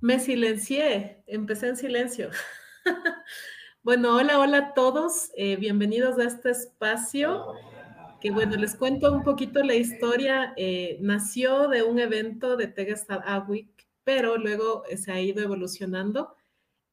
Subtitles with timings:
[0.00, 2.30] Me silencié, empecé en silencio.
[3.82, 7.46] bueno, hola, hola a todos, eh, bienvenidos a este espacio
[8.20, 10.54] que bueno, les cuento un poquito la historia.
[10.56, 16.36] Eh, nació de un evento de Tegestad Week, pero luego eh, se ha ido evolucionando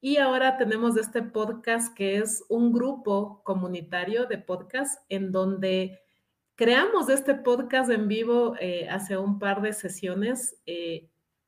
[0.01, 5.99] y ahora tenemos este podcast que es un grupo comunitario de podcast en donde
[6.55, 8.55] creamos este podcast en vivo
[8.89, 10.57] hace un par de sesiones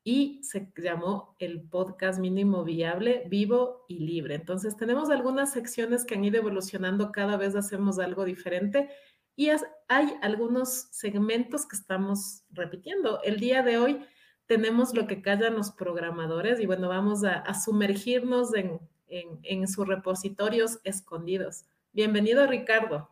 [0.08, 4.36] y se llamó el podcast mínimo viable, vivo y libre.
[4.36, 8.88] Entonces tenemos algunas secciones que han ido evolucionando, cada vez hacemos algo diferente
[9.36, 9.50] y
[9.90, 13.22] hay algunos segmentos que estamos repitiendo.
[13.22, 14.00] El día de hoy
[14.46, 20.80] tenemos lo que callan los programadores y bueno, vamos a, sumergirnos en, en sus repositorios
[20.86, 21.66] escondidos.
[21.92, 23.10] Bienvenido, Ricardo.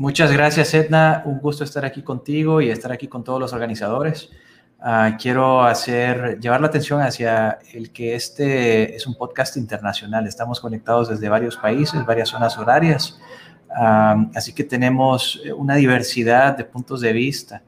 [0.00, 1.22] Muchas gracias, Edna.
[1.26, 4.30] Un gusto estar aquí contigo y estar aquí con todos los organizadores.
[4.80, 10.26] Ah, quiero hacer, llevar la atención hacia el que este es un podcast internacional.
[10.26, 13.20] Estamos conectados desde varios países, varias zonas horarias.
[13.76, 17.62] Ah, así que tenemos una diversidad de puntos de vista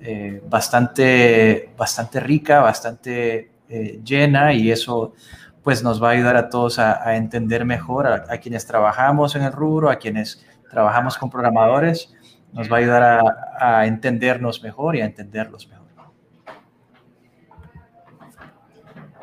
[0.00, 5.12] eh, bastante, bastante rica, bastante eh, llena y eso
[5.62, 9.42] pues nos va a ayudar a todos a, entender mejor, a, a, quienes trabajamos en
[9.42, 12.14] el rubro, a quienes trabajamos con programadores,
[12.52, 13.22] nos va a ayudar
[13.60, 15.88] a, entendernos mejor y a entenderlos mejor.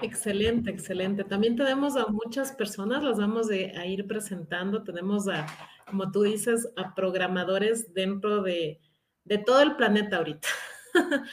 [0.01, 1.23] Excelente, excelente.
[1.23, 4.83] También tenemos a muchas personas, las vamos a ir presentando.
[4.83, 5.45] Tenemos a,
[5.89, 8.79] como tú dices, a programadores dentro de,
[9.45, 10.47] todo el planeta ahorita.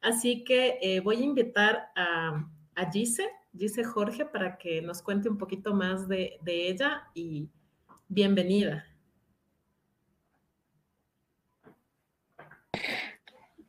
[0.00, 5.28] Así que eh, voy a invitar a, a Gise, Gise Jorge, para que nos cuente
[5.28, 7.48] un poquito más de, de ella y
[8.08, 8.84] bienvenida.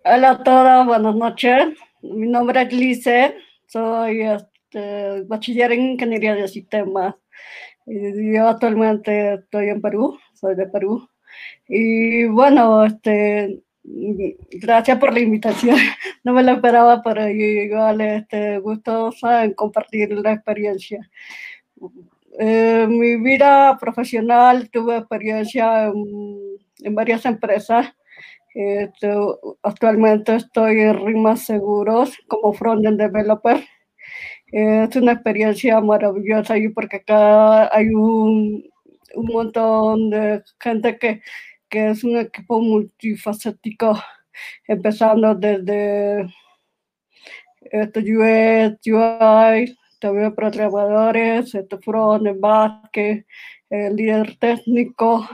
[0.04, 1.68] Hola a todos, buenas noches.
[2.02, 3.36] Mi nombre es Lice,
[3.66, 7.16] soy este, bachiller en Ingeniería de Sistemas.
[7.86, 11.10] Yo actualmente estoy en Perú, soy de Perú.
[11.68, 15.78] Y bueno, este, gracias por la invitación.
[16.24, 21.10] No me lo esperaba, pero igual este, gustosa en compartir la experiencia.
[22.38, 27.94] En mi vida profesional tuve experiencia en, en varias empresas
[28.58, 29.14] este,
[29.62, 33.64] actualmente estoy en Rimas Seguros como frontend developer.
[34.48, 38.64] es una experiencia maravillosa porque acá hay un,
[39.16, 41.22] montón de gente que,
[41.70, 44.00] es un equipo multifacético,
[44.68, 46.28] empezando desde
[47.62, 52.98] este, UX, UI, también programadores, este, front, back,
[53.70, 55.28] el líder técnico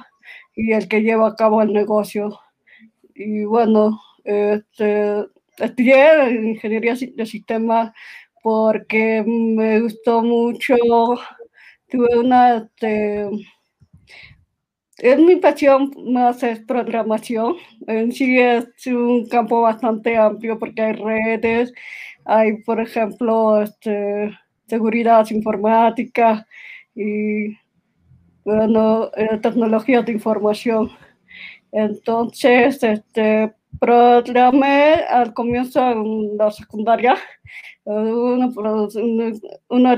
[0.56, 2.43] y el que lleva a cabo el negocio
[3.16, 5.25] y bueno, este,
[5.57, 7.94] estudié ingeniería de sistemas
[8.41, 10.75] porque me gustó mucho,
[11.90, 13.29] tuve una, este,
[14.97, 17.56] es mi pasión más es programación,
[17.88, 21.74] en sí es un campo bastante amplio porque hay redes,
[22.25, 24.31] hay por ejemplo este,
[24.68, 26.47] seguridad informática
[26.95, 27.57] y
[28.45, 30.91] bueno, eh, tecnologías de información.
[31.74, 37.18] Entonces, este, programé al comienzo en la secundaria
[37.86, 38.88] uno,
[39.70, 39.98] uno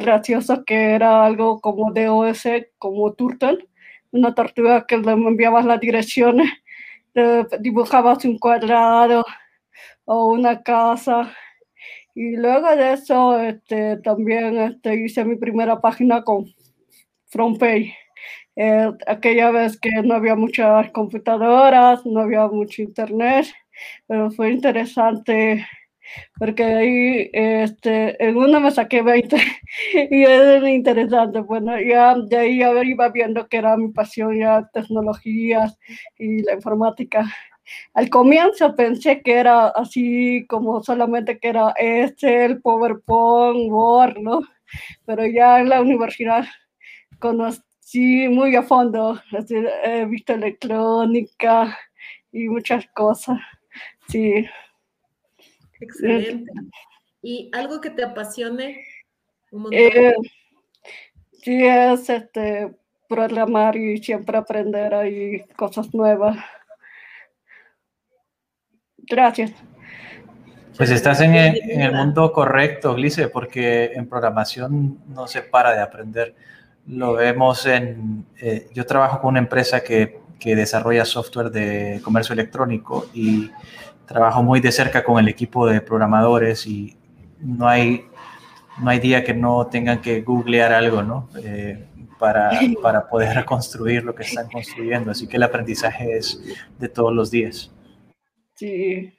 [0.65, 2.43] que era algo como DOS,
[2.79, 3.67] como Turtle,
[4.11, 6.49] una tortuga que le enviabas las direcciones,
[7.59, 9.25] dibujabas un cuadrado
[10.05, 11.33] o una casa.
[12.15, 16.45] Y luego de eso, este, también este, hice mi primera página con
[17.27, 17.93] FrontPage.
[18.55, 23.47] Eh, aquella vez que no había muchas computadoras, no había mucho internet,
[24.07, 25.65] pero fue interesante
[26.37, 29.35] porque ahí este, en uno me saqué 20
[30.11, 31.39] y es interesante.
[31.41, 35.77] Bueno, ya de ahí ya iba viendo que era mi pasión ya tecnologías
[36.17, 37.25] y la informática.
[37.93, 44.41] Al comienzo pensé que era así como solamente que era Excel, PowerPoint, Word, ¿no?
[45.05, 46.45] Pero ya en la universidad
[47.85, 49.21] Sí, muy a fondo.
[49.83, 51.77] He visto electrónica
[52.31, 53.37] y muchas cosas.
[54.07, 54.43] Sí.
[55.79, 56.51] Excelente.
[57.21, 58.83] ¿Y algo que te apasione?
[59.71, 60.15] Eh,
[61.43, 62.75] sí, es este,
[63.07, 66.37] programar y siempre aprender ahí cosas nuevas.
[68.97, 69.51] Gracias.
[70.75, 75.73] Pues estás en el, en el mundo correcto, Glice, porque en programación no se para
[75.73, 76.35] de aprender
[76.87, 82.33] lo vemos en, eh, yo trabajo con una empresa que, que, desarrolla software de comercio
[82.33, 83.49] electrónico y
[84.05, 86.95] trabajo muy de cerca con el equipo de programadores y
[87.39, 88.05] no hay,
[88.79, 91.29] no hay día que no tengan que googlear algo, ¿no?
[91.43, 91.85] Eh,
[92.19, 92.51] para,
[92.81, 95.11] para poder reconstruir lo que están construyendo.
[95.11, 96.41] Así que el aprendizaje es
[96.77, 97.71] de todos los días.
[98.55, 99.11] Sí.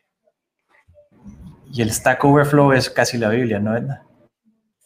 [1.73, 4.07] Y el Stack Overflow es casi la Biblia, ¿no, Edna?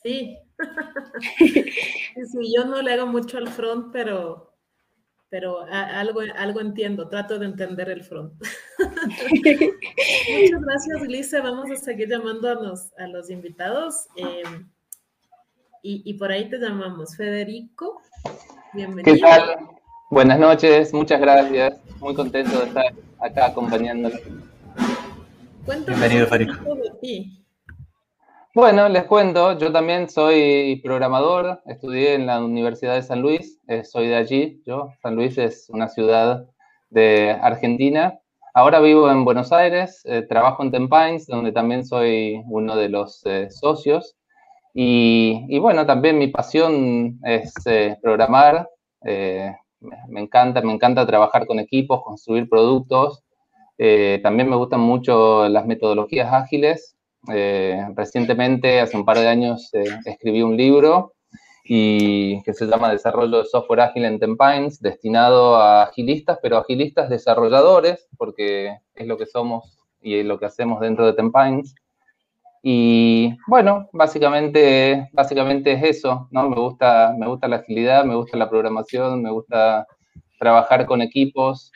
[0.02, 0.38] Sí.
[2.14, 4.54] sí, yo no le hago mucho al front, pero,
[5.28, 8.32] pero algo, algo entiendo, trato de entender el front.
[8.78, 11.40] Muchas gracias, Lice.
[11.40, 14.06] Vamos a seguir llamando a los, a los invitados.
[14.16, 14.68] Em,
[15.82, 17.16] y, y, por ahí te llamamos.
[17.16, 18.02] Federico,
[18.74, 19.14] bienvenido.
[19.14, 19.56] ¿Qué tal?
[20.10, 21.78] Buenas noches, muchas gracias.
[22.00, 24.16] Muy contento de estar acá acompañándolo.
[25.86, 26.54] Bienvenido, Federico.
[28.52, 33.84] Bueno, les cuento, yo también soy programador, estudié en la Universidad de San Luis, eh,
[33.84, 36.48] soy de allí, yo, San Luis es una ciudad
[36.88, 38.18] de Argentina.
[38.52, 43.24] Ahora vivo en Buenos Aires, eh, trabajo en Tempines, donde también soy uno de los
[43.24, 44.16] eh, socios.
[44.74, 47.54] Y, y, bueno, también mi pasión es
[48.02, 48.68] programar,
[49.02, 53.22] me encanta, me encanta trabajar con equipos, construir productos.
[54.22, 56.96] también me gustan mucho las metodologías ágiles,
[57.28, 61.14] eh, recientemente, hace un par de años, eh, escribí un libro
[61.64, 67.10] y que se llama Desarrollo de Software Ágil en Tempines, destinado a agilistas, pero agilistas
[67.10, 71.74] desarrolladores, porque es lo que somos y lo que hacemos dentro de Tempines.
[72.62, 76.48] Y bueno, básicamente, básicamente es eso, ¿no?
[76.48, 79.86] Me gusta, me gusta la agilidad, me gusta la programación, me gusta
[80.38, 81.70] trabajar con equipos,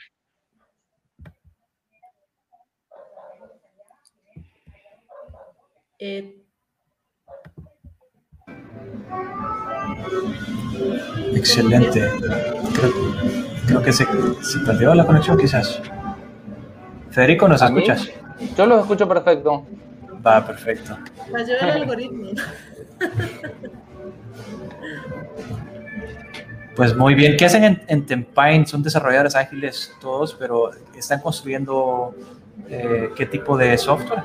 [6.07, 6.35] Eh,
[11.33, 12.11] Excelente.
[13.65, 14.05] Creo, que se,
[14.63, 15.81] perdió la conexión quizás.
[17.09, 18.07] Federico, ¿nos escuchas?
[18.55, 19.65] Yo los escucho perfecto.
[20.25, 20.95] Va, perfecto.
[21.31, 22.29] Falló el algoritmo.
[26.75, 27.37] Pues muy bien.
[27.37, 28.65] ¿Qué hacen en, en Tempine?
[28.67, 32.13] Son desarrolladores ágiles todos, pero ¿están construyendo
[32.69, 34.21] eh, qué tipo de software?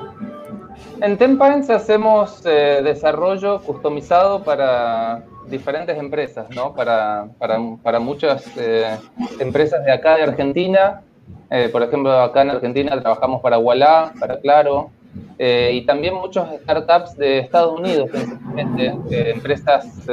[1.02, 6.74] En Tempines hacemos eh, desarrollo customizado para diferentes empresas, ¿no?
[6.74, 8.98] Para, para, muchas eh,
[9.38, 11.02] empresas de acá de Argentina.
[11.50, 14.90] Eh, por ejemplo, acá en Argentina trabajamos para Walla, para Claro,
[15.38, 18.94] y también muchos startups de Estados Unidos, principalmente,
[19.30, 20.06] empresas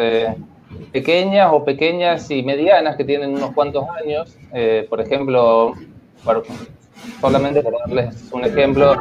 [0.91, 4.37] pequeñas o pequeñas y medianas que tienen unos cuantos años.
[4.89, 5.73] por ejemplo,
[7.21, 8.95] solamente para darles un ejemplo,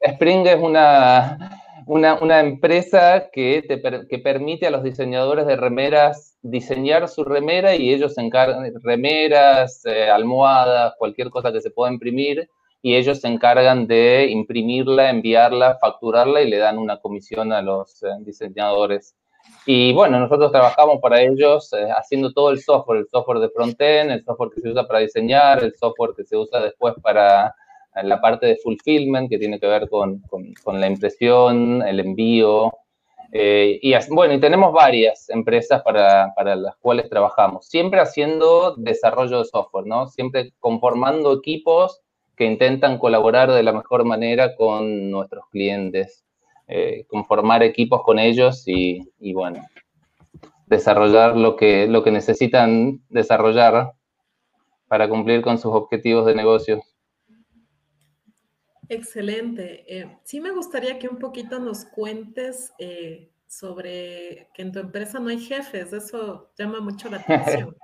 [0.00, 1.38] Spring es una,
[1.86, 7.92] una, empresa que, te, que permite a los diseñadores de remeras diseñar su remera y
[7.92, 12.48] ellos encargan remeras, eh, almohadas, cualquier cosa que se pueda imprimir
[12.82, 18.02] y ellos se encargan de imprimirla, enviarla, facturarla y le dan una comisión a los
[18.02, 19.16] eh, diseñadores.
[19.68, 24.12] Y bueno, nosotros trabajamos para ellos eh, haciendo todo el software, el software de frontend,
[24.12, 27.52] el software que se usa para diseñar, el software que se usa después para
[28.02, 30.20] la parte de fulfillment, que tiene que ver con,
[30.62, 32.72] con, la impresión, el envío.
[33.32, 39.38] Eh, y bueno, y tenemos varias empresas para, para, las cuales trabajamos, siempre haciendo desarrollo
[39.38, 40.06] de software, ¿no?
[40.08, 42.02] Siempre conformando equipos
[42.36, 46.25] que intentan colaborar de la mejor manera con nuestros clientes.
[46.68, 49.64] Eh, conformar equipos con ellos y, bueno,
[50.66, 53.92] desarrollar lo que, lo que necesitan desarrollar
[54.88, 56.82] para cumplir con sus objetivos de negocio.
[58.88, 59.84] Excelente.
[59.88, 65.20] Eh, sí me gustaría que un poquito nos cuentes eh, sobre que en tu empresa
[65.20, 65.92] no hay jefes.
[65.92, 67.76] Eso llama mucho la atención.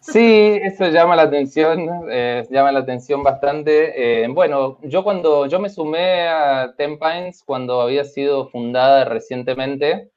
[0.00, 4.24] Sí, eso llama la atención, eh, llama la atención bastante.
[4.24, 10.10] Eh, bueno, yo cuando yo me sumé a Tempines cuando había sido fundada recientemente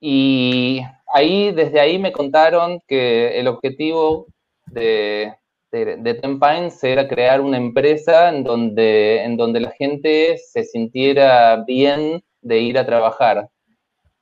[0.00, 0.82] y
[1.14, 4.26] ahí desde ahí me contaron que el objetivo
[4.66, 5.34] de,
[5.72, 12.22] de, Tempines era crear una empresa en donde, en donde la gente se sintiera bien
[12.42, 13.48] de ir a trabajar.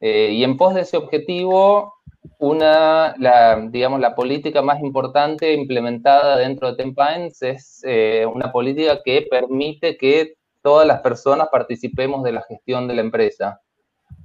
[0.01, 1.96] Eh, y en pos de ese objetivo
[2.39, 9.01] una, la, digamos, la política más importante implementada dentro de Tempines es eh, una política
[9.05, 13.61] que permite que todas las personas participemos de la gestión de la empresa.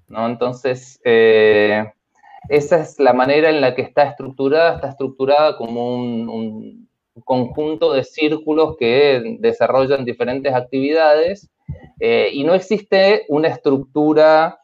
[0.08, 0.26] ¿no?
[0.26, 1.86] Entonces, eh,
[2.50, 6.90] esa es la manera en la que está estructurada, está estructurada como un,
[7.26, 11.52] conjunto de círculos que desarrollan diferentes actividades
[12.00, 14.60] eh, y no existe una estructura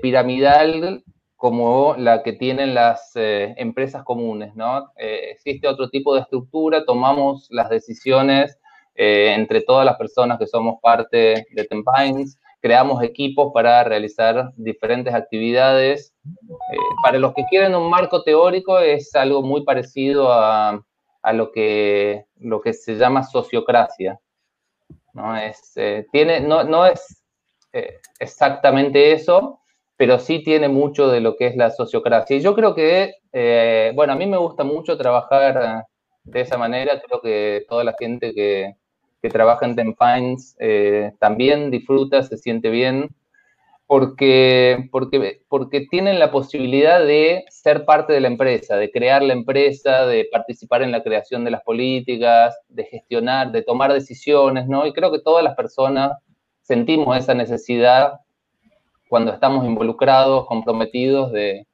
[0.00, 1.02] piramidal
[1.42, 4.92] como la que tienen las eh, empresas comunes, ¿no?
[4.96, 8.60] Eh, existe otro tipo de estructura, tomamos las decisiones
[8.94, 15.12] eh, entre todas las personas que somos parte de Tempines, creamos equipos para realizar diferentes
[15.12, 16.14] actividades.
[17.02, 20.80] para los que quieren un marco teórico es algo muy parecido a,
[21.22, 24.16] a lo, que, lo que se llama sociocracia.
[25.12, 25.74] No es,
[26.12, 27.24] tiene, no, no es
[28.20, 29.58] exactamente eso,
[30.02, 32.36] pero sí tiene mucho de lo que es la sociocracia.
[32.36, 35.84] Y yo creo que, eh, bueno, a mí me gusta mucho trabajar
[36.24, 38.74] de esa manera, creo que toda la gente que,
[39.22, 43.14] que trabaja en Tempines eh, también disfruta, se siente bien,
[43.86, 49.34] porque, porque, porque tienen la posibilidad de ser parte de la empresa, de crear la
[49.34, 54.84] empresa, de participar en la creación de las políticas, de gestionar, de tomar decisiones, ¿no?
[54.84, 56.10] Y creo que todas las personas
[56.62, 58.14] sentimos esa necesidad
[59.12, 61.66] cuando estamos involucrados, comprometidos de,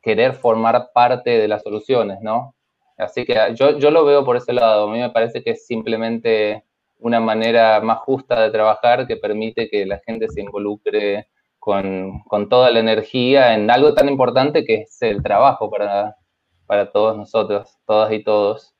[0.00, 2.54] querer formar parte de las soluciones, ¿no?
[2.96, 4.88] Así que yo, yo lo veo por ese lado.
[4.88, 6.64] A mí me parece que es simplemente
[6.98, 12.48] una manera más justa de trabajar que permite que la gente se involucre con, con,
[12.48, 16.16] toda la energía en algo tan importante que es el trabajo para,
[16.64, 18.74] para todos nosotros, todas y todos.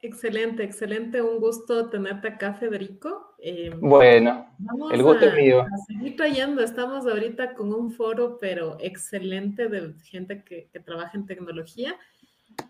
[0.00, 1.20] Excelente, excelente.
[1.20, 3.34] Un gusto tenerte acá, Federico.
[3.40, 4.46] Eh, bueno,
[4.92, 5.62] el gusto es mío.
[5.62, 6.62] A seguir trayendo.
[6.62, 11.96] Estamos ahorita con un foro, pero excelente de gente que, trabaja en tecnología.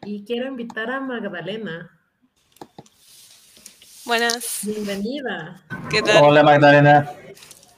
[0.06, 1.90] Y quiero invitar a Magdalena.
[4.06, 4.61] Buenas.
[4.62, 5.62] Bienvenida.
[5.90, 6.25] ¿Qué tal?
[6.25, 7.12] Hola, Magdalena.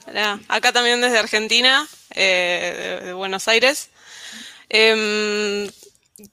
[0.07, 0.39] Hola.
[0.47, 3.91] Acá también desde Argentina, eh, de, Buenos Aires.
[4.69, 5.69] Em,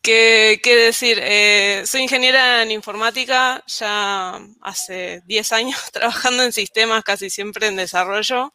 [0.02, 1.20] ¿Qué, decir?
[1.22, 7.78] Eh, soy ingeniera en informática, ya hace 10 años trabajando en sistemas, casi siempre en
[7.78, 8.54] desarrollo.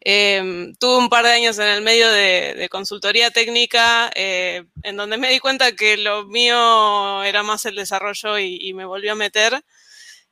[0.00, 5.16] Em, tuve un par de años en el medio de, consultoría técnica, eh, en donde
[5.16, 9.62] me di cuenta que lo mío era más el desarrollo y, me volví a meter.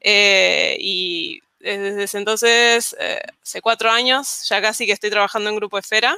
[0.00, 2.94] Eh, y desde ese entonces,
[3.42, 6.16] hace cuatro años, ya casi que estoy trabajando en Grupo Esfera.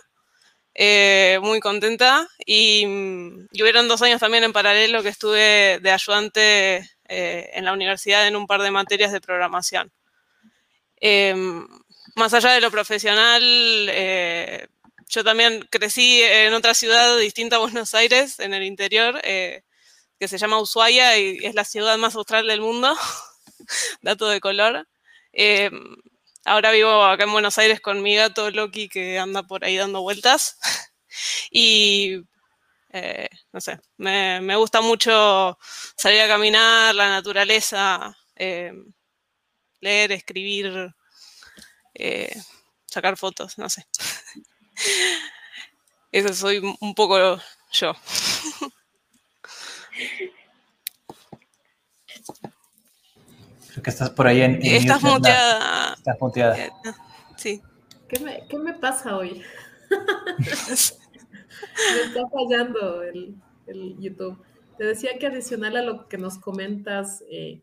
[0.81, 2.29] Eh, muy contenta.
[2.47, 7.73] Y, mm, hubieron dos años también en paralelo que estuve de ayudante eh, en la
[7.73, 9.93] universidad en un par de materias de programación.
[11.01, 11.67] Em,
[12.15, 14.69] más allá de lo profesional, eh,
[15.09, 20.39] yo también crecí en otra ciudad distinta a Buenos Aires, en el interior, que se
[20.39, 22.97] llama Ushuaia y es la ciudad más austral del mundo,
[24.03, 24.87] dato de color.
[26.49, 30.01] Ahora vivo acá en Buenos Aires con mi gato Loki que anda por ahí dando
[30.01, 30.59] vueltas.
[31.51, 32.23] y
[32.91, 35.59] eh, no sé, me, gusta mucho
[35.95, 38.73] salir a caminar, la naturaleza, eh,
[39.81, 40.95] leer, escribir,
[41.93, 42.35] eh,
[42.87, 43.87] sacar fotos, no sé.
[46.13, 47.39] Eso soy un poco
[47.73, 47.93] yo.
[53.89, 54.61] que estás por ahí en.
[54.63, 55.95] estás muteada.
[55.95, 56.59] Estás muteada.
[56.59, 56.71] Eh,
[57.39, 57.63] sí.
[58.07, 59.43] ¿Qué me, qué me pasa hoy?
[60.39, 63.35] me está fallando el,
[63.67, 64.45] el, YouTube.
[64.77, 67.63] Te decía que adicional a lo que nos comentas, eh,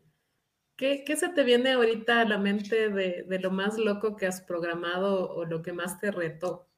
[0.76, 4.26] ¿qué, ¿qué, se te viene ahorita a la mente de, de, lo más loco que
[4.26, 6.68] has programado o lo que más te retó?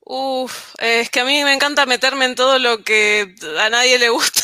[0.00, 4.10] Uf, es que a mí me encanta meterme en todo lo que a nadie le
[4.10, 4.41] gusta.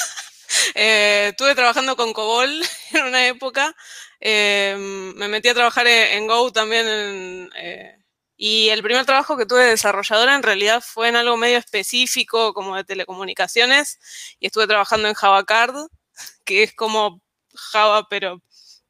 [0.75, 3.75] Eh, estuve trabajando con COBOL en una época.
[4.21, 4.77] Eh,
[5.17, 7.51] me metí a trabajar en, Go también.
[7.57, 7.97] Eh,
[8.37, 12.55] y el primer trabajo que tuve de desarrolladora en realidad fue en algo medio específico,
[12.55, 13.99] como de telecomunicaciones.
[14.39, 15.75] Y estuve trabajando en JavaCard,
[16.45, 17.21] que es como
[17.55, 18.43] Java, pero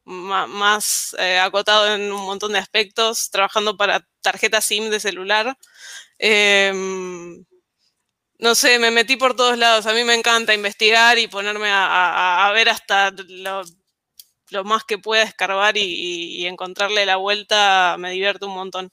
[0.04, 5.56] más acotado en un montón de aspectos, trabajando para tarjeta SIM de celular
[8.38, 9.87] no sé, me metí por todos lados.
[9.87, 15.76] A mí me encanta investigar y ponerme a, ver hasta lo, más que pueda escarbar
[15.76, 17.97] y, encontrarle la vuelta.
[17.99, 18.90] Me divierto un montón.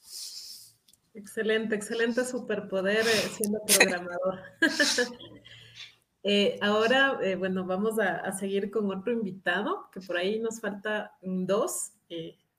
[1.14, 4.40] Excelente, excelente superpoder eh, siendo programador.
[6.28, 11.16] Eh, ahora, eh, bueno, vamos a, seguir con otro invitado, que por ahí nos falta
[11.22, 11.92] dos.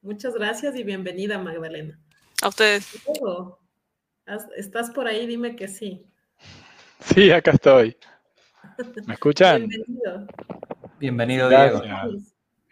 [0.01, 1.99] muchas gracias y bienvenida, Magdalena.
[2.41, 2.87] A ustedes.
[4.55, 5.27] ¿Estás por ahí?
[5.27, 6.07] Dime que sí.
[7.15, 7.95] Sí, acá estoy.
[9.05, 9.67] ¿Me escuchan?
[9.67, 10.27] Bienvenido.
[10.99, 11.81] Bienvenido, Diego.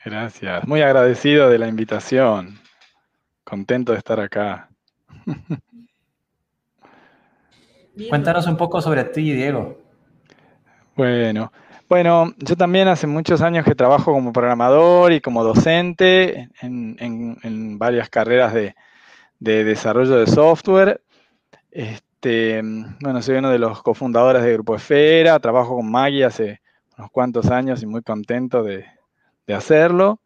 [0.04, 0.68] Gracias.
[0.68, 2.60] Muy agradecido de la invitación.
[3.44, 4.70] Contento de estar acá.
[8.10, 9.80] Cuéntanos un poco sobre ti, Diego.
[10.96, 11.52] Bueno,
[11.90, 18.10] bueno, yo también hace muchos años que trabajo como programador y como docente en, varias
[18.10, 18.76] carreras de,
[19.40, 21.02] de desarrollo de software.
[21.72, 22.60] Este, este,
[23.02, 26.60] bueno, soy uno de los cofundadores de Grupo Esfera, trabajo con Maggie hace
[26.98, 28.84] unos cuantos años y muy contento de,
[29.54, 30.20] hacerlo.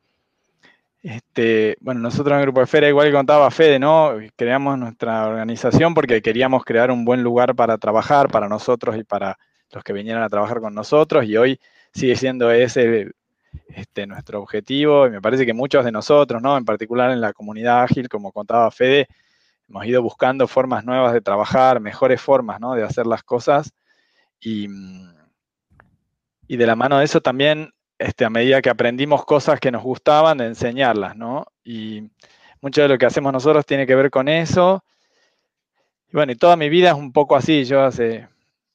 [1.03, 4.13] Este, bueno, nosotros en Grupo Esfera, igual que contaba Fede, ¿no?
[4.38, 9.38] Creamos nuestra organización porque queríamos crear un buen lugar para trabajar para nosotros y para
[9.74, 11.60] los que vinieran a trabajar con nosotros y hoy
[11.94, 13.12] sigue siendo ese
[13.75, 16.58] este, nuestro objetivo y me parece que muchos de nosotros, ¿no?
[16.58, 19.10] En particular en la comunidad ágil, como contaba Fede,
[19.70, 22.60] hemos ido buscando formas nuevas de trabajar, mejores formas.
[22.76, 23.74] De hacer las cosas
[24.40, 24.68] y,
[26.48, 29.84] y de la mano de eso también, este, a medida que aprendimos cosas que nos
[29.84, 31.46] gustaban, de enseñarlas, ¿no?
[31.64, 32.10] Y
[32.62, 34.84] mucho de lo que hacemos nosotros tiene que ver con eso.
[36.10, 37.66] Y bueno, y toda mi vida es un poco así.
[37.66, 38.28] Yo hace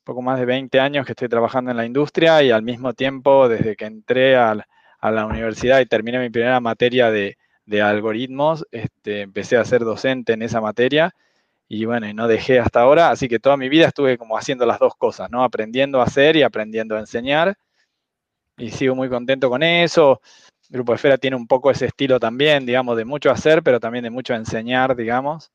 [0.05, 3.49] poco más de 20 años que estoy trabajando en la industria y al mismo tiempo,
[3.49, 4.55] desde que entré a,
[5.03, 7.37] la universidad y terminé mi primera materia de,
[7.83, 11.15] algoritmos, este, empecé a ser docente en esa materia
[11.69, 14.67] y bueno, y no dejé hasta ahora, así que toda mi vida estuve como haciendo
[14.67, 15.45] las dos cosas, ¿no?
[15.45, 17.57] Aprendiendo a hacer y aprendiendo a enseñar
[18.57, 20.21] y sigo muy contento con eso.
[20.69, 24.11] Grupo Esfera tiene un poco ese estilo también, digamos, de mucho hacer, pero también de
[24.11, 25.51] mucho enseñar, digamos,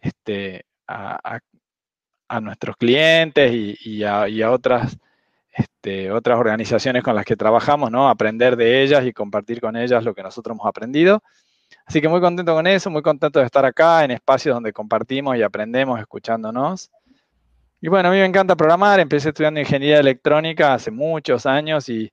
[0.00, 1.40] este, a,
[2.28, 4.96] a nuestros clientes y, a, otras,
[5.52, 8.08] este, otras organizaciones con las que trabajamos, ¿no?
[8.08, 11.22] Aprender de ellas y compartir con ellas lo que nosotros hemos aprendido.
[11.86, 15.36] Así que muy contento con eso, muy contento de estar acá en espacios donde compartimos
[15.36, 16.90] y aprendemos escuchándonos.
[17.80, 22.10] Y bueno, a mí me encanta programar, empecé estudiando ingeniería electrónica hace muchos años y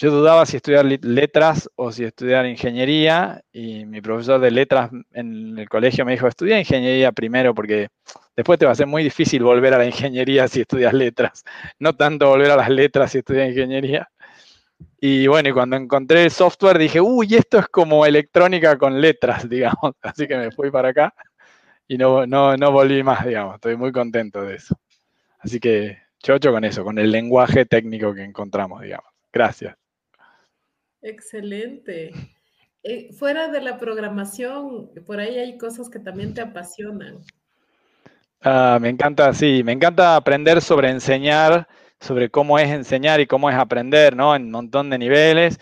[0.00, 5.58] yo dudaba si estudiar letras o si estudiar ingeniería y mi profesor de letras en
[5.58, 7.88] el colegio me dijo, estudia ingeniería primero porque
[8.36, 11.42] después te va a ser muy difícil volver a la ingeniería si estudias letras,
[11.80, 14.08] no tanto volver a las letras si estudias ingeniería.
[15.00, 19.48] Y bueno, y cuando encontré el software dije, uy, esto es como electrónica con letras,
[19.48, 19.94] digamos.
[20.02, 21.14] Así que me fui para acá
[21.86, 23.56] y no, no, no volví más, digamos.
[23.56, 24.76] Estoy muy contento de eso.
[25.38, 29.10] Así que chocho con eso, con el lenguaje técnico que encontramos, digamos.
[29.32, 29.76] Gracias.
[31.00, 32.12] Excelente.
[32.82, 37.18] Eh, fuera de la programación, por ahí hay cosas que también te apasionan.
[38.40, 41.66] Ah, me encanta, sí, me encanta aprender sobre enseñar,
[42.00, 44.34] sobre cómo es enseñar y cómo es aprender, ¿no?
[44.34, 45.58] En un montón de niveles.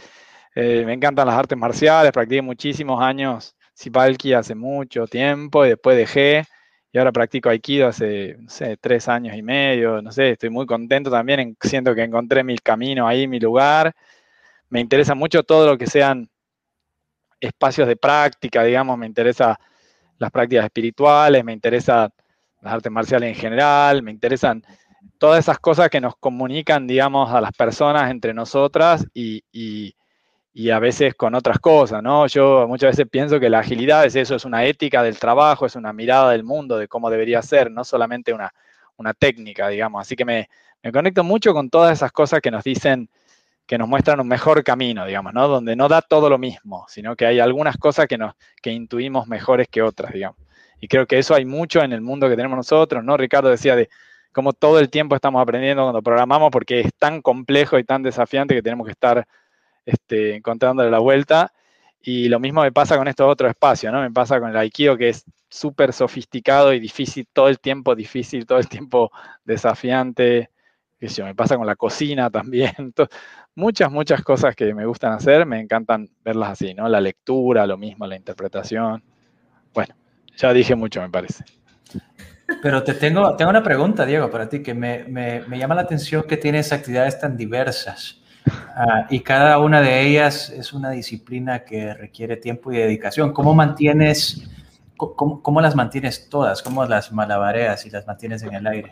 [0.54, 5.96] Eh, me encantan las artes marciales, practiqué muchísimos años Sipalki hace mucho tiempo y después
[5.96, 6.44] dejé
[6.92, 10.64] y ahora practico Aikido hace, no sé, tres años y medio, no sé, estoy muy
[10.64, 13.94] contento también, siento que encontré mi camino ahí, mi lugar
[14.68, 16.28] me interesa mucho todo lo que sean
[17.40, 19.58] espacios de práctica, digamos, me interesa
[20.18, 22.10] las prácticas espirituales, me interesan
[22.60, 24.64] las artes marciales en general, me interesan
[25.18, 29.42] todas esas cosas que nos comunican, digamos, a las personas entre nosotras y,
[30.72, 32.26] a veces con otras cosas, ¿no?
[32.26, 35.76] Yo muchas veces pienso que la agilidad es eso, es una ética del trabajo, es
[35.76, 38.52] una mirada del mundo, de cómo debería ser, no solamente una,
[39.18, 40.00] técnica, digamos.
[40.00, 40.48] Así que me,
[40.82, 43.10] me conecto mucho con todas esas cosas que nos dicen
[43.66, 45.48] que nos muestran un mejor camino, digamos, ¿no?
[45.48, 49.26] Donde no da todo lo mismo, sino que hay algunas cosas que, nos, que intuimos
[49.26, 50.38] mejores que otras, digamos.
[50.80, 53.16] Y creo que eso hay mucho en el mundo que tenemos nosotros, ¿no?
[53.16, 53.88] Ricardo decía de
[54.36, 58.54] cómo todo el tiempo estamos aprendiendo cuando programamos porque es tan complejo y tan desafiante
[58.54, 59.26] que tenemos que estar
[59.86, 61.54] este, encontrándole la vuelta.
[62.02, 64.02] Y lo mismo me pasa con estos otros espacios, ¿no?
[64.02, 68.44] Me pasa con el Aikido que es súper sofisticado y difícil, todo el tiempo difícil,
[68.44, 69.10] todo el tiempo
[69.46, 70.50] desafiante.
[71.00, 72.92] Eso me pasa con la cocina también.
[73.54, 76.90] muchas, muchas cosas que me gustan hacer, me encantan verlas así, ¿no?
[76.90, 79.02] La lectura, lo mismo, la interpretación.
[79.72, 79.94] Bueno,
[80.36, 81.42] ya dije mucho, me parece.
[82.62, 85.82] Pero te tengo, tengo una pregunta, Diego, para ti, que me, me, me llama la
[85.82, 88.20] atención que tienes actividades tan diversas
[88.74, 93.32] ah, y cada una de ellas es una disciplina que requiere tiempo y dedicación.
[93.32, 94.48] ¿Cómo mantienes
[94.96, 96.62] ¿Cómo, las mantienes todas?
[96.62, 98.90] ¿Cómo las malabareas y las mantienes en el aire?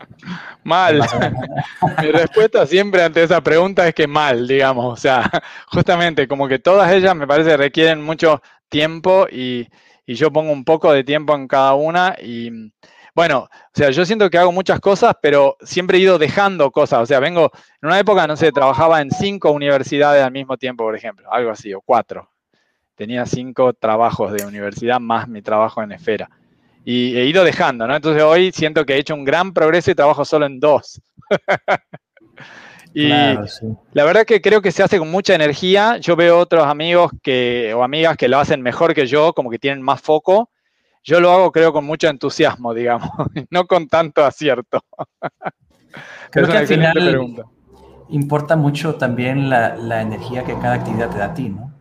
[0.63, 0.99] Mal.
[2.01, 4.85] Mi respuesta siempre ante esa pregunta es que mal, digamos.
[4.85, 5.29] O sea,
[5.67, 9.67] justamente como que todas ellas me parece requieren mucho tiempo y,
[10.07, 12.71] yo pongo un poco de tiempo en cada una y
[13.15, 16.99] bueno, o sea, yo siento que hago muchas cosas, pero siempre he ido dejando cosas.
[16.99, 17.51] O sea, vengo,
[17.81, 21.49] en una época, no sé, trabajaba en cinco universidades al mismo tiempo, por ejemplo, algo
[21.49, 22.29] así, o cuatro
[22.95, 26.29] tenía cinco trabajos de universidad más mi trabajo en esfera.
[26.83, 27.95] Y he ido dejando, ¿no?
[27.95, 31.01] Entonces hoy siento que he hecho un gran progreso y trabajo solo en dos.
[32.93, 35.97] y la verdad que creo que se hace con mucha energía.
[35.97, 39.59] Yo veo otros amigos que, o amigas que lo hacen mejor que yo, como que
[39.59, 40.49] tienen más foco.
[41.05, 43.09] Yo lo hago, creo, con mucho entusiasmo, digamos,
[43.51, 44.81] no con tanto acierto.
[46.31, 47.45] creo que al final
[48.09, 51.73] importa mucho también la, la energía que cada actividad te da a ti, ¿no?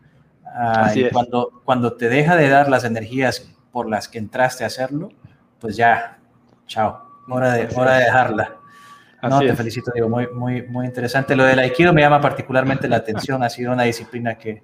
[1.10, 5.08] cuando, cuando te deja de dar las energías por las que entraste a hacerlo,
[5.58, 6.18] pues ya,
[6.66, 7.08] chao.
[7.28, 8.56] hora de, hora de dejarla.
[9.22, 11.34] No, te felicito, digo, muy, muy, muy interesante.
[11.34, 14.62] Lo del Aikido me llama particularmente la atención, ha sido una disciplina que,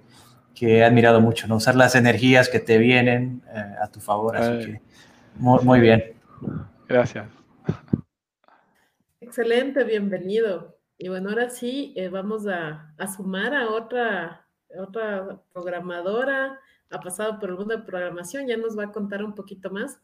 [0.55, 1.55] que he admirado mucho, ¿no?
[1.55, 4.81] Usar las energías que te vienen eh, a tu favor, así que
[5.35, 6.13] muy, muy bien.
[6.87, 7.27] Gracias.
[9.19, 10.77] Excelente, bienvenido.
[10.97, 16.59] Y bueno, ahora sí, eh, vamos a, a, sumar a otra, otra programadora,
[16.89, 19.99] ha pasado por el mundo de programación, ya nos va a contar un poquito más.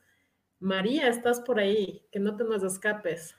[0.60, 3.36] María, estás por ahí, que no te nos escapes.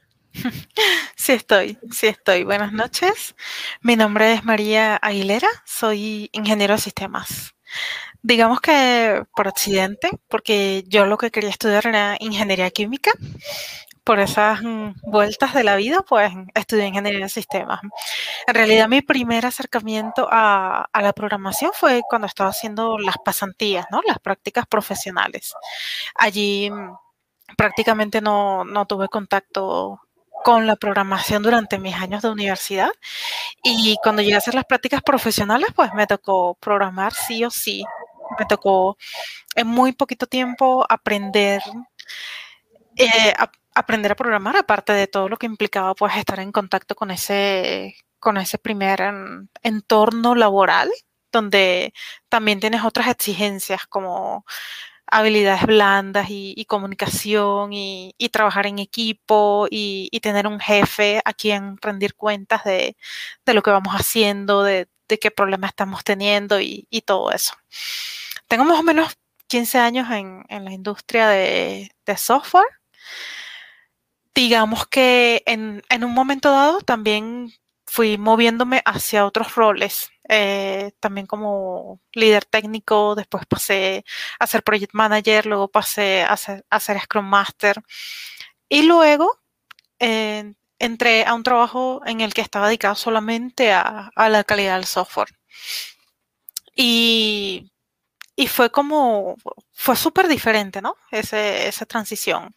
[1.16, 2.44] Sí estoy, sí estoy.
[2.44, 3.34] Buenas noches.
[3.82, 7.54] Mi nombre es María Aguilera, soy ingeniero de sistemas.
[8.22, 13.12] Digamos que por accidente, porque yo lo que quería estudiar era ingeniería química.
[14.04, 17.80] Por esas mm, vueltas de la vida, pues estudié ingeniería de sistemas.
[18.46, 24.00] En realidad, mi primer acercamiento a, la programación fue cuando estaba haciendo las pasantías, ¿no?
[24.06, 25.52] Las prácticas profesionales.
[26.14, 26.96] Allí mm,
[27.56, 30.00] prácticamente no, no tuve contacto
[30.48, 32.88] con la programación durante mis años de universidad
[33.62, 37.84] y cuando llegué a hacer las prácticas profesionales, pues me tocó programar sí o sí.
[38.38, 38.96] Me tocó
[39.54, 41.60] en muy poquito tiempo aprender,
[42.96, 46.94] eh, a, aprender a programar, aparte de todo lo que implicaba pues estar en contacto
[46.94, 49.02] con ese, con ese primer
[49.62, 50.90] entorno laboral
[51.30, 51.92] donde
[52.30, 54.46] también tienes otras exigencias como
[55.10, 62.14] habilidades blandas y, comunicación y, trabajar en equipo y, tener un jefe a quien rendir
[62.14, 62.96] cuentas de,
[63.46, 64.88] lo que vamos haciendo, de,
[65.20, 67.54] qué problemas estamos teniendo y, todo eso.
[68.48, 69.16] Tengo más o menos
[69.48, 72.66] 15 años en, la industria de, software.
[74.34, 77.52] Digamos que en, en un momento dado también
[77.86, 84.04] fui moviéndome hacia otros roles eh, también como líder técnico, después pasé
[84.38, 87.82] a ser project manager, luego pasé a ser, Scrum Master
[88.68, 89.40] y luego
[89.98, 94.86] eh, entré a un trabajo en el que estaba dedicado solamente a, la calidad del
[94.86, 95.28] software.
[96.76, 97.70] Y,
[98.48, 99.36] fue como,
[99.72, 100.96] fue súper diferente, ¿no?
[101.10, 102.54] esa transición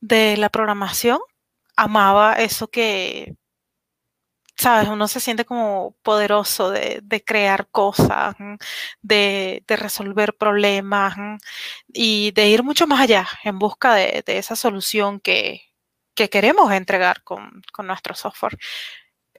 [0.00, 1.20] de la programación.
[1.76, 3.36] Amaba eso que
[4.56, 8.34] sabes, uno se siente como poderoso de, crear cosas,
[9.02, 11.16] de, resolver problemas
[11.88, 15.62] y de ir mucho más allá en busca de, esa solución que,
[16.14, 18.58] queremos entregar con, nuestro software.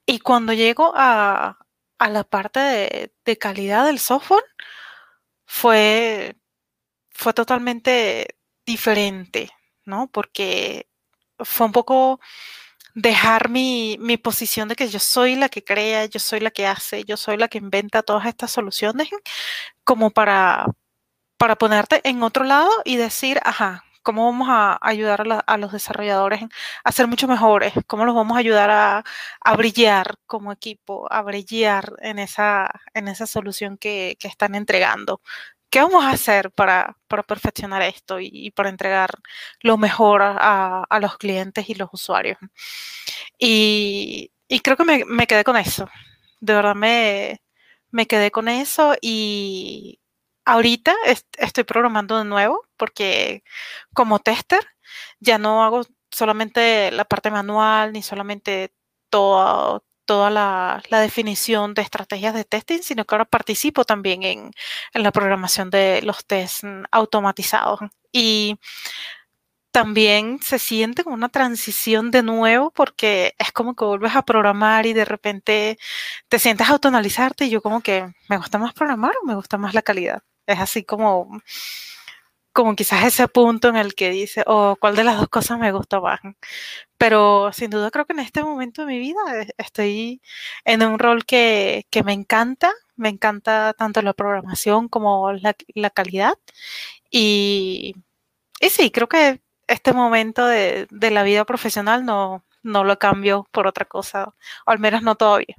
[0.05, 1.57] Y cuando llego a,
[1.99, 4.43] la parte de, calidad del software,
[5.45, 6.35] fue,
[7.11, 9.51] fue totalmente diferente,
[9.85, 10.07] ¿no?
[10.11, 10.89] Porque
[11.39, 12.19] fue un poco
[12.95, 17.03] dejar mi, posición de que yo soy la que crea, yo soy la que hace,
[17.05, 19.09] yo soy la que inventa todas estas soluciones,
[19.83, 20.65] como para,
[21.37, 26.41] para ponerte en otro lado y decir, ajá, ¿cómo vamos a ayudar a, los desarrolladores
[26.83, 27.73] a ser mucho mejores?
[27.87, 29.03] ¿Cómo los vamos a ayudar a,
[29.57, 35.21] brillar como equipo, a brillar en esa, en esa solución que, que están entregando?
[35.75, 39.09] ¿Qué vamos a hacer para, perfeccionar esto y, para entregar
[39.59, 42.37] lo mejor a, los clientes y los usuarios?
[43.37, 44.31] Y,
[44.63, 45.89] creo que me, quedé con eso.
[46.39, 47.41] De verdad me,
[48.07, 49.99] quedé con eso y
[50.45, 50.95] ahorita
[51.37, 53.43] estoy programando de nuevo porque
[53.93, 54.61] como tester
[55.19, 58.73] ya no hago solamente la parte manual ni solamente
[59.09, 64.51] todo, toda la, definición de estrategias de testing, sino que ahora participo también en,
[64.93, 67.79] la programación de los tests automatizados.
[68.11, 68.57] Y
[69.71, 74.85] también se siente como una transición de nuevo porque es como que vuelves a programar
[74.85, 75.77] y de repente
[76.29, 79.57] te sientes a autonalizarte y yo como que me gusta más programar o me gusta
[79.57, 80.23] más la calidad.
[80.47, 81.41] Es así como
[82.55, 85.73] como quizás ese punto en el que dice, oh, cuál de las dos cosas me
[85.73, 86.21] gusta más.
[86.97, 89.19] Pero sin duda creo que en este momento de mi vida
[89.57, 90.21] estoy
[90.65, 96.35] en un rol que, me encanta, me encanta tanto la programación como la, calidad.
[97.11, 97.95] Y,
[98.61, 103.67] y, sí, creo que este momento de, la vida profesional no, no lo cambio por
[103.67, 104.33] otra cosa,
[104.65, 105.55] o al menos no todavía.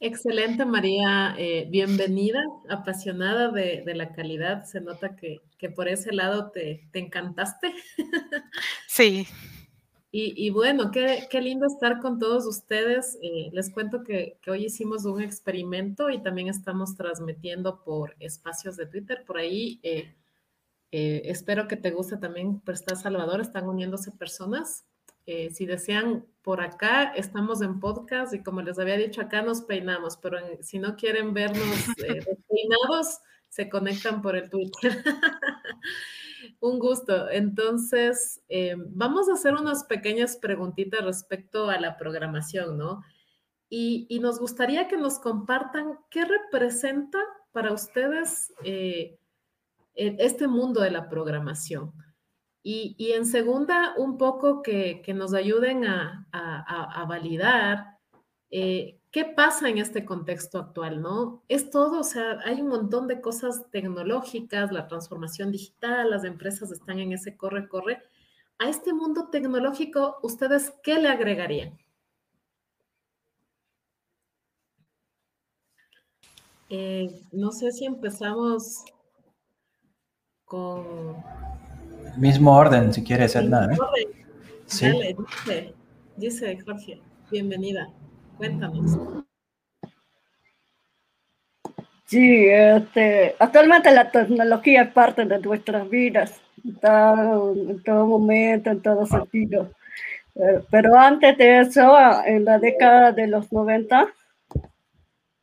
[0.00, 1.34] Excelente, María.
[1.38, 4.64] Eh, bienvenida, apasionada de, la calidad.
[4.64, 5.40] Se nota que,
[5.74, 7.74] por ese lado te, encantaste.
[8.86, 9.26] Sí.
[10.10, 13.18] Y, bueno, qué, lindo estar con todos ustedes.
[13.22, 18.86] Eh, les cuento que, hoy hicimos un experimento y también estamos transmitiendo por espacios de
[18.86, 19.24] Twitter.
[19.26, 20.14] Por ahí eh,
[20.90, 24.86] espero que te guste también, pues está Salvador, están uniéndose personas.
[25.30, 29.60] Eh, si desean, por acá estamos en podcast y como les había dicho, acá nos
[29.60, 31.60] peinamos, pero si no quieren vernos
[31.98, 33.18] eh, peinados,
[33.50, 35.04] se conectan por el Twitter.
[36.60, 37.28] Un gusto.
[37.28, 43.02] Entonces, eh, vamos a hacer unas pequeñas preguntitas respecto a la programación, ¿no?
[43.68, 47.18] Y, nos gustaría que nos compartan qué representa
[47.52, 49.18] para ustedes eh,
[49.94, 51.92] este mundo de la programación.
[52.62, 57.98] Y, en segunda, un poco que, nos ayuden a, validar
[58.50, 61.42] eh, qué pasa en este contexto actual, ¿no?
[61.48, 66.70] Es todo, o sea, hay un montón de cosas tecnológicas, la transformación digital, las empresas
[66.70, 68.02] están en ese corre, corre.
[68.58, 71.78] A este mundo tecnológico, ¿ustedes qué le agregarían?
[76.70, 78.84] Eh, no sé si empezamos
[80.44, 81.16] con
[82.16, 83.70] Mismo orden, si quieres, Edna.
[83.72, 83.76] ¿eh?
[84.66, 84.86] Sí.
[84.86, 85.74] Dale, dice,
[86.16, 87.88] dice Jorge, bienvenida.
[88.36, 88.98] Cuéntanos.
[92.06, 98.80] Sí, este, actualmente la tecnología es parte de nuestras vidas, está en todo momento, en
[98.80, 99.70] todo sentido.
[100.34, 101.94] Eh, pero antes de eso,
[102.24, 104.08] en la década de los 90,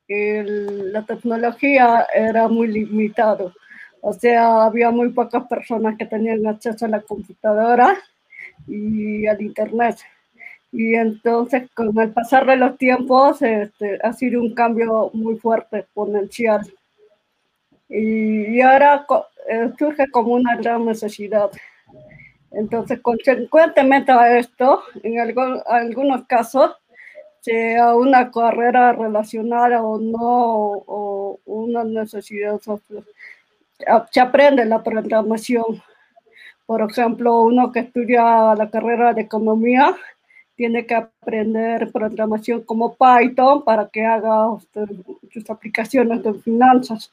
[0.08, 3.54] la tecnología era muy limitada.
[4.08, 7.98] O sea, había muy pocas personas que tenían acceso a la computadora
[8.68, 9.98] y al Internet.
[10.72, 15.80] Y entonces, con el pasar de los tiempos, este, ha sido un cambio muy fuerte,
[15.80, 16.72] exponencial.
[17.90, 19.08] Y, ahora
[19.50, 21.50] eh, surge como una gran necesidad.
[22.52, 25.20] Entonces, consecuentemente a esto, en
[25.66, 26.76] algunos casos,
[27.42, 33.04] sea una carrera relacionada o no, o una necesidad social
[34.12, 35.82] se aprende la programación.
[36.66, 39.96] Por ejemplo, uno que estudia la carrera de economía
[40.56, 44.48] tiene que aprender programación como Python para que haga
[45.32, 47.12] sus aplicaciones de finanzas.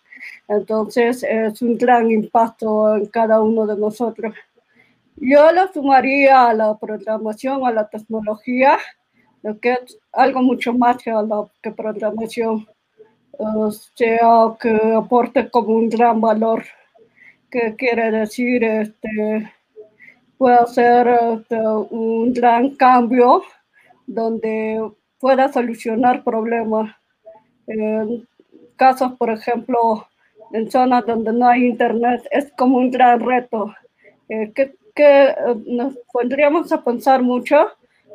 [0.49, 4.35] Entonces, es un gran impacto en cada uno de nosotros.
[5.17, 8.79] Yo lo sumaría a la programación, a la tecnología,
[9.43, 12.67] lo que es algo mucho más que, la, que programación
[13.71, 16.65] sea que aporte como un gran valor,
[17.51, 19.53] que quiere decir este,
[20.39, 23.43] puede ser este, un gran cambio
[24.07, 26.95] donde pueda solucionar problemas.
[27.67, 28.27] En
[28.77, 30.07] casos, por ejemplo,
[30.53, 33.73] en zonas donde no hay internet, es como un gran reto
[34.29, 35.35] eh, que, eh,
[35.67, 37.69] nos pondríamos a pensar mucho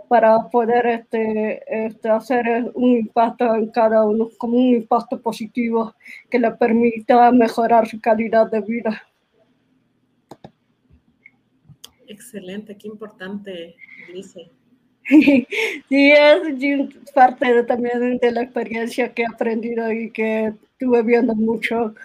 [0.07, 5.93] para poder este, este, hacer un impacto en cada uno, como un impacto positivo
[6.29, 9.03] que le permita mejorar su calidad de vida.
[12.07, 13.75] Excelente, qué importante,
[14.13, 14.49] dice.
[15.07, 15.47] Sí,
[15.89, 21.95] es parte también de la experiencia que he aprendido y que estuve viendo mucho,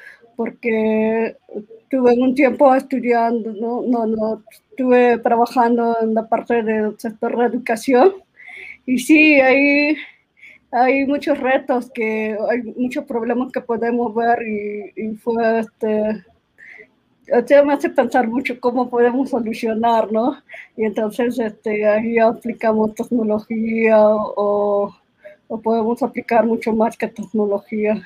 [0.42, 7.38] porque estuve un tiempo estudiando, no, no, no, estuve trabajando en la parte del sector
[7.38, 8.14] de educación
[8.84, 9.96] y sí, hay,
[10.72, 16.24] hay muchos retos, que hay muchos problemas que podemos ver y, y fue este,
[17.30, 20.38] o me hace pensar mucho cómo podemos solucionar, ¿no?
[20.76, 24.92] Y entonces este, ahí aplicamos tecnología o,
[25.46, 28.02] o podemos aplicar mucho más que tecnología.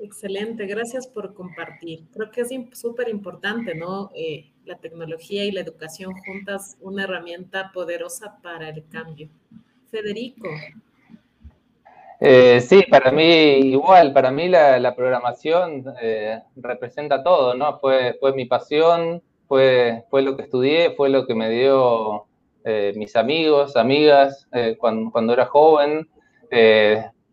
[0.00, 2.04] Excelente, gracias por compartir.
[2.12, 4.10] Creo que es súper importante, ¿no?
[4.14, 9.28] Eh, la tecnología y la educación juntas, una herramienta poderosa para el cambio.
[9.90, 10.48] Federico.
[12.20, 17.78] Eh, sí, para mí igual, para mí la, programación eh, representa todo, ¿no?
[17.78, 22.24] Fue, fue mi pasión, fue, fue lo que estudié, fue lo que me dio
[22.96, 26.06] mis amigos, amigas cuando, cuando, era joven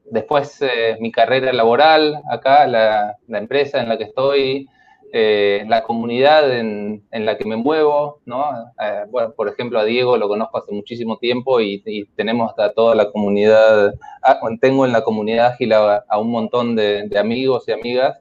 [0.10, 4.68] después eh, mi carrera laboral acá, la, empresa en la que estoy,
[5.12, 8.44] eh, la comunidad en, la que me muevo, ¿no?
[8.82, 11.82] Eh, bueno, por ejemplo, a Diego lo conozco hace muchísimo tiempo y,
[12.16, 17.10] tenemos a toda la comunidad, ah, tengo en la comunidad ágil a, un montón de,
[17.18, 18.20] amigos y amigas.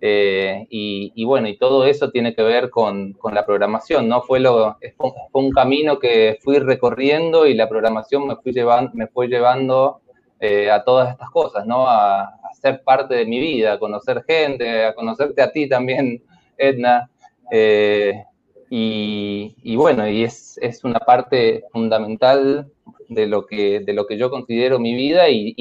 [0.00, 4.22] y, bueno, y todo eso tiene que ver con, la programación, ¿no?
[4.22, 9.08] Fue, lo, fue, un camino que fui recorriendo y la programación me, fui llevando, me
[9.08, 10.00] fue llevando
[10.42, 11.86] eh, a todas estas cosas, ¿no?
[11.86, 16.22] A, ser parte de mi vida, a conocer gente, a conocerte a ti también,
[16.58, 17.10] Edna.
[17.50, 18.22] Eh,
[18.68, 22.70] y, bueno, y es, una parte fundamental
[23.08, 25.54] de lo que, de lo que yo considero mi vida y,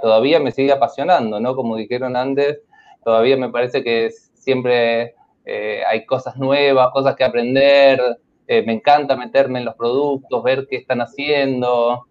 [0.00, 1.56] todavía me sigue apasionando, ¿no?
[1.56, 2.60] Como dijeron antes,
[3.04, 8.00] todavía me parece que siempre eh, hay cosas nuevas, cosas que aprender,
[8.48, 12.06] me encanta meterme en los productos, ver qué están haciendo,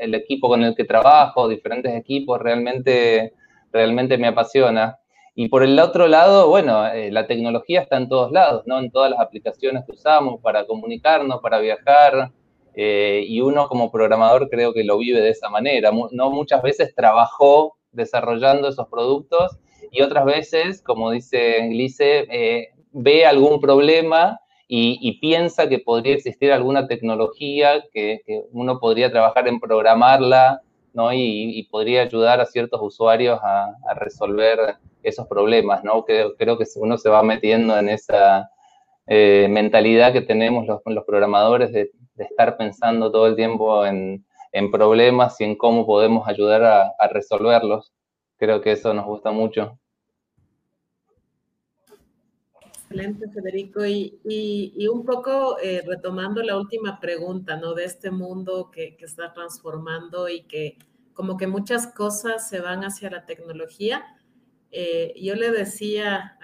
[0.00, 3.34] el equipo con el que trabajo, diferentes equipos, realmente,
[3.72, 4.98] realmente me apasiona.
[5.34, 8.78] Y por el otro lado, bueno, eh, la tecnología está en todos lados, ¿no?
[8.78, 12.32] En todas las aplicaciones que usamos para comunicarnos, para viajar,
[12.74, 15.90] eh, y uno como programador creo que lo vive de esa manera.
[16.12, 19.58] No muchas veces trabajó desarrollando esos productos
[19.90, 24.40] y otras veces, como dice Glice, eh, ve algún problema
[24.72, 28.20] y, piensa que podría existir alguna tecnología que,
[28.52, 31.12] uno podría trabajar en programarla ¿no?
[31.12, 35.82] y, podría ayudar a ciertos usuarios a, resolver esos problemas.
[35.82, 36.04] ¿no?
[36.04, 38.48] Creo, creo, que uno se va metiendo en esa
[39.08, 44.24] eh, mentalidad que tenemos los, los programadores de, estar pensando todo el tiempo en,
[44.70, 47.92] problemas y en cómo podemos ayudar a resolverlos.
[48.36, 49.78] Creo que eso nos gusta mucho.
[52.90, 53.86] Excelente, Federico.
[53.86, 57.72] Y, un poco eh, retomando la última pregunta, ¿no?
[57.72, 60.76] De este mundo que, está transformando y que
[61.14, 64.04] como que muchas cosas se van hacia la tecnología.
[64.72, 66.36] Eh, yo le decía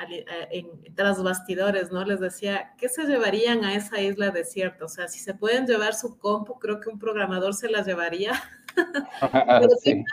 [0.52, 2.04] en, tras bastidores, ¿no?
[2.04, 4.84] Les decía, ¿qué se llevarían a esa isla desierta?
[4.84, 8.34] O sea, si se pueden llevar su compu, creo que un programador se la llevaría.
[9.32, 10.04] Pero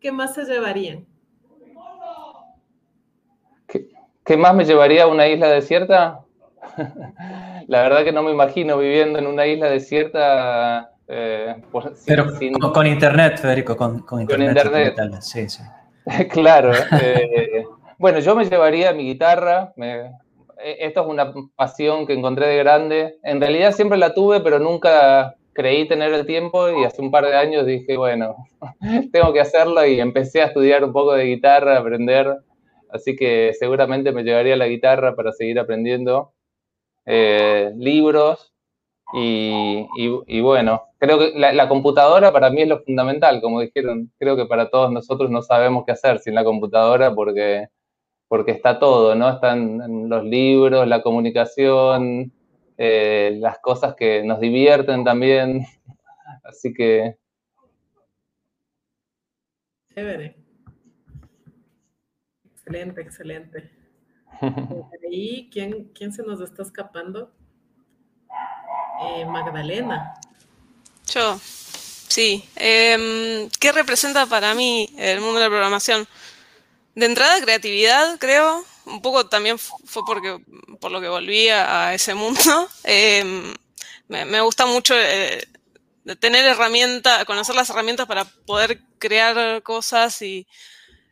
[0.00, 1.06] ¿qué más se llevarían?
[4.30, 6.20] ¿Qué más me llevaría a una isla desierta?
[7.66, 10.92] La verdad que no me imagino viviendo en una isla desierta.
[11.08, 11.56] Eh,
[12.06, 12.26] Pero
[12.72, 15.16] con, internet, Federico, con, internet.
[15.18, 15.64] Sí, sí.
[16.30, 16.70] claro.
[17.02, 17.64] Eh,
[17.98, 19.72] bueno, yo me llevaría mi guitarra.
[19.76, 23.18] E, esto es una pasión que encontré de grande.
[23.24, 27.24] En realidad siempre la tuve, pero nunca creí tener el tiempo y hace un par
[27.26, 28.36] de años dije, bueno,
[29.12, 32.38] tengo que hacerlo y empecé a estudiar un poco de guitarra, a aprender
[32.92, 36.32] así que seguramente me llevaría la guitarra para seguir aprendiendo,
[37.06, 38.52] eh, libros
[39.12, 44.46] y, bueno, creo que la, computadora para mí es lo fundamental, como dijeron, creo que
[44.46, 47.68] para todos nosotros no sabemos qué hacer sin la computadora porque,
[48.28, 49.28] porque está todo, ¿no?
[49.30, 52.32] Están los libros, la comunicación,
[52.78, 55.66] eh, las cosas que nos divierten también,
[56.44, 57.16] así que...
[59.94, 60.39] Chévere.
[62.70, 63.70] Excelente, excelente.
[65.10, 67.32] ¿Y quién, quién se nos está escapando?
[69.02, 70.14] Eh, Magdalena.
[71.12, 72.48] Yo, sí.
[72.54, 76.06] Em, ¿Qué representa para mí el mundo de la programación?
[76.94, 78.64] De entrada, creatividad, creo.
[78.86, 80.38] Un poco también fue porque,
[80.80, 82.40] por lo que volví a, ese mundo.
[82.84, 83.52] Em,
[84.06, 85.44] me, gusta mucho eh,
[86.20, 90.46] tener herramientas, conocer las herramientas para poder crear cosas y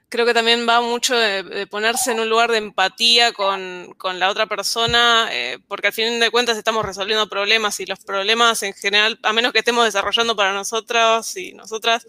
[0.09, 4.47] creo que también va mucho de, ponerse en un lugar de empatía con, la otra
[4.47, 9.18] persona, eh, porque al fin de cuentas estamos resolviendo problemas y los problemas en general,
[9.23, 12.07] a menos que estemos desarrollando para nosotros y nosotras,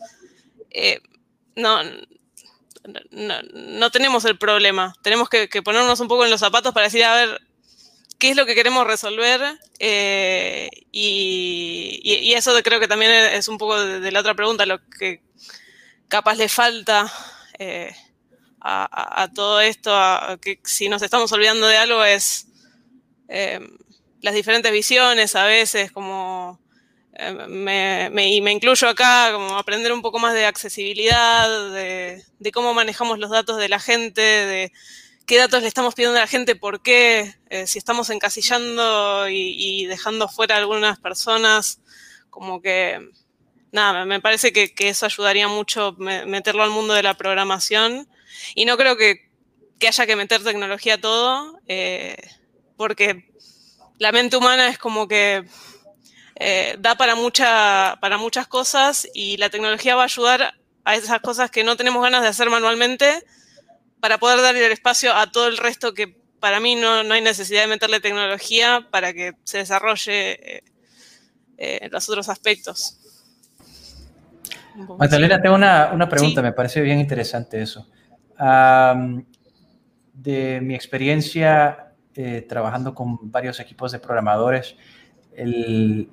[0.71, 1.01] eh,
[1.55, 1.79] no,
[3.12, 4.93] no, tenemos el problema.
[5.01, 7.41] Tenemos que, ponernos un poco en los zapatos para decir, a ver,
[8.17, 9.41] qué es lo que queremos resolver
[9.79, 15.21] eh, y, eso creo que también es un poco de la otra pregunta, lo que
[16.07, 17.12] capaz le falta
[17.60, 17.93] eh,
[18.62, 19.91] a, todo esto,
[20.41, 22.48] que si nos estamos olvidando de algo es
[23.28, 23.60] eh,
[24.22, 26.60] las diferentes visiones a veces, como
[27.13, 32.74] eh, me, y me incluyo acá, como aprender un poco más de accesibilidad, de, cómo
[32.74, 34.72] manejamos los datos de la gente, de
[35.26, 40.28] qué datos le estamos pidiendo a la gente, por qué, si estamos encasillando y, dejando
[40.28, 41.82] fuera a algunas personas,
[42.30, 43.10] como que
[43.72, 48.07] nada, me parece que, eso ayudaría mucho meterlo al mundo de la programación.
[48.55, 49.30] Y no creo que,
[49.88, 52.17] haya que meter tecnología a todo, eh,
[52.78, 53.30] porque
[53.97, 55.45] la mente humana es como que
[56.36, 60.53] eh, da para, mucha, para muchas cosas y la tecnología va a ayudar
[60.86, 63.26] a esas cosas que no tenemos ganas de hacer manualmente
[63.99, 67.63] para poder darle el espacio a todo el resto que para mí no, hay necesidad
[67.63, 70.63] de meterle tecnología para que se desarrolle
[71.57, 72.99] eh, los otros aspectos.
[74.97, 77.88] Magdalena, tengo una, pregunta, me parece bien interesante eso.
[80.13, 84.75] de mi experiencia eh, trabajando con varios equipos de programadores,
[85.34, 86.07] eh,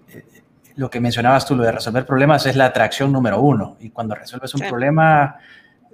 [0.76, 3.76] lo que mencionabas tú, lo de resolver problemas es la atracción número uno.
[3.80, 5.38] Y cuando resuelves un problema,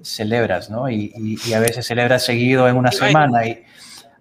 [0.02, 0.90] celebras, ¿no?
[0.90, 1.12] Y,
[1.54, 3.46] a veces celebras seguido en una semana.
[3.46, 3.64] Y,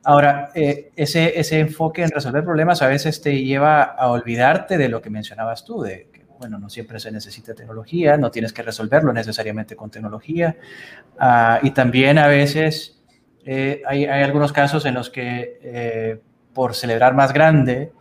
[0.03, 4.87] ahora, eh, ese, ese enfoque en resolver problemas a veces te lleva a olvidarte de
[4.87, 6.10] lo que mencionabas tú, de
[6.41, 10.57] bueno, no siempre se necesita tecnología, no tienes que resolverlo necesariamente con tecnología.
[11.19, 12.99] Ah, y también a veces
[13.45, 16.19] eh, hay, algunos casos en los que eh,
[16.51, 17.91] por celebrar más grande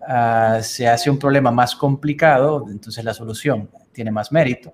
[0.00, 4.72] ah, se hace un problema más complicado, entonces la solución tiene más mérito.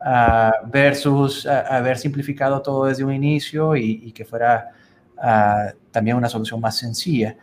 [0.00, 4.70] Ah, versus haber simplificado todo desde un inicio y, que fuera
[5.90, 7.36] también una solución más sencilla.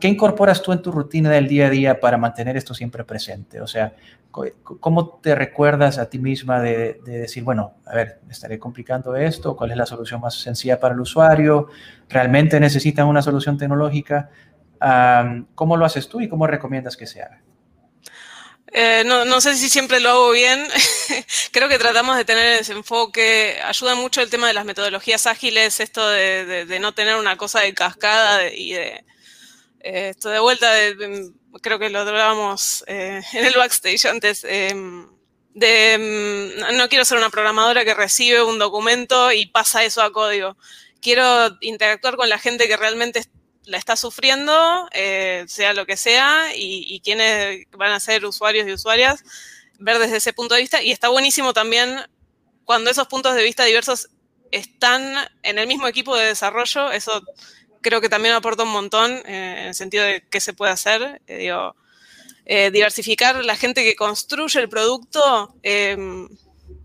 [0.00, 3.60] ¿Qué incorporas tú en tu rutina del día a día para mantener esto siempre presente?
[3.60, 3.94] O sea,
[4.30, 9.56] ¿cómo te recuerdas a ti misma de, decir, bueno, a ver, estaré complicando esto?
[9.56, 11.68] ¿Cuál es la solución más sencilla para el usuario?
[12.08, 14.30] ¿Realmente necesitan una solución tecnológica?
[15.54, 17.40] ¿Cómo lo haces tú y cómo recomiendas que se haga?
[18.70, 20.66] Eh, no, sé si siempre lo hago bien.
[21.52, 23.58] Creo que tratamos de tener ese enfoque.
[23.64, 27.72] Ayuda mucho el tema de las metodologías ágiles, esto de, no tener una cosa de
[27.74, 29.04] cascada y de
[29.80, 30.70] eh, esto de vuelta.
[31.62, 34.44] Creo que lo hablábamos eh, en el backstage antes.
[34.44, 35.08] Em,
[35.60, 40.56] em, no quiero ser una programadora que recibe un documento y pasa eso a código.
[41.00, 43.24] Quiero interactuar con la gente que realmente
[43.64, 48.72] la está sufriendo, eh, sea lo que sea, y, quiénes van a ser usuarios y
[48.72, 49.22] usuarias,
[49.78, 50.82] ver desde ese punto de vista.
[50.82, 52.00] Y está buenísimo también
[52.64, 54.08] cuando esos puntos de vista diversos
[54.50, 57.22] están en el mismo equipo de desarrollo, eso
[57.80, 61.20] creo que también aporta un montón eh, en el sentido de qué se puede hacer.
[61.26, 61.76] Eh, digo,
[62.72, 65.54] diversificar la gente que construye el producto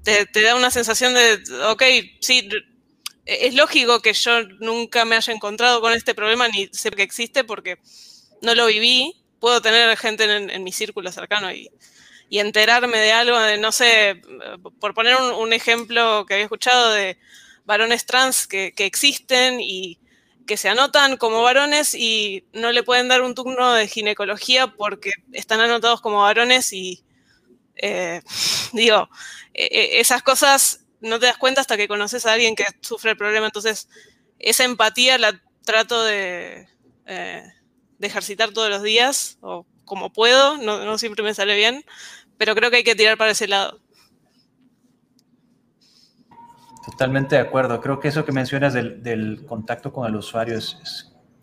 [0.04, 1.84] te, da una sensación de, ok,
[2.20, 2.50] sí,
[3.26, 7.04] e-, es lógico que yo nunca me haya encontrado con este problema ni sé que
[7.04, 7.80] existe porque
[8.42, 9.14] no lo viví.
[9.40, 11.70] Puedo tener gente en, mi círculo cercano y,
[12.30, 14.20] enterarme de algo, de no sé,
[14.80, 17.20] por poner un, ejemplo que había escuchado de
[17.64, 20.00] varones trans que, existen y
[20.46, 25.12] que se anotan como varones y no le pueden dar un turno de ginecología porque
[25.32, 27.04] están anotados como varones y
[27.76, 28.22] eh,
[28.74, 29.10] digo,
[29.54, 33.12] e-, e-, esas cosas no te das cuenta hasta que conoces a alguien que sufre
[33.12, 33.46] el problema.
[33.46, 33.90] Entonces,
[34.40, 36.68] esa empatía la trato de,
[37.06, 37.44] eh,
[38.00, 41.86] ejercitar todos los días, o como puedo, no, siempre me sale bien,
[42.38, 43.82] pero creo que hay que tirar para ese lado.
[46.86, 47.80] Totalmente de acuerdo.
[47.80, 50.78] Creo que eso que mencionas del, contacto con el usuario es,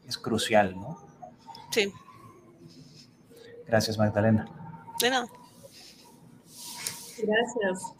[0.06, 0.98] es, crucial, ¿no?
[1.70, 1.92] Sí.
[3.66, 4.46] Gracias, Magdalena.
[5.00, 5.26] De nada.
[7.22, 7.94] Gracias.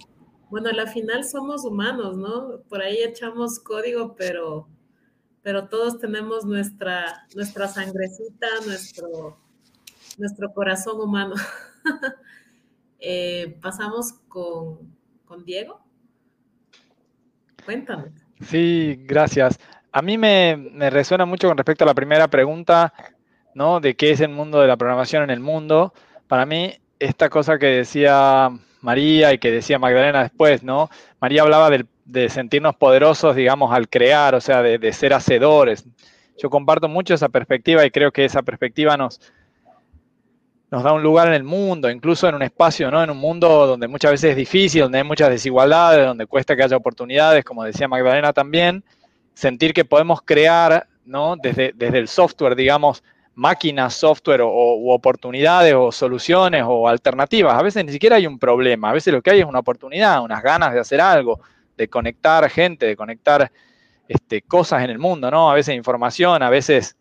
[0.50, 2.60] Bueno, a la final somos humanos, ¿no?
[2.68, 4.68] Por ahí echamos código, pero,
[5.42, 9.38] pero todos tenemos nuestra, nuestra sangrecita, nuestro,
[10.18, 11.34] nuestro corazón humano.
[13.02, 15.80] Eh, pasamos con, con Diego.
[17.70, 18.06] Cuéntame.
[18.40, 19.60] Sí, gracias.
[19.92, 22.92] A mí me, me, resuena mucho con respecto a la primera pregunta,
[23.54, 23.78] ¿no?
[23.78, 25.94] De qué es el mundo de la programación en el mundo.
[26.26, 28.50] Para mí, esta cosa que decía
[28.80, 30.90] María y que decía Magdalena después, ¿no?
[31.20, 35.86] María hablaba de, sentirnos poderosos, digamos, al crear, o sea, de, ser hacedores.
[36.42, 39.20] Yo comparto mucho esa perspectiva y creo que esa perspectiva nos,
[40.70, 43.02] nos da un lugar en el mundo, incluso en un espacio, ¿no?
[43.02, 46.62] En un mundo donde muchas veces es difícil, donde hay muchas desigualdades, donde cuesta que
[46.62, 48.84] haya oportunidades, como decía Magdalena también,
[49.34, 51.34] sentir que podemos crear, ¿no?
[51.36, 53.02] Desde, desde el software, digamos,
[53.34, 57.54] máquinas, software o, oportunidades o soluciones o alternativas.
[57.54, 60.22] A veces ni siquiera hay un problema, a veces lo que hay es una oportunidad,
[60.22, 61.40] unas ganas de hacer algo,
[61.76, 63.50] de conectar gente, de conectar
[64.06, 65.50] este, cosas en el mundo, ¿no?
[65.50, 66.96] A veces información, a veces,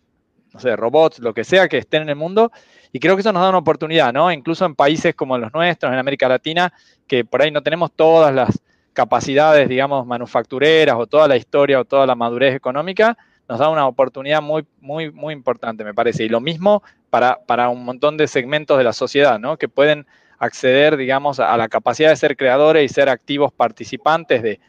[0.53, 2.51] no sé, robots, lo que sea que estén en el mundo.
[2.91, 4.31] Y creo que eso nos da una oportunidad, ¿no?
[4.31, 6.73] Incluso en países como los nuestros, en América Latina,
[7.07, 8.59] que por ahí no tenemos todas las
[8.93, 13.17] capacidades, digamos, manufactureras o toda la historia o toda la madurez económica,
[13.47, 16.23] nos da una oportunidad muy, muy, muy importante, me parece.
[16.23, 19.57] Y lo mismo para, para un montón de segmentos de la sociedad, ¿no?
[19.57, 20.05] Que pueden
[20.39, 24.59] acceder, digamos, a la capacidad de ser creadores y ser activos participantes de,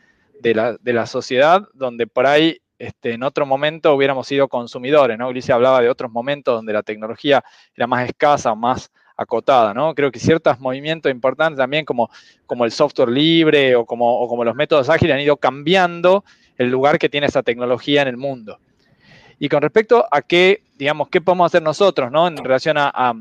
[0.92, 5.28] la, sociedad, donde por ahí este, en otro momento hubiéramos sido consumidores, ¿no?
[5.28, 7.44] Ulises hablaba de otros momentos donde la tecnología
[7.76, 9.94] era más escasa más acotada, ¿no?
[9.94, 12.08] Creo que ciertos movimientos importantes también como,
[12.46, 16.24] como el software libre o como, como los métodos ágiles han ido cambiando
[16.56, 18.58] el lugar que tiene esa tecnología en el mundo.
[19.38, 22.28] Y con respecto a qué, digamos, qué podemos hacer nosotros, ¿no?
[22.28, 23.14] En relación a,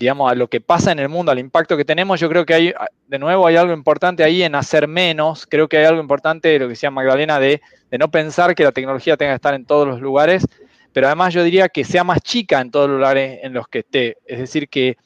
[0.00, 2.54] digamos, a lo que pasa en el mundo, al impacto que tenemos, yo creo que
[2.54, 2.74] hay,
[3.06, 5.46] de nuevo, hay algo importante ahí en hacer menos.
[5.46, 8.72] Creo que hay algo importante, lo que decía Magdalena, de, de no pensar que la
[8.72, 10.48] tecnología tenga que estar en todos los lugares,
[10.94, 13.80] pero además yo diría que sea más chica en todos los lugares en los que
[13.80, 14.16] esté.
[14.26, 14.96] Es decir, que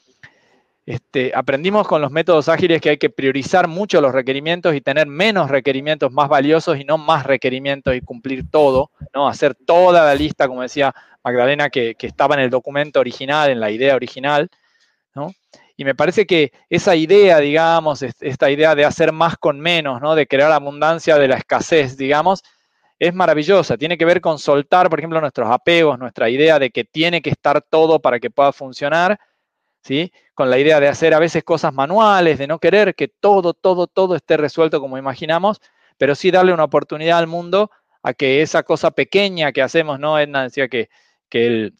[0.85, 5.07] este, aprendimos con los métodos ágiles que hay que priorizar mucho los requerimientos y tener
[5.07, 9.27] menos requerimientos más valiosos y no más requerimientos y cumplir todo, ¿no?
[9.27, 10.93] Hacer toda la lista, como decía
[11.23, 14.47] Magdalena, que, estaba en el documento original, en la idea original,
[15.77, 20.15] Y me parece que esa idea, digamos, esta idea de hacer más con menos, ¿no?
[20.15, 22.43] De crear abundancia de la escasez, digamos,
[22.97, 23.77] es maravillosa.
[23.77, 27.29] Tiene que ver con soltar, por ejemplo, nuestros apegos, nuestra idea de que tiene que
[27.29, 29.19] estar todo para que pueda funcionar
[30.33, 33.87] con la idea de hacer a veces cosas manuales, de no querer que todo, todo,
[33.87, 35.61] todo esté resuelto como imaginamos,
[35.97, 37.69] pero sí darle una oportunidad al mundo
[38.01, 40.19] a que esa cosa pequeña que hacemos, ¿no?
[40.19, 40.89] Edna decía que,
[41.29, 41.73] que, el,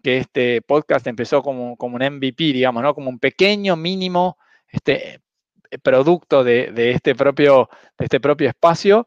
[0.00, 2.94] que este podcast empezó como, como un MVP, digamos, ¿no?
[2.94, 4.38] Como un pequeño mínimo
[4.68, 5.20] este,
[5.82, 9.06] producto de, de, este propio, este propio espacio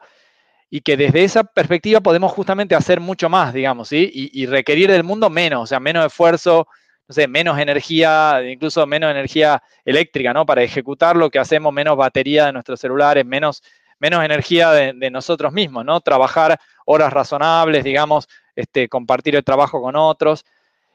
[0.69, 4.09] y que desde esa perspectiva podemos justamente hacer mucho más, digamos, ¿sí?
[4.11, 6.67] Y, requerir del mundo menos, o sea, menos esfuerzo,
[7.07, 10.47] no menos energía, incluso menos energía eléctrica, ¿no?
[10.47, 13.61] Para ejecutar lo que hacemos, menos batería de nuestros celulares, menos,
[13.99, 16.01] menos energía de, de nosotros mismos, ¿no?
[16.01, 20.43] Trabajar horas razonables, digamos, este, compartir el trabajo con otros.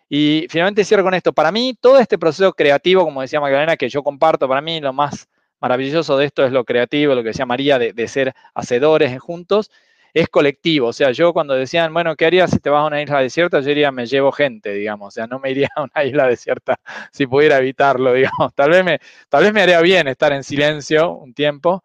[0.08, 1.32] Y finalmente cierro con esto.
[1.32, 4.92] Para mí, todo este proceso creativo, como decía Magdalena, que yo comparto, para mí lo
[4.92, 5.28] más
[5.60, 9.70] maravilloso de esto es lo creativo, lo que decía María, de, ser hacedores juntos,
[10.14, 10.88] es colectivo.
[10.88, 13.60] O sea, yo cuando decían, bueno, ¿qué harías si te vas a una isla desierta?
[13.60, 15.08] Yo diría, me llevo gente, digamos.
[15.08, 16.76] O sea, no me iría a una isla desierta
[17.12, 18.54] si pudiera evitarlo, digamos.
[18.54, 21.84] Tal vez me, tal vez me haría bien estar en silencio un tiempo,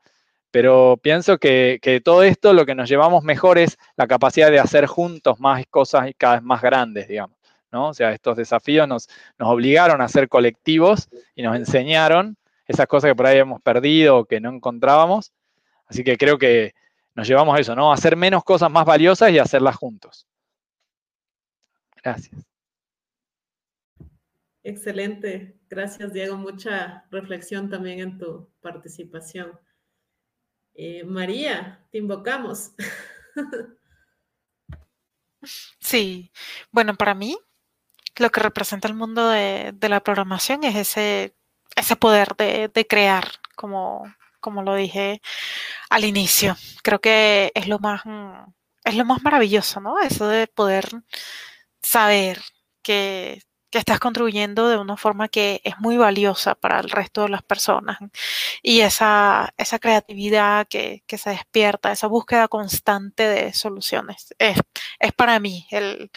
[0.52, 4.60] pero pienso que, que todo esto lo que nos llevamos mejor es la capacidad de
[4.60, 7.43] hacer juntos más cosas y cada vez más grandes, digamos.
[7.74, 7.90] ¿No?
[7.90, 13.10] O sea, estos desafíos nos, nos obligaron a ser colectivos y nos enseñaron esas cosas
[13.10, 15.34] que por ahí hemos perdido o que no encontrábamos.
[15.88, 16.74] Así que creo que
[17.16, 17.92] nos llevamos a eso, ¿no?
[17.92, 20.28] A hacer menos cosas más valiosas y hacerlas juntos.
[22.02, 22.46] Gracias.
[24.64, 25.58] Excelente.
[25.70, 26.38] Gracias, Diego.
[26.38, 29.60] Mucha reflexión también en tu participación.
[30.76, 32.74] Eh, María, te invocamos.
[35.80, 36.32] Sí,
[36.72, 37.38] bueno, para mí
[38.18, 41.36] lo que representa el mundo de, de la programación es ese,
[41.76, 44.04] ese poder de, de crear, como,
[44.40, 45.22] como lo dije
[45.90, 46.56] al inicio.
[46.84, 48.02] Creo que es lo más,
[48.84, 50.00] es lo más maravilloso, ¿no?
[50.00, 50.90] Eso de poder
[51.82, 52.42] saber
[52.82, 53.42] que,
[53.74, 57.44] que, estás contribuyendo de una forma que es muy valiosa para el resto de las
[57.44, 57.98] personas.
[58.62, 64.60] Y esa, esa creatividad que, que se despierta, esa búsqueda constante de soluciones, es,
[65.00, 66.12] es para mí el,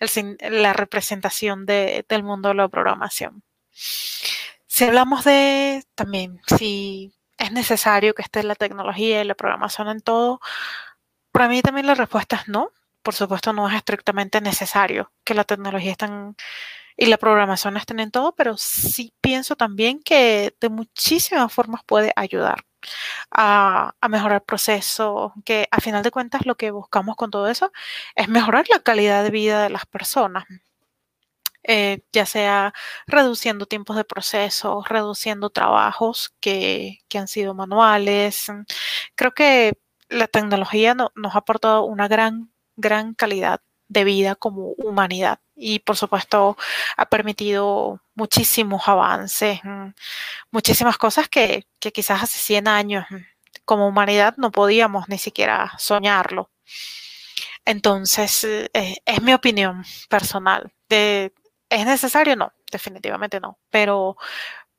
[0.00, 3.42] el, la representación de, del mundo de la programación.
[3.70, 10.00] Si hablamos de también, si es necesario que esté la tecnología y la programación en
[10.00, 10.40] todo,
[11.32, 12.70] para mí también la respuesta es no.
[13.02, 16.36] Por supuesto, no es estrictamente necesario que la tecnología estén
[16.98, 22.12] y la programación estén en todo, pero sí pienso también que de muchísimas formas puede
[22.16, 22.64] ayudar
[23.30, 27.72] a, a mejorar procesos, que a final de cuentas lo que buscamos con todo eso
[28.16, 30.44] es mejorar la calidad de vida de las personas.
[31.64, 32.72] Eh, ya sea
[33.06, 38.46] reduciendo tiempos de proceso, reduciendo trabajos que, que han sido manuales.
[39.16, 39.74] Creo que
[40.08, 45.80] la tecnología no, nos ha aportado una gran, gran calidad de vida como humanidad y
[45.80, 46.56] por supuesto
[46.96, 49.60] ha permitido muchísimos avances,
[50.50, 53.06] muchísimas cosas que, que quizás hace 100 años
[53.64, 56.50] como humanidad no podíamos ni siquiera soñarlo.
[57.64, 60.72] Entonces, eh, es mi opinión personal.
[60.88, 61.34] De,
[61.68, 62.34] ¿Es necesario?
[62.34, 63.58] No, definitivamente no.
[63.68, 64.16] Pero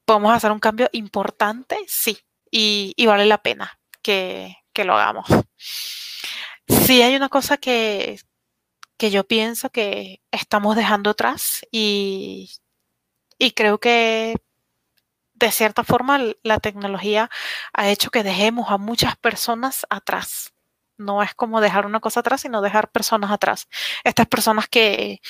[0.06, 2.18] podemos hacer un cambio importante, sí.
[2.50, 5.28] Y, y vale la pena que, que, lo hagamos.
[6.68, 8.20] Sí hay una cosa que,
[9.00, 12.52] que yo pienso que estamos dejando atrás y,
[13.40, 14.36] y creo que
[15.34, 17.30] de cierta forma la tecnología
[17.74, 20.54] ha hecho que dejemos a muchas personas atrás.
[20.98, 23.70] No es como dejar una cosa atrás, sino dejar personas atrás.
[24.04, 25.22] Estas personas que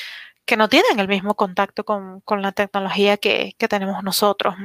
[0.50, 4.56] que no tienen el mismo contacto con, con la tecnología que, que, tenemos nosotros.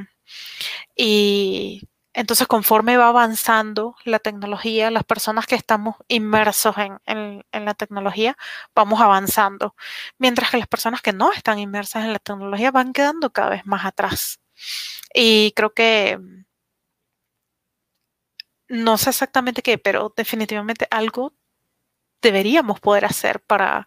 [0.95, 8.37] Y entonces conforme va avanzando la tecnología, las personas que estamos inmersos en, la tecnología,
[8.73, 9.75] vamos avanzando,
[10.17, 13.65] mientras que las personas que no están inmersas en la tecnología van quedando cada vez
[13.65, 14.39] más atrás.
[15.13, 16.17] Y creo que
[18.69, 21.33] no sé exactamente qué, pero definitivamente algo
[22.21, 23.85] deberíamos poder hacer para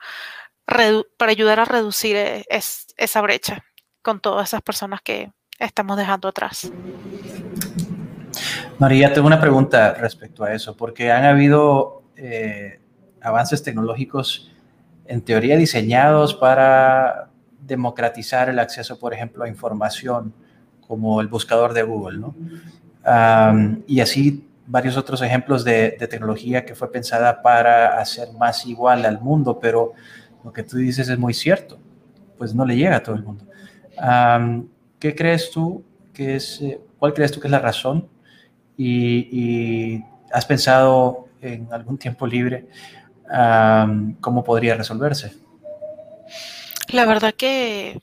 [1.18, 3.64] ayudar a reducir e, es, esa brecha
[4.02, 6.70] con todas esas personas que estamos dejando atrás.
[8.78, 12.80] María, tengo una pregunta respecto a eso, porque han habido eh,
[13.20, 14.52] avances tecnológicos
[15.06, 17.30] en teoría diseñados para
[17.66, 20.32] democratizar el acceso, por ejemplo, a información,
[20.86, 22.34] como el buscador de Google, ¿no?
[23.86, 29.20] Y así varios otros ejemplos de, tecnología que fue pensada para hacer más igual al
[29.20, 29.92] mundo, pero
[30.44, 31.78] lo que tú dices es muy cierto,
[32.36, 33.44] pues no le llega a todo el mundo.
[35.00, 38.08] ¿Qué crees tú que es, eh, cuál crees tú que es la razón?
[38.78, 40.02] Y,
[40.32, 42.68] has pensado en algún tiempo libre
[44.20, 45.32] cómo podría resolverse.
[46.88, 48.00] La verdad que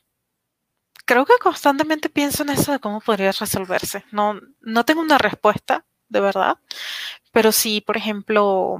[1.05, 4.03] creo que constantemente pienso en eso de cómo podría resolverse.
[4.11, 6.57] No, no tengo una respuesta, de verdad,
[7.31, 8.77] pero sí, por ejemplo,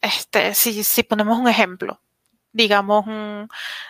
[0.00, 2.00] este, si, si ponemos un ejemplo,
[2.52, 3.04] digamos,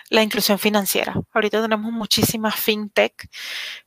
[0.09, 1.14] la inclusión financiera.
[1.32, 3.28] Ahorita tenemos muchísimas fintech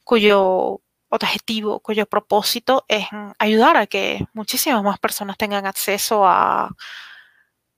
[0.03, 0.81] cuyo
[1.15, 3.07] objetivo, cuyo propósito es
[3.39, 6.71] ayudar a que muchísimas más personas tengan acceso a,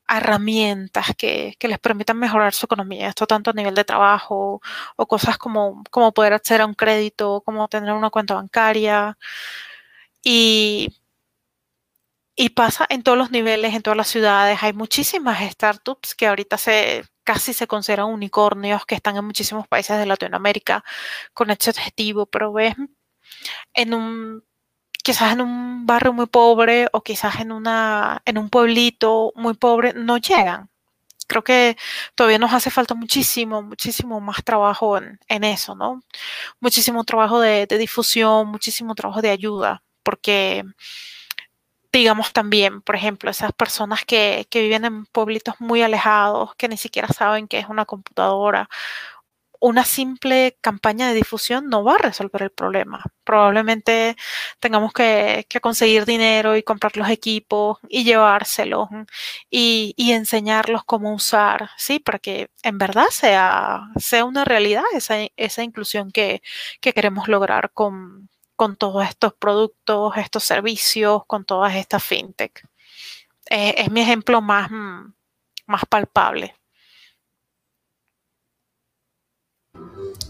[0.10, 3.10] herramientas que, les permitan mejorar su economía.
[3.10, 4.62] Esto tanto a nivel de trabajo
[4.96, 9.18] o cosas como, como poder acceder a un crédito, como tener una cuenta bancaria.
[10.24, 10.90] Y
[12.40, 14.60] y pasa en todos los niveles, en todas las ciudades.
[14.62, 19.98] Hay muchísimas startups que ahorita se casi se consideran unicornios, que están en muchísimos países
[19.98, 20.84] de Latinoamérica
[21.34, 22.76] con este objetivo, pero ves
[23.74, 24.44] en un
[25.04, 29.94] quizás en un barrio muy pobre o quizás en una en un pueblito muy pobre
[29.94, 30.70] no llegan.
[31.28, 31.78] Creo que
[32.16, 36.02] todavía nos hace falta muchísimo, muchísimo más trabajo en, eso, ¿no?
[36.62, 40.64] Muchísimo trabajo de, de difusión, muchísimo trabajo de ayuda, porque
[41.98, 47.08] digamos también, por ejemplo, esas personas que, viven en pueblitos muy alejados, que ni siquiera
[47.10, 48.70] saben qué es una computadora,
[49.60, 53.04] una simple campaña de difusión no va a resolver el problema.
[53.24, 54.16] Probablemente
[54.60, 58.90] tengamos que, conseguir dinero y comprar los equipos y llevárselos
[59.50, 62.00] y, enseñarlos cómo usar, ¿sí?
[62.00, 66.42] Para que en verdad sea, sea una realidad esa, esa inclusión que,
[66.82, 72.68] que queremos lograr con, con todos estos productos, estos servicios, con todas estas fintech.
[73.50, 75.14] Eh, es mi ejemplo más, mm,
[75.68, 76.56] más palpable.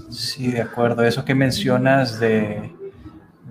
[0.09, 1.03] Sí, de acuerdo.
[1.03, 2.71] Eso que mencionas de,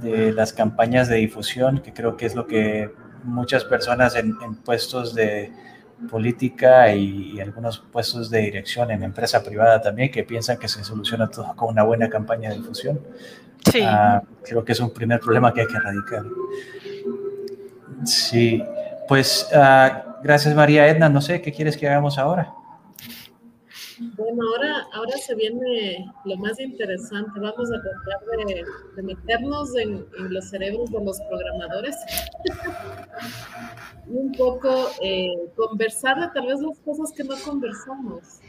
[0.01, 2.91] de, las campañas de difusión, que creo que es lo que
[3.25, 4.35] muchas personas en,
[4.65, 5.53] puestos de
[6.11, 11.29] política y, algunos puestos de dirección en empresa privada también, que piensan que se soluciona
[11.29, 13.01] todo con una buena campaña de difusión.
[13.71, 13.81] Sí.
[13.83, 16.25] Ah, creo que es un primer problema que hay que erradicar.
[18.05, 18.63] Sí,
[19.09, 21.09] pues uh, gracias María Edna.
[21.09, 22.53] No sé, ¿qué quieres que hagamos ahora?
[23.99, 27.41] Bueno, ahora, ahora se viene lo más interesante.
[27.41, 28.47] Vamos a tratar
[28.97, 31.97] de, meternos en, los cerebros de los programadores
[34.07, 38.41] y un poco eh, conversar de tal vez las cosas que no conversamos.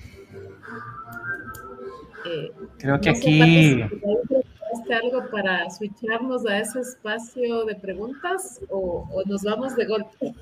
[2.26, 3.84] Eh, Creo que aquí
[4.94, 10.34] algo para switcharnos a ese espacio de preguntas o, nos vamos de golpe?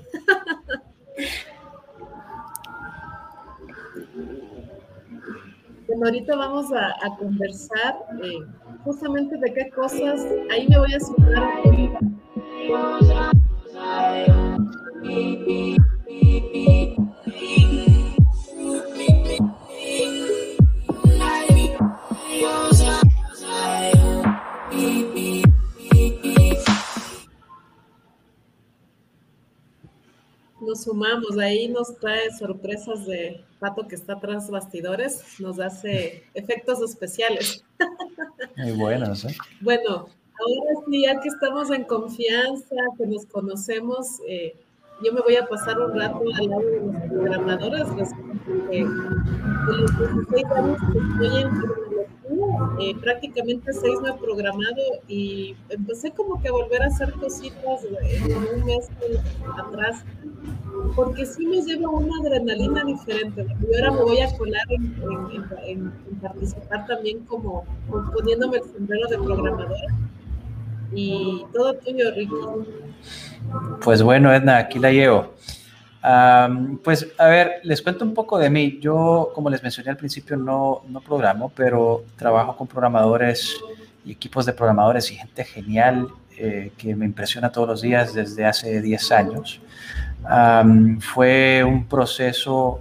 [5.86, 8.38] bueno, ahorita vamos a, conversar eh,
[8.84, 11.52] justamente de qué cosas, ahí me voy a sumar.
[30.66, 36.82] Nos sumamos, ahí nos trae sorpresas de Pato que está tras bastidores, nos hace efectos
[36.82, 37.64] especiales.
[38.56, 39.34] Muy buenos, ¿eh?
[39.60, 44.54] Bueno, ahora sí, ya que estamos en confianza, que nos conocemos, eh,
[45.02, 48.10] yo me voy a pasar un rato al lado de los programadores, los,
[48.70, 48.80] de
[49.76, 51.85] los 16 años que estoy en
[52.80, 57.84] eh, prácticamente seis me he programado y empecé como que a volver a hacer cositas
[58.02, 58.88] en un mes
[59.58, 60.04] atrás,
[60.94, 63.46] porque sí me lleva una adrenalina diferente.
[63.60, 67.64] Y ahora me voy a colar en, participar también como,
[68.12, 69.94] poniéndome el sombrero de programadora.
[70.92, 72.34] Y todo tuyo, Ricky.
[73.82, 75.34] Pues bueno, Edna, aquí la llevo
[76.84, 78.78] pues a ver, les cuento un poco de mí.
[78.80, 83.58] Yo, como les mencioné al principio, no, no programo, pero trabajo con programadores
[84.04, 88.44] y equipos de programadores y gente genial eh, que me impresiona todos los días desde
[88.44, 89.60] hace 10 años.
[91.00, 92.80] fue un proceso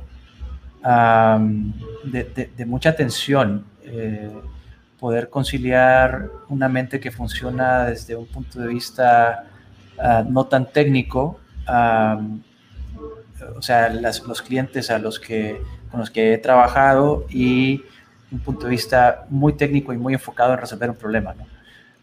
[0.84, 3.66] de, mucha tensión.
[3.84, 4.32] Eh,
[5.00, 9.44] poder conciliar una mente que funciona desde un punto de vista
[10.00, 11.40] ah, no tan técnico
[13.56, 15.62] o sea, los clientes a los que,
[15.92, 17.84] con los que he trabajado y
[18.32, 21.34] un punto de vista muy técnico y muy enfocado en resolver un problema.
[21.34, 21.46] ¿no?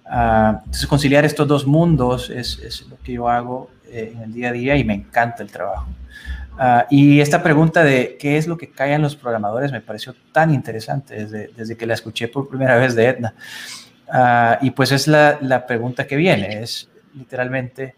[0.06, 4.32] Ah, entonces, conciliar estos dos mundos es, es lo que yo hago eh, en el
[4.32, 5.88] día a día y me encanta el trabajo.
[6.58, 10.52] Ah, y esta pregunta de qué es lo que callan los programadores me pareció tan
[10.52, 13.34] interesante desde, desde que la escuché por primera vez de Edna.
[14.08, 17.94] Ah, y pues es la, la, pregunta que viene, es literalmente,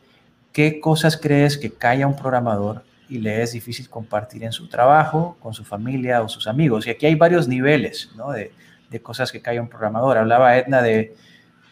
[0.53, 5.37] ¿qué cosas crees que calla un programador y le es difícil compartir en su trabajo,
[5.41, 6.87] con su familia o sus amigos.
[6.87, 8.33] Y aquí hay varios niveles ¿no?
[8.33, 8.53] de,
[8.91, 10.19] de, cosas que cae un programador.
[10.19, 11.15] Hablaba Edna de,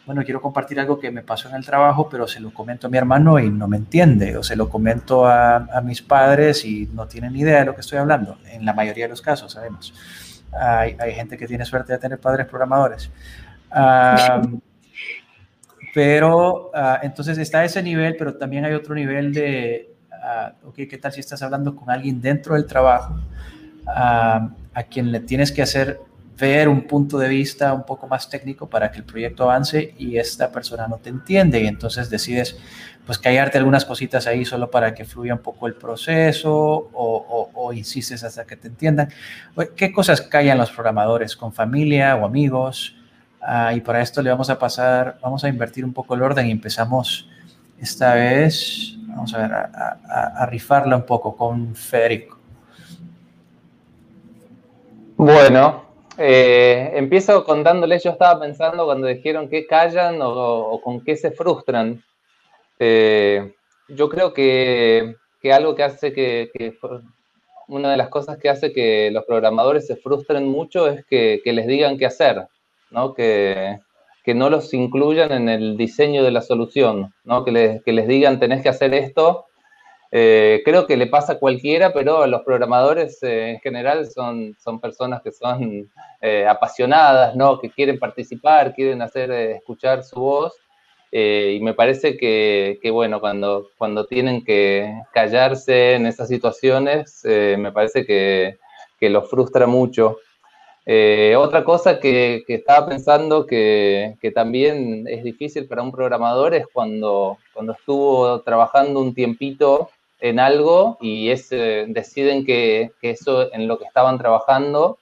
[0.04, 2.90] bueno, quiero compartir algo que me pasó en el trabajo, pero se lo comento a
[2.90, 6.88] mi hermano y no me entiende, o se lo comento a, a mis padres y
[6.92, 9.52] no tienen ni idea de lo que estoy hablando, en la mayoría de los casos,
[9.52, 9.94] sabemos.
[10.52, 13.10] Hay, hay gente que tiene suerte de tener padres programadores.
[13.74, 14.60] Um,
[15.94, 19.91] pero uh, entonces está ese nivel, pero también hay otro nivel de,
[20.22, 23.14] uh, ok, ¿qué tal si estás hablando con alguien dentro del trabajo
[23.86, 26.00] uh, a quien le tienes que hacer
[26.38, 30.16] ver un punto de vista un poco más técnico para que el proyecto avance y
[30.16, 32.56] esta persona no te entiende y entonces decides
[33.06, 37.50] pues callarte algunas cositas ahí solo para que fluya un poco el proceso o, o,
[37.54, 39.08] o insistes hasta que te entiendan.
[39.76, 42.96] ¿Qué cosas callan los programadores con familia o amigos?
[43.40, 46.46] Uh, y para esto le vamos a pasar, vamos a invertir un poco el orden
[46.46, 47.28] y empezamos
[47.80, 52.38] esta vez, vamos a ver, a, a, a rifarla un poco con Federico.
[55.16, 55.84] Bueno,
[56.18, 61.30] eh, empiezo contándoles, yo estaba pensando cuando dijeron que callan o, o con qué se
[61.30, 62.02] frustran.
[62.78, 63.54] Eh,
[63.88, 66.76] yo creo que, que, algo que hace que, que,
[67.68, 71.52] una de las cosas que hace que los programadores se frustren mucho es que, que
[71.52, 72.46] les digan qué hacer,
[72.90, 73.14] ¿no?
[73.14, 73.78] Que,
[74.24, 77.44] que, no los incluyan en el diseño de la solución, ¿no?
[77.44, 79.46] que, les, que les digan tenés que hacer esto
[80.14, 84.78] eh, creo que le pasa a cualquiera, pero los programadores eh, en general son, son
[84.78, 87.58] personas que son eh, apasionadas, ¿no?
[87.58, 90.52] que quieren participar, quieren hacer escuchar su voz.
[91.14, 97.70] Y me parece que, que, bueno, cuando, cuando tienen que callarse en esas situaciones, me
[97.70, 98.56] parece que,
[98.98, 100.16] que los frustra mucho.
[101.36, 107.72] Otra cosa que, estaba pensando que, también es difícil para un programador es cuando, cuando
[107.72, 109.90] estuvo trabajando un tiempito
[110.22, 114.98] en algo y eh, deciden que, eso en lo que estaban trabajando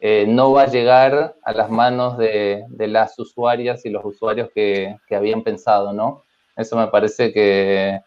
[0.00, 4.50] eh, no va a llegar a las manos de, de las usuarias y los usuarios
[4.52, 6.24] que, habían pensado, ¿no?
[6.56, 8.00] Eso me parece que,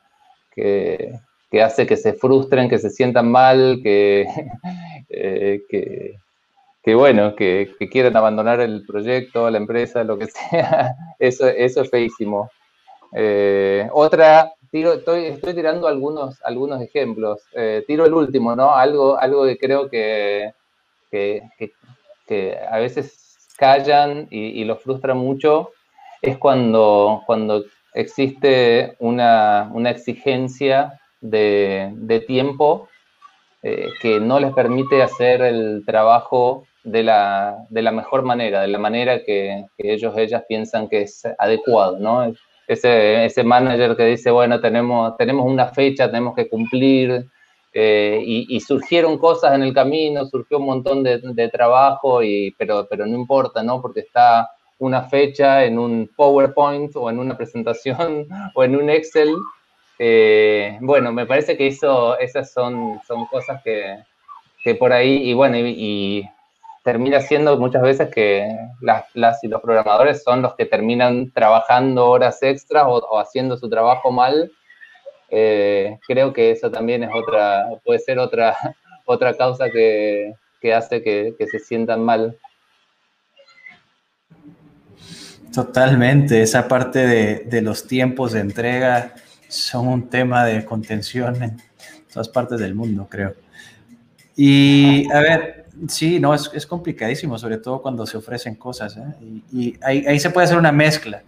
[0.53, 4.28] que, hace que se frustren, que se sientan mal, que,
[5.09, 5.61] eh,
[6.84, 10.96] que bueno, que, que quieran abandonar el proyecto, la empresa, lo que sea.
[11.20, 12.50] Eso, eso es feísimo.
[13.14, 17.42] Eh, otra, tiro, estoy, estoy tirando algunos, algunos ejemplos.
[17.54, 18.72] Eh, tiro el último, ¿no?
[18.72, 20.54] Algo, algo que creo que,
[21.12, 21.42] que,
[22.28, 25.72] que, a veces callan y, y los frustra mucho
[26.22, 32.89] es cuando, cuando existe una, una exigencia de tiempo
[33.64, 38.68] eh, que no les permite hacer el trabajo de la, de la mejor manera, de
[38.68, 42.34] la manera que, que ellos, ellas piensan que es adecuado, ¿no?
[42.70, 47.26] ese, ese manager que dice, bueno, tenemos, tenemos una fecha, tenemos que cumplir,
[47.74, 52.53] eh, y, y, surgieron cosas en el camino, surgió un montón de, de, trabajo, y,
[52.60, 53.82] pero, pero no importa, ¿no?
[53.82, 59.36] Porque está una fecha en un PowerPoint o en una presentación o en un Excel.
[60.02, 63.97] Eh, bueno, me parece que eso, esas son, son cosas que,
[64.64, 66.28] que por ahí, y bueno, y,
[66.86, 68.47] termina siendo muchas veces que
[68.80, 73.58] las, las, y los programadores son los que terminan trabajando horas extras o, o haciendo
[73.58, 74.50] su trabajo mal.
[75.30, 78.56] Eh, creo que eso también es otra, puede ser otra,
[79.06, 82.38] otra causa que, que hace que, que, se sientan mal.
[85.54, 89.14] Totalmente, esa parte de, de los tiempos de entrega
[89.50, 91.58] son un tema de contención en
[92.14, 93.36] todas partes del mundo, creo.
[94.38, 98.97] Y a ver, Sí, no, es, es, complicadísimo, sobre todo cuando se ofrecen cosas.
[98.97, 99.04] ¿eh?
[99.22, 101.24] Y, y ahí, ahí, se puede hacer una mezcla.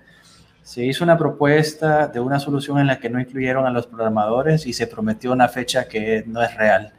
[0.63, 4.65] Se hizo una propuesta de una solución en la que no incluyeron a los programadores
[4.65, 6.91] y se prometió una fecha que no es real.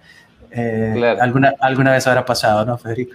[0.51, 1.23] Eh, claro.
[1.23, 3.15] alguna, alguna vez habrá pasado, ¿no, Federico?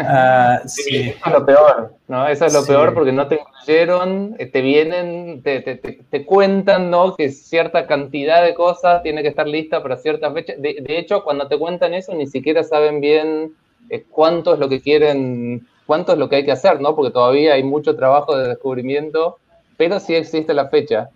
[0.00, 1.10] Uh, sí.
[1.10, 2.26] Eso es lo peor, ¿no?
[2.26, 2.68] Eso es lo sí.
[2.68, 7.14] peor porque no te incluyeron, eh, te vienen, te, te, te, cuentan, ¿no?
[7.16, 10.54] Que cierta cantidad de cosas tiene que estar lista para cierta fecha.
[10.56, 13.52] De, de hecho, cuando te cuentan eso, ni siquiera saben bien
[13.90, 16.94] eh, cuánto es lo que quieren, cuánto es lo que hay que hacer, ¿no?
[16.96, 19.38] Porque todavía hay mucho trabajo de descubrimiento,
[19.76, 21.10] pero sí existe la fecha.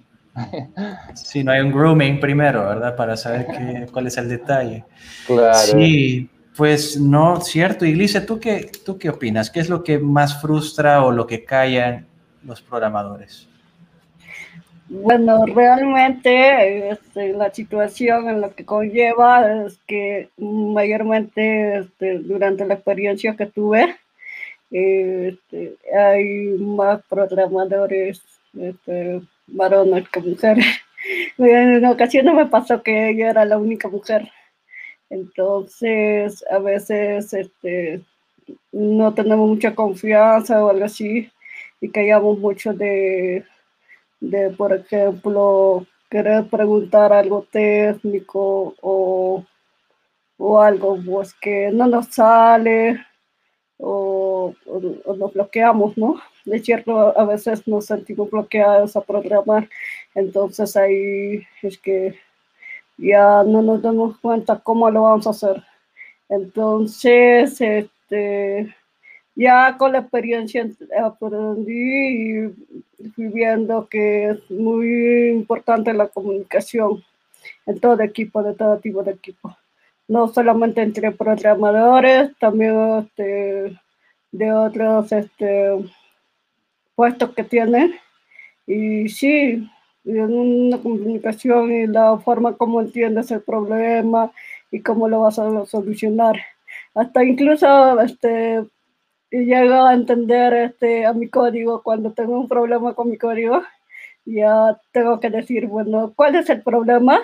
[1.15, 2.97] Sí, no hay un grooming primero, ¿verdad?
[2.97, 4.85] Para saber qué, cuál es el detalle.
[5.27, 5.55] Claro.
[5.55, 7.85] Sí, pues no, cierto.
[7.85, 9.51] Iglesias, ¿tú qué, ¿tú qué opinas?
[9.51, 12.07] ¿Qué es lo que más frustra o lo que callan
[12.45, 13.49] los programadores?
[14.89, 22.75] Bueno, realmente este, la situación en lo que conlleva es que mayormente este, durante la
[22.75, 23.97] experiencia que tuve,
[24.71, 28.23] este, hay más programadores
[29.47, 30.67] varones que mujeres.
[31.37, 34.31] En ocasiones me pasó que yo era la única mujer.
[35.11, 38.03] Entonces, a veces este,
[38.73, 41.31] no tenemos mucha confianza o algo así
[41.81, 43.45] y callamos mucho de,
[44.21, 49.45] de, por ejemplo, querer preguntar algo técnico o,
[50.39, 53.05] o algo pues, que no nos sale
[53.79, 56.21] o, o, nos bloqueamos, ¿no?
[56.45, 59.69] De cierto, a veces nos sentimos bloqueados a programar,
[60.15, 62.15] entonces ahí es que
[62.97, 65.63] ya no nos damos cuenta cómo lo vamos a hacer.
[66.29, 68.75] Entonces, este,
[69.35, 70.67] ya con la experiencia
[71.03, 72.49] aprendí
[73.03, 77.03] y fui viendo que es muy importante la comunicación
[77.67, 79.57] en todo equipo, de todo tipo de equipo.
[80.07, 83.79] No solamente entre programadores, también este,
[84.33, 85.71] de otros este,
[86.95, 87.95] puestos que tienen.
[88.67, 89.69] Y sí,
[90.05, 94.31] una comunicación y la forma como entiendes el problema
[94.71, 96.37] y cómo lo vas a solucionar.
[96.95, 98.65] Hasta incluso este,
[99.31, 103.63] llego a entender este, a mi código cuando tengo un problema con mi código.
[104.27, 107.21] Ya tengo que decir, bueno, ¿cuál es el problema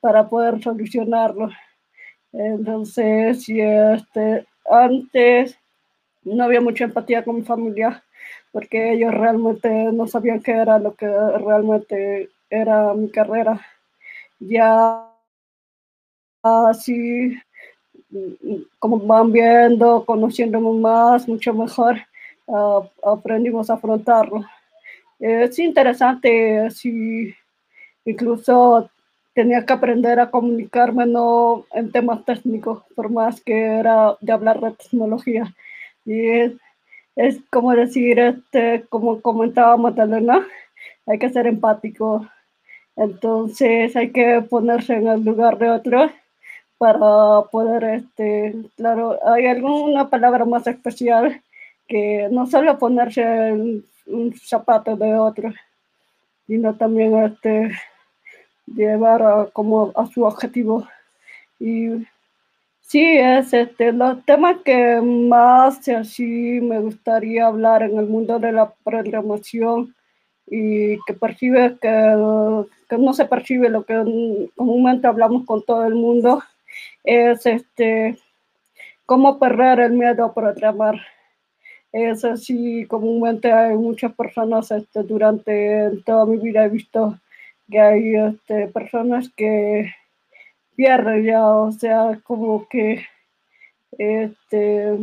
[0.00, 1.50] para poder solucionarlo?
[2.32, 5.58] Entonces, este, antes
[6.24, 8.02] no había mucha empatía con mi familia
[8.52, 13.60] porque ellos realmente no sabían qué era lo que realmente era mi carrera.
[14.38, 15.06] Ya
[16.42, 17.38] así
[18.78, 21.96] como van viendo, conociéndome más, mucho mejor,
[22.46, 24.44] uh, aprendimos a afrontarlo.
[25.18, 27.34] Es interesante, si
[28.04, 28.90] incluso
[29.34, 34.60] tenía que aprender a comunicarme no en temas técnicos, por más que era de hablar
[34.60, 35.54] de tecnología.
[36.04, 36.56] Y
[37.16, 40.46] es, como decir, este, como comentaba Magdalena,
[41.06, 42.28] hay que ser empático.
[42.96, 46.10] Entonces hay que ponerse en el lugar de otro
[46.78, 51.42] para poder, este, claro, hay alguna palabra más especial
[51.88, 55.52] que no solo ponerse en un zapato de otro,
[56.46, 57.70] sino también este,
[58.66, 60.86] llevar a, como a su objetivo.
[61.58, 62.06] Y
[62.86, 68.52] sí, es este, los temas que más así me gustaría hablar en el mundo de
[68.52, 69.94] la programación
[70.46, 73.94] y que percibe que, que no se percibe lo que
[74.56, 76.42] comúnmente hablamos con todo el mundo
[77.04, 78.18] es este,
[79.06, 81.00] cómo perder el miedo a programar.
[81.92, 87.18] Es así, comúnmente hay muchas personas, este, durante toda mi vida he visto
[87.70, 89.92] que hay este, personas que
[90.76, 93.04] pierden ya, o sea, como que
[93.98, 94.98] este,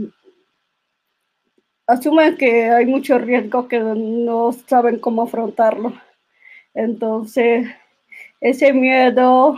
[1.87, 5.93] asumen que hay mucho riesgo que no saben cómo afrontarlo.
[6.73, 7.67] Entonces,
[8.41, 9.57] ese miedo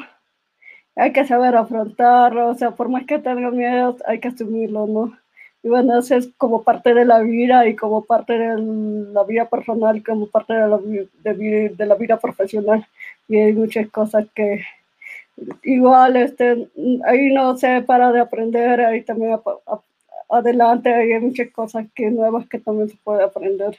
[0.95, 5.17] hay que saber afrontarlo, o sea, por más que tenga miedo, hay que asumirlo, ¿no?
[5.63, 8.61] Y bueno, eso es como parte de la vida y como parte de
[9.13, 12.87] la vida personal, como parte de la, de, la vida profesional.
[13.27, 14.63] Y hay muchas cosas que
[15.63, 16.69] igual este,
[17.05, 19.37] ahí no se para de aprender, ahí también
[20.29, 23.77] adelante hay muchas cosas que nuevas que también se puede aprender.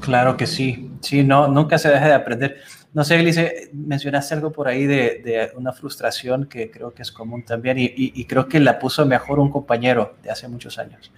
[0.00, 2.56] Claro que sí, sí, no, nunca se deja de aprender.
[2.92, 7.44] No sé, Elise, mencionaste algo por ahí de, una frustración que creo que es común
[7.44, 11.12] también y, creo que la puso mejor un compañero de hace muchos años,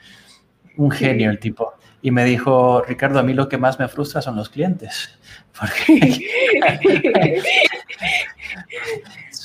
[0.77, 1.72] un genio el tipo,
[2.05, 5.19] y me dijo, Ricardo, a mí lo que más me frustra son los clientes,
[5.59, 6.21] porque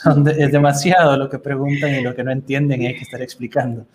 [0.38, 3.88] es demasiado lo que preguntan y lo que no entienden y hay que estar explicando.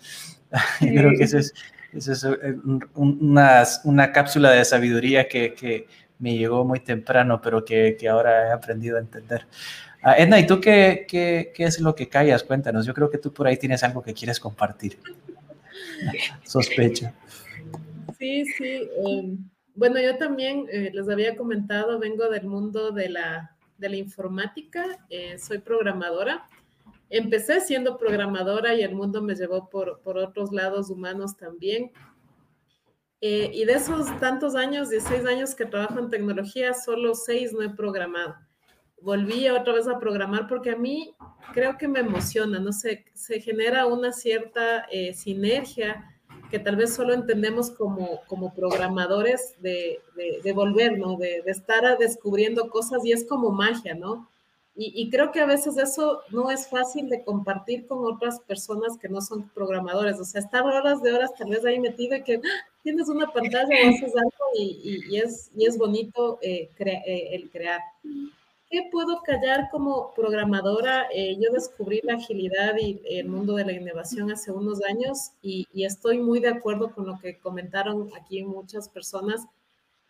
[0.79, 1.53] creo que esa es,
[1.93, 2.55] es eh,
[2.95, 5.87] una, una, cápsula de sabiduría que, que
[6.17, 9.45] me llegó muy temprano, pero que, que ahora he aprendido a entender.
[10.03, 12.41] Uh, Edna, ¿y tú qué, qué, qué, es lo que callas?
[12.41, 12.87] Cuéntanos.
[12.87, 14.97] Yo creo que tú por ahí tienes algo que quieres compartir.
[16.43, 17.11] Sospecho.
[18.25, 18.89] Sí, sí.
[18.97, 23.97] Um, bueno, yo también eh, les había comentado, vengo del mundo de la, de la
[23.97, 26.47] informática, eh, soy programadora.
[27.11, 31.91] Empecé siendo programadora y el mundo me llevó por, por otros lados humanos también.
[33.21, 37.61] Eh, y de esos tantos años, 16 años que trabajo en tecnología, solo 6 no
[37.61, 38.37] he programado.
[39.01, 41.13] Volví otra vez a programar porque a mí
[41.53, 46.11] creo que me emociona, no sé, se genera una cierta eh, sinergia
[46.49, 50.01] que tal vez solo entendemos como, como programadores de,
[50.43, 51.17] de, volver, ¿no?
[51.17, 54.27] De, de, estar descubriendo cosas y es como magia, ¿no?
[54.77, 59.07] Y, creo que a veces eso no es fácil de compartir con otras personas que
[59.07, 60.19] no son programadores.
[60.19, 62.67] O sea, estar horas de horas tal vez ahí metido y que ¡ah!
[62.83, 67.79] tienes una pantalla haces algo y, y, es, y es bonito eh, eh, el crear.
[68.69, 71.07] ¿Qué puedo callar como programadora?
[71.13, 75.67] Eh, yo descubrí la agilidad y el mundo de la innovación hace unos años y,
[75.73, 79.45] estoy muy de acuerdo con lo que comentaron aquí muchas personas,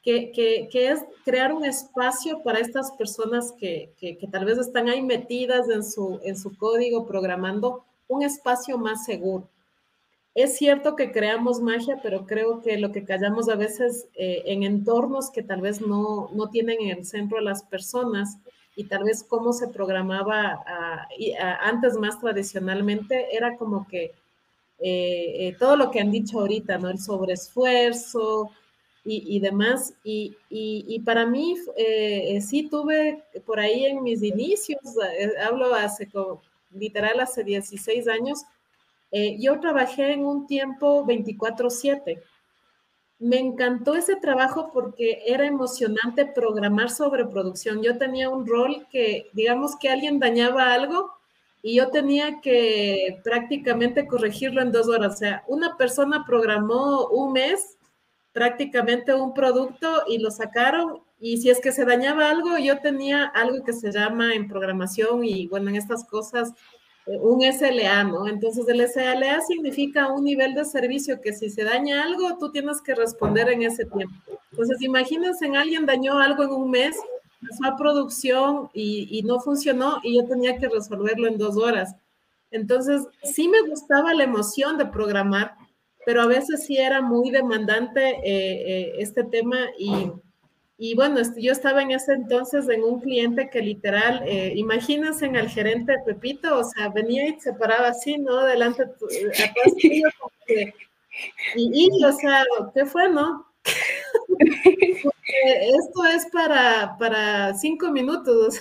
[0.02, 5.02] que, que, es crear un espacio para estas personas que, que, tal vez están ahí
[5.02, 9.50] metidas en su, en su código programando, un espacio más seguro.
[10.36, 14.64] Es cierto que creamos magia, pero creo que lo que callamos a veces eh, en
[14.64, 18.38] entornos que tal vez no, no, tienen en el centro a las personas
[18.76, 20.66] y tal vez cómo se programaba
[21.62, 24.12] antes más tradicionalmente, era como que
[24.80, 26.90] eh, eh, todo lo que han dicho ahorita, ¿no?
[26.90, 28.52] El sobreesfuerzo
[29.06, 29.94] y, y demás.
[30.04, 31.56] Y, y, para mí
[32.42, 34.82] sí tuve por ahí en mis inicios,
[35.48, 36.42] hablo hace como,
[36.74, 38.44] literal hace 16 años,
[39.12, 42.22] eh, yo trabajé en un tiempo 24/7.
[43.20, 47.82] Me encantó ese trabajo porque era emocionante programar sobre producción.
[47.82, 51.12] Yo tenía un rol que, digamos que alguien dañaba algo
[51.62, 55.16] y yo tenía que prácticamente corregirlo en dos horas.
[55.16, 57.78] O sea, una persona programó un mes
[58.34, 63.24] prácticamente un producto y lo sacaron y si es que se dañaba algo, yo tenía
[63.24, 66.54] algo que se llama en programación y bueno, en estas cosas
[67.08, 68.28] un SLA, ¿no?
[68.28, 72.82] Entonces el SLA significa un nivel de servicio que si se daña algo, tú tienes
[72.82, 74.16] que responder en ese tiempo.
[74.52, 76.96] Entonces imagínense, alguien dañó algo en un mes,
[77.42, 81.96] pasó a producción y, no funcionó y yo tenía que resolverlo en dos horas.
[82.50, 85.56] Entonces sí me gustaba la emoción de programar,
[86.06, 90.12] pero a veces sí era muy demandante eh, eh, este tema y
[90.78, 95.36] y bueno, yo estaba en ese entonces en un cliente que literal, eh, imagínense en
[95.36, 98.44] el gerente Pepito, o sea, venía y se paraba así, ¿no?
[98.44, 100.74] Delante, eh,
[101.56, 103.46] y, y, o sea, ¿qué fue, no?
[105.46, 108.60] esto es para, para cinco minutos.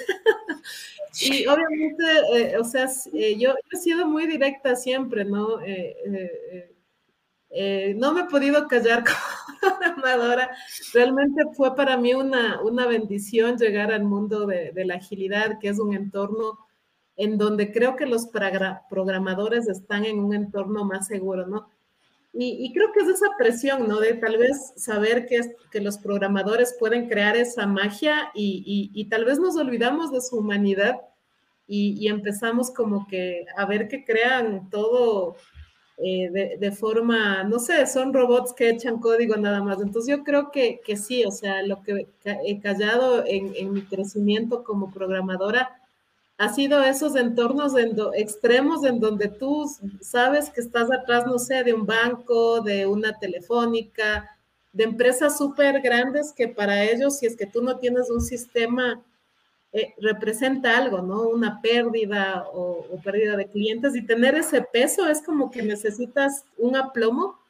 [1.21, 5.61] y obviamente, eh, o sea, eh, yo, he sido muy directa siempre, ¿no?
[5.63, 6.74] Eh,
[7.97, 9.05] no me he podido callar
[9.63, 10.51] como programadora.
[10.93, 15.79] Realmente fue para mí una, una bendición llegar al mundo de, la agilidad, que es
[15.79, 16.59] un entorno
[17.17, 18.29] en donde creo que los
[18.91, 21.69] programadores están en un entorno más seguro, ¿no?
[22.37, 24.01] Y, creo que es esa presión, ¿no?
[24.01, 25.41] De tal vez saber que,
[25.71, 30.39] que los programadores pueden crear esa magia y, y, tal vez nos olvidamos de su
[30.39, 31.01] humanidad
[31.69, 35.37] y, empezamos como que a ver que crean todo
[35.97, 39.81] eh, de, forma, no sé, son robots que echan código nada más.
[39.81, 44.65] Entonces yo creo que, que sí, o sea, lo que he callado en, mi crecimiento
[44.65, 45.81] como programadora
[46.37, 47.75] ha sido esos entornos
[48.17, 49.71] extremos en donde tú
[50.01, 54.37] sabes que estás atrás, no sé, de un banco, de una telefónica,
[54.73, 59.01] de empresas súper grandes que para ellos, si es que tú no tienes un sistema
[59.77, 61.23] eh, representa algo, ¿no?
[61.23, 66.77] Una pérdida o, pérdida de clientes y tener ese peso es como que necesitas un
[66.77, 67.41] aplomo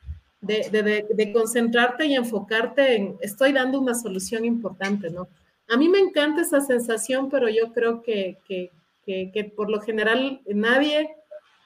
[0.41, 5.29] de, concentrarte y enfocarte en, estoy dando una solución importante, ¿no?
[5.69, 8.71] A mí me encanta esa sensación, pero yo creo que, que,
[9.05, 11.11] que, que por lo general nadie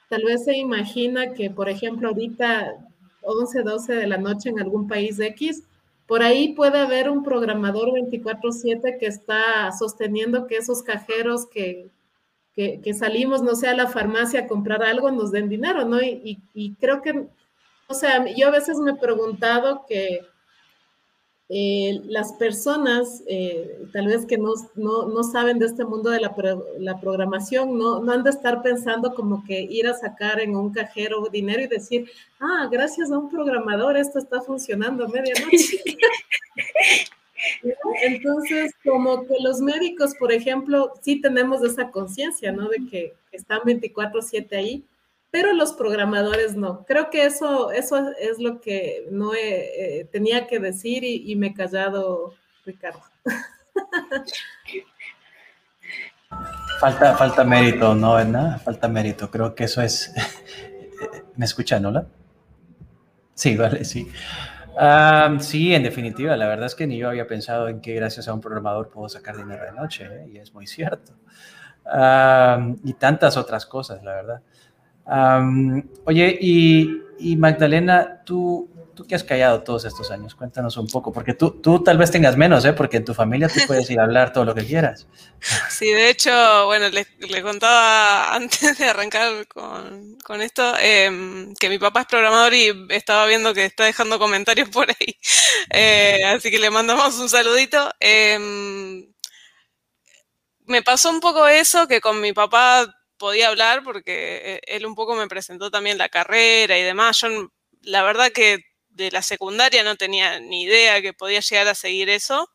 [0.09, 2.75] tal vez se imagina que, por ejemplo, ahorita
[3.21, 5.63] 11, 12 de la noche en algún país X,
[6.09, 11.91] por ahí puede haber un programador 24/7 que está sosteniendo que esos cajeros que,
[12.55, 16.01] que, salimos, no sé, a la farmacia a comprar algo, nos den dinero, ¿no?
[16.01, 17.27] Y, y creo que,
[17.87, 20.21] o sea, yo a veces me he preguntado que
[21.51, 26.35] eh, las personas, eh, tal vez que no, no, saben de este mundo de la,
[26.77, 30.71] la programación, no, no, han de estar pensando como que ir a sacar en un
[30.71, 32.07] cajero dinero y decir,
[32.39, 35.81] ah, gracias a un programador esto está funcionando a medianoche.
[38.03, 42.69] Entonces, como que los médicos, por ejemplo, sí tenemos esa conciencia, ¿no?
[42.69, 44.83] De que están 24/7 ahí,
[45.31, 46.85] pero los programadores no.
[46.85, 51.53] Creo que eso, eso es lo que no eh, tenía que decir y, me he
[51.53, 52.33] callado,
[52.65, 53.01] Ricardo.
[56.79, 58.57] Falta, falta mérito, ¿no, Edna?
[58.59, 59.29] Falta mérito.
[59.29, 60.13] Creo que eso es...
[61.35, 62.07] ¿Me escuchan, hola?
[63.35, 64.11] Sí, vale, sí.
[65.39, 68.33] sí, en definitiva, la verdad es que ni yo había pensado en que gracias a
[68.33, 70.29] un programador puedo sacar dinero de noche, ¿eh?
[70.33, 71.13] y es muy cierto.
[72.83, 74.41] y tantas otras cosas, la verdad
[76.05, 81.33] oye, y, Magdalena, tú, tú que has callado todos estos años, cuéntanos un poco, porque
[81.33, 82.73] tú, tú tal vez tengas menos, ¿eh?
[82.73, 85.07] porque en tu familia tú puedes ir a hablar todo lo que quieras.
[85.69, 91.79] Sí, de hecho, bueno, le, contaba antes de arrancar con, con esto, em, que mi
[91.79, 95.17] papá es programador y estaba viendo que está dejando comentarios por ahí,
[95.71, 97.89] eh, así que le mandamos un saludito.
[98.01, 99.07] Em,
[100.65, 104.95] me pasó un poco eso, que con mi papá podía hablar porque eh, él un
[104.95, 107.19] poco me presentó también la carrera y demás.
[107.21, 107.51] Yo
[107.83, 112.09] la verdad que de la secundaria no tenía ni idea que podía llegar a seguir
[112.09, 112.49] eso.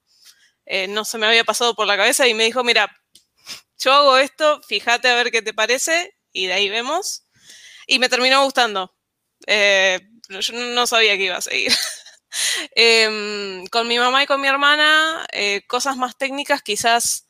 [0.66, 2.90] Eh, no se me había pasado por la cabeza y me dijo, mira,
[3.78, 7.24] yo hago esto, fíjate a ver qué te parece y de ahí vemos.
[7.86, 8.96] Y me terminó gustando.
[9.46, 11.72] Eh, yo no sabía que iba a seguir.
[12.74, 15.24] Em, con mi mamá y con mi hermana,
[15.68, 17.28] cosas más técnicas quizás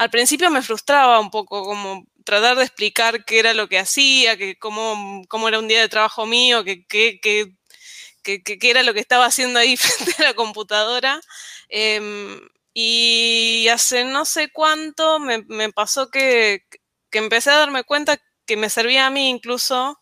[0.00, 4.38] al principio me frustraba un poco como tratar de explicar qué era lo que hacía,
[4.38, 9.26] que cómo, cómo era un día de trabajo mío, qué que, era lo que estaba
[9.26, 11.20] haciendo ahí frente a la computadora.
[11.68, 12.40] Em,
[12.72, 16.64] y hace no sé cuánto me, pasó que,
[17.12, 20.00] empecé a darme cuenta que me servía a mí incluso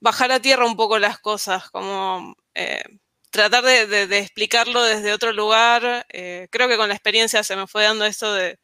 [0.00, 2.82] bajar a tierra un poco las cosas, como eh,
[3.30, 6.06] tratar de, explicarlo desde otro lugar.
[6.10, 8.58] Eh, creo que con la experiencia se me fue dando esto de,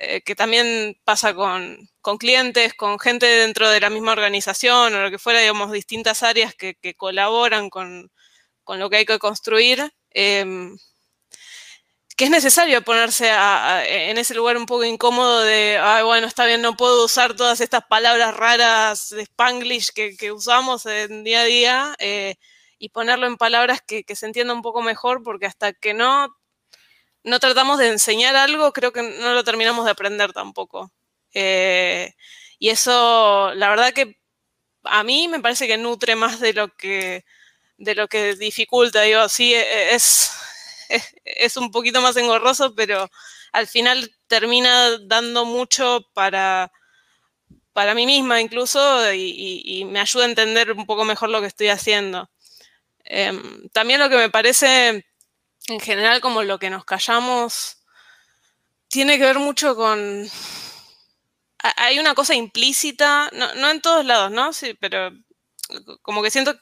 [0.00, 1.88] eh, que también pasa con,
[2.18, 6.54] clientes, con gente dentro de la misma organización o lo que fuera, digamos, distintas áreas
[6.54, 8.10] que, colaboran con,
[8.66, 10.78] lo que hay que construir, em,
[12.16, 16.62] que es necesario ponerse en ese lugar un poco incómodo de, Ay, bueno, está bien,
[16.62, 21.96] no puedo usar todas estas palabras raras de spanglish que, usamos en día a día
[21.98, 22.36] eh,
[22.78, 26.37] y ponerlo en palabras que, que se entienda un poco mejor, porque hasta que no
[27.28, 30.92] no tratamos de enseñar algo, creo que no lo terminamos de aprender tampoco.
[31.34, 32.14] Eh,
[32.58, 34.18] y eso, la verdad que
[34.84, 37.24] a mí me parece que nutre más de lo que,
[37.76, 39.02] de lo que dificulta.
[39.02, 40.30] Digo, sí, e, es,
[41.24, 43.08] es, un poquito más engorroso, pero
[43.52, 46.72] al final termina dando mucho para,
[47.72, 51.68] para mí misma incluso y, me ayuda a entender un poco mejor lo que estoy
[51.68, 52.30] haciendo.
[53.04, 55.07] Em, también lo que me parece
[55.68, 57.78] en general como lo que nos callamos
[58.88, 60.28] tiene que ver mucho con...
[61.76, 64.52] Hay una cosa implícita, no, en todos lados, ¿no?
[64.52, 65.10] Sí, pero
[66.02, 66.58] como que siento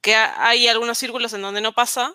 [0.00, 2.12] que hay algunos círculos en donde no pasa,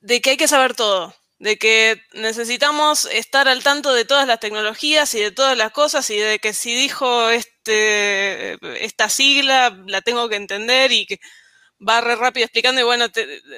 [0.00, 4.40] de que hay que saber todo, de que necesitamos estar al tanto de todas las
[4.40, 10.02] tecnologías y de todas las cosas y de que si dijo este, esta sigla la
[10.02, 11.20] tengo que entender y que
[11.86, 13.06] va re rápido explicando y bueno,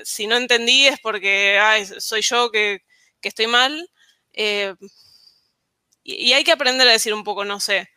[0.05, 1.61] si no entendí es porque
[1.99, 2.83] soy yo que,
[3.23, 3.91] estoy mal.
[4.33, 4.75] Eh,
[6.05, 7.89] y, hay que aprender a decir un poco, no sé.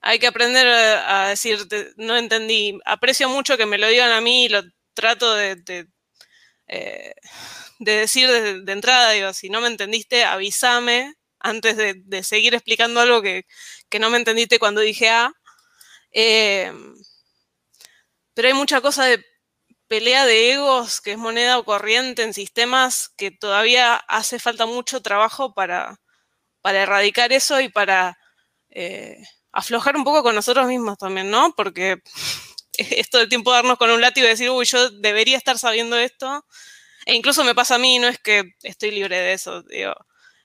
[0.00, 1.60] Hay que aprender a, decir,
[1.96, 2.78] no entendí.
[2.84, 4.62] Aprecio mucho que me lo digan a mí y lo
[4.94, 5.86] trato de, de,
[6.66, 7.14] eh,
[7.78, 9.12] decir de, entrada.
[9.12, 13.44] Digo, si no me entendiste, avísame antes de, seguir explicando algo que,
[14.00, 15.32] no me entendiste cuando dije A.
[16.12, 16.72] Eh,
[18.34, 19.24] pero hay mucha cosa de
[19.92, 25.02] pelea de egos que es moneda o corriente en sistemas que todavía hace falta mucho
[25.02, 26.00] trabajo para,
[26.62, 28.16] para erradicar eso y para
[28.70, 29.22] eh,
[29.52, 31.52] aflojar un poco con nosotros mismos también, ¿no?
[31.54, 31.98] Porque
[32.78, 35.98] es todo el tiempo darnos con un látigo y decir, uy, yo debería estar sabiendo
[35.98, 36.42] esto.
[37.04, 39.92] E incluso me pasa a mí, no es que estoy libre de eso, digo.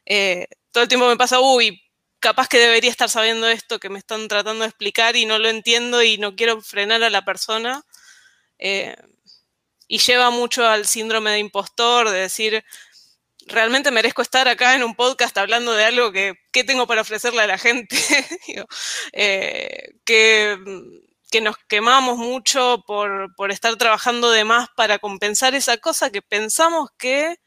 [0.06, 1.82] Eh, todo el tiempo me pasa, uy,
[2.20, 5.48] capaz que debería estar sabiendo esto que me están tratando de explicar y no lo
[5.48, 7.86] entiendo y no quiero frenar a la persona.
[8.60, 8.94] Eh,
[9.88, 12.64] y lleva mucho al síndrome de impostor, de decir,
[13.48, 16.36] realmente merezco estar acá en un podcast hablando de algo que,
[16.66, 17.96] tengo para ofrecerle a la gente,
[19.14, 20.58] eh, que,
[21.30, 26.24] que, nos quemamos mucho por, por, estar trabajando de más para compensar esa cosa que
[26.24, 27.38] pensamos que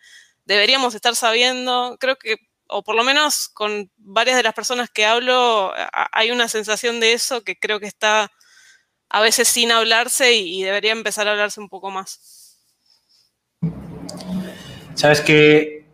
[0.44, 1.96] deberíamos estar sabiendo.
[1.98, 2.36] Creo que,
[2.68, 5.72] o por lo menos con varias de las personas que hablo,
[6.12, 8.30] hay una sensación de eso que creo que está
[9.10, 12.56] a veces sin hablarse y, debería empezar a hablarse un poco más.
[14.94, 15.84] Sabes que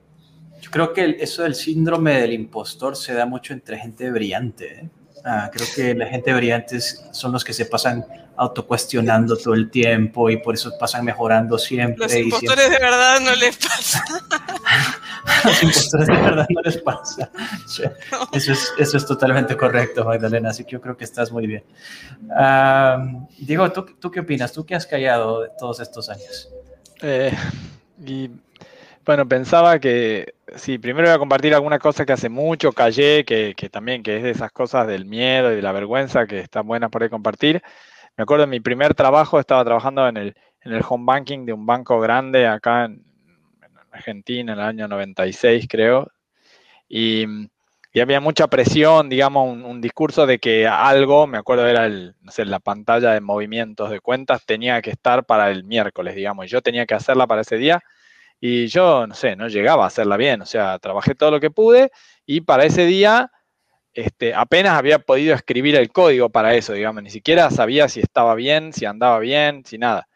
[0.61, 4.81] yo creo que eso del síndrome del impostor se da mucho entre gente brillante.
[4.81, 4.91] ¿eh?
[5.29, 10.31] Ah, creo que la gente brillante son los que se pasan autocuestionando todo el tiempo
[10.31, 12.05] y por eso pasan mejorando siempre.
[12.05, 14.05] Los impostores de verdad no les pasa.
[15.45, 17.29] Los impostores de verdad no les pasa.
[18.33, 21.65] Eso, es, eso es totalmente correcto, Magdalena, así que yo creo que estás muy bien.
[23.39, 24.53] Diego, ¿tú, ¿tú, qué opinas?
[24.53, 26.49] ¿Tú qué has callado de todos estos años?
[27.03, 27.33] Eh,
[28.07, 28.31] y
[29.07, 33.55] bueno, pensaba que sí, primero voy a compartir alguna cosa que hace mucho callé, que,
[33.57, 36.67] que, también que es de esas cosas del miedo y de la vergüenza que están
[36.67, 37.63] buenas por ahí compartir.
[38.17, 41.53] Me acuerdo de mi primer trabajo, estaba trabajando en el, en el home banking de
[41.53, 43.05] un banco grande acá en,
[43.93, 46.11] Argentina en el año 96, creo.
[46.89, 47.27] Y,
[47.93, 52.33] y había mucha presión, digamos, un, discurso de que algo, me acuerdo era el, no
[52.33, 56.49] sé, la pantalla de movimientos de cuentas, tenía que estar para el miércoles, digamos, y
[56.49, 57.83] yo tenía que hacerla para ese día
[58.41, 61.51] Y yo, no sé, no llegaba a hacerla bien, o sea, trabajé todo lo que
[61.51, 61.91] pude
[62.27, 63.31] y para ese día
[63.95, 68.35] este, apenas había podido escribir el código para eso, digamos, ni siquiera sabía si estaba
[68.35, 70.07] bien, si andaba bien, si nada.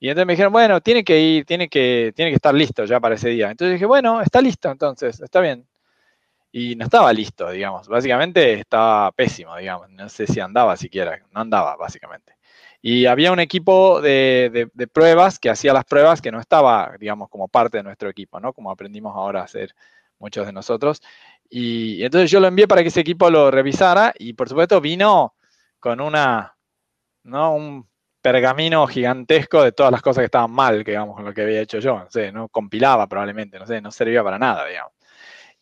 [0.00, 2.98] Y entonces me dijeron, bueno, tiene que ir, tiene que, tiene que estar listo ya
[3.00, 3.50] para ese día.
[3.50, 5.66] Entonces dije, bueno, está listo entonces, está bien.
[6.52, 7.88] Y no estaba listo, digamos.
[7.88, 9.90] Básicamente estaba pésimo, digamos.
[9.90, 12.34] No sé si andaba siquiera, no andaba, básicamente.
[12.82, 17.28] Y había un equipo de, de, pruebas que hacía las pruebas que no estaba, digamos,
[17.28, 18.52] como parte de nuestro equipo, ¿no?
[18.54, 19.74] Como aprendimos ahora a hacer
[20.18, 21.02] muchos de nosotros.
[21.50, 25.34] Y, entonces yo lo envié para que ese equipo lo revisara y por supuesto vino
[25.80, 26.56] con una,
[27.24, 27.54] ¿no?
[27.54, 27.88] Un
[28.22, 31.80] pergamino gigantesco de todas las cosas que estaban mal, digamos, con lo que había hecho
[31.80, 31.98] yo.
[31.98, 34.92] No sé, no compilaba probablemente, no sé, no servía para nada, digamos.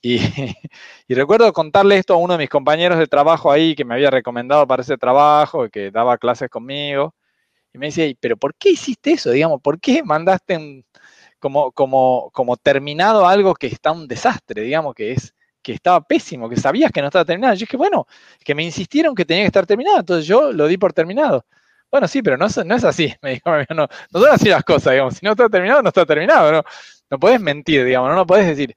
[0.00, 0.18] Y,
[1.08, 4.10] y, recuerdo contarle esto a uno de mis compañeros de trabajo ahí que me había
[4.10, 7.14] recomendado para ese trabajo, que daba clases conmigo.
[7.72, 9.30] Y me dice, pero ¿por qué hiciste eso?
[9.30, 10.84] Digamos, ¿por qué mandaste
[11.38, 16.48] como, como, como terminado algo que está un desastre, digamos, que es que estaba pésimo,
[16.48, 17.54] que sabías que no estaba terminado?
[17.54, 18.06] Yo dije, bueno,
[18.44, 21.44] que me insistieron que tenía que estar terminado, entonces yo lo di por terminado.
[21.90, 24.92] Bueno, sí, pero no, no es así, me dijo, no, no son así las cosas,
[24.92, 26.62] digamos, si no está terminado, no está terminado, no,
[27.10, 28.76] no puedes mentir, digamos, no lo puedes decir.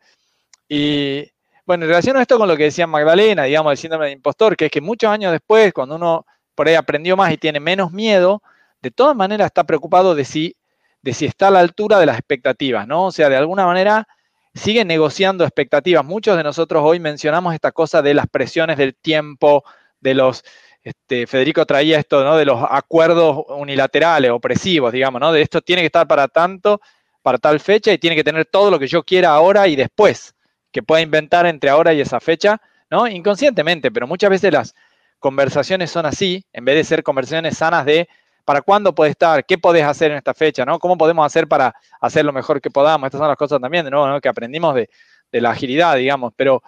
[0.73, 1.29] Y
[1.65, 4.55] bueno, en relación a esto con lo que decía Magdalena, digamos, el síndrome de impostor,
[4.55, 6.25] que es que muchos años después, cuando uno
[6.55, 8.41] por ahí aprendió más y tiene menos miedo,
[8.81, 10.55] de todas maneras está preocupado de si,
[11.01, 13.07] de si está a la altura de las expectativas, ¿no?
[13.07, 14.07] O sea, de alguna manera
[14.53, 16.05] sigue negociando expectativas.
[16.05, 19.65] Muchos de nosotros hoy mencionamos esta cosa de las presiones del tiempo,
[19.99, 20.45] de los,
[20.83, 22.37] este, Federico traía esto, ¿no?
[22.37, 25.33] De los acuerdos unilaterales, opresivos, digamos, ¿no?
[25.33, 26.79] De esto tiene que estar para tanto,
[27.21, 30.33] para tal fecha y tiene que tener todo lo que yo quiera ahora y después
[30.71, 33.07] que pueda inventar entre ahora y esa fecha, ¿no?
[33.07, 34.75] Inconscientemente, pero muchas veces las
[35.19, 38.09] conversaciones son así, en vez de ser conversaciones sanas de
[38.45, 40.79] para cuándo puede estar, qué podés hacer en esta fecha, ¿no?
[40.79, 43.07] ¿Cómo podemos hacer para hacer lo mejor que podamos?
[43.07, 44.19] Estas son las cosas también, de ¿no?
[44.19, 44.89] que aprendimos de,
[45.31, 46.61] la agilidad, digamos, pero,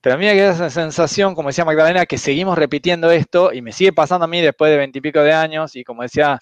[0.00, 3.62] pero a mí me queda esa sensación, como decía Magdalena, que seguimos repitiendo esto y
[3.62, 6.40] me sigue pasando a mí después de veintipico de años y como decía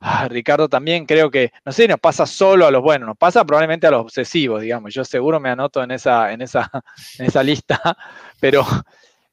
[0.00, 3.44] Ah, Ricardo, también creo que, no sé, nos pasa solo a los buenos, nos pasa
[3.44, 4.92] probablemente a los obsesivos, digamos.
[4.92, 6.70] Yo seguro me anoto en esa, en esa,
[7.18, 7.80] en esa lista,
[8.40, 8.64] pero,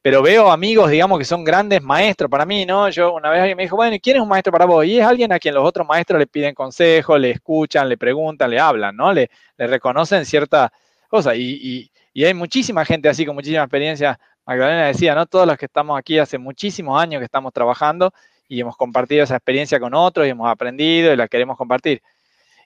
[0.01, 2.89] pero veo amigos, digamos, que son grandes maestros para mí, ¿no?
[2.89, 4.85] Yo una vez alguien me dijo, bueno, ¿y quién es un maestro para vos?
[4.85, 8.49] Y es alguien a quien los otros maestros le piden consejo, le escuchan, le preguntan,
[8.49, 9.11] le hablan, ¿no?
[9.11, 10.71] Le, le reconocen cierta
[11.09, 11.35] cosa.
[11.35, 14.17] Y, y, y hay muchísima gente así con muchísima experiencia.
[14.45, 15.25] Magdalena decía, ¿no?
[15.25, 18.13] Todos los que estamos aquí hace muchísimos años que estamos trabajando
[18.47, 22.01] y hemos compartido esa experiencia con otros y hemos aprendido y la queremos compartir.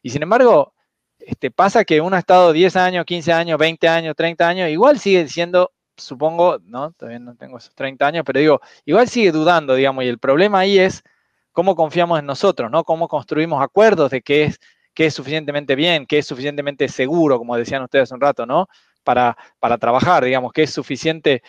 [0.02, 0.74] Y sin embargo,
[1.20, 5.00] este, pasa que uno ha estado 10 años, 15 años, 20 años, 30 años, igual
[5.00, 9.76] sigue siendo, supongo, no, todavía no tengo esos 30 años, pero digo, igual sigue dudando,
[9.76, 11.04] digamos, y el problema ahí es
[11.52, 12.84] cómo confiamos en nosotros, ¿no?
[12.84, 14.60] Cómo construimos acuerdos de qué es,
[14.94, 18.68] qué es suficientemente bien, qué es suficientemente seguro, como decían ustedes un rato, ¿no?
[19.04, 21.42] Para, para trabajar, digamos, qué es suficiente,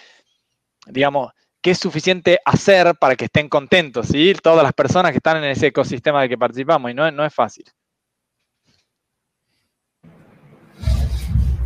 [0.87, 1.33] digamos,
[1.63, 4.35] qué es suficiente hacer para que estén contentos, ¿sí?
[4.43, 7.35] Todas las personas que están en ese ecosistema de que participamos, y no, no es
[7.35, 7.65] fácil.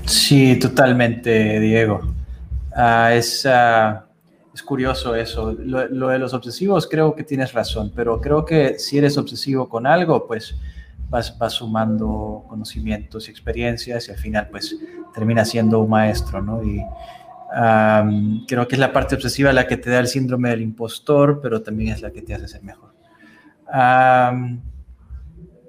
[0.06, 2.00] Sí, totalmente, Diego.
[2.74, 4.06] Ah, es, ah,
[4.52, 5.52] es, curioso eso.
[5.52, 9.86] Lo, de los obsesivos creo que tienes razón, pero creo que si eres obsesivo con
[9.86, 10.54] algo, pues
[11.08, 14.76] vas, vas sumando conocimientos y experiencias y al final pues
[15.14, 16.62] termina siendo un maestro, ¿no?
[16.62, 16.82] Y,
[18.46, 21.62] creo que es la parte obsesiva la que te da el síndrome del impostor, pero
[21.62, 22.94] también es la que te hace ser mejor.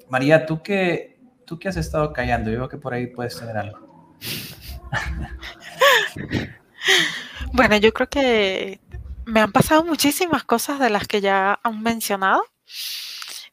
[0.10, 2.52] María, ¿tú qué, ¿tú qué has estado callando?
[2.52, 4.16] Yo veo que por ahí puedes tener algo.
[7.54, 8.80] bueno, yo creo que
[9.26, 12.46] me han pasado muchísimas cosas de las que ya han mencionado.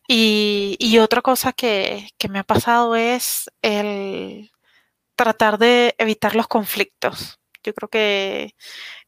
[0.07, 4.51] Y, y otra cosa que, que me ha pasado es el
[5.15, 7.39] tratar de evitar los conflictos.
[7.62, 8.54] Yo creo que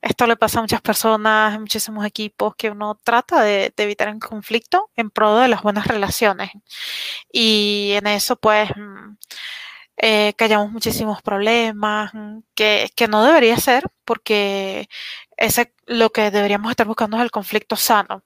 [0.00, 4.18] esto le pasa a muchas personas, a muchísimos equipos, que uno trata de, evitar el
[4.18, 6.50] conflicto en pro de las buenas relaciones.
[7.32, 9.16] Y en eso, pues, mm,
[9.98, 14.88] eh, callamos muchísimos problemas, mm, que, que, no debería ser, porque
[15.36, 18.22] ese, lo que deberíamos estar buscando es el conflicto sano,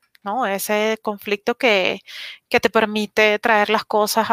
[0.46, 2.00] ese conflicto que,
[2.48, 4.26] te permite traer las cosas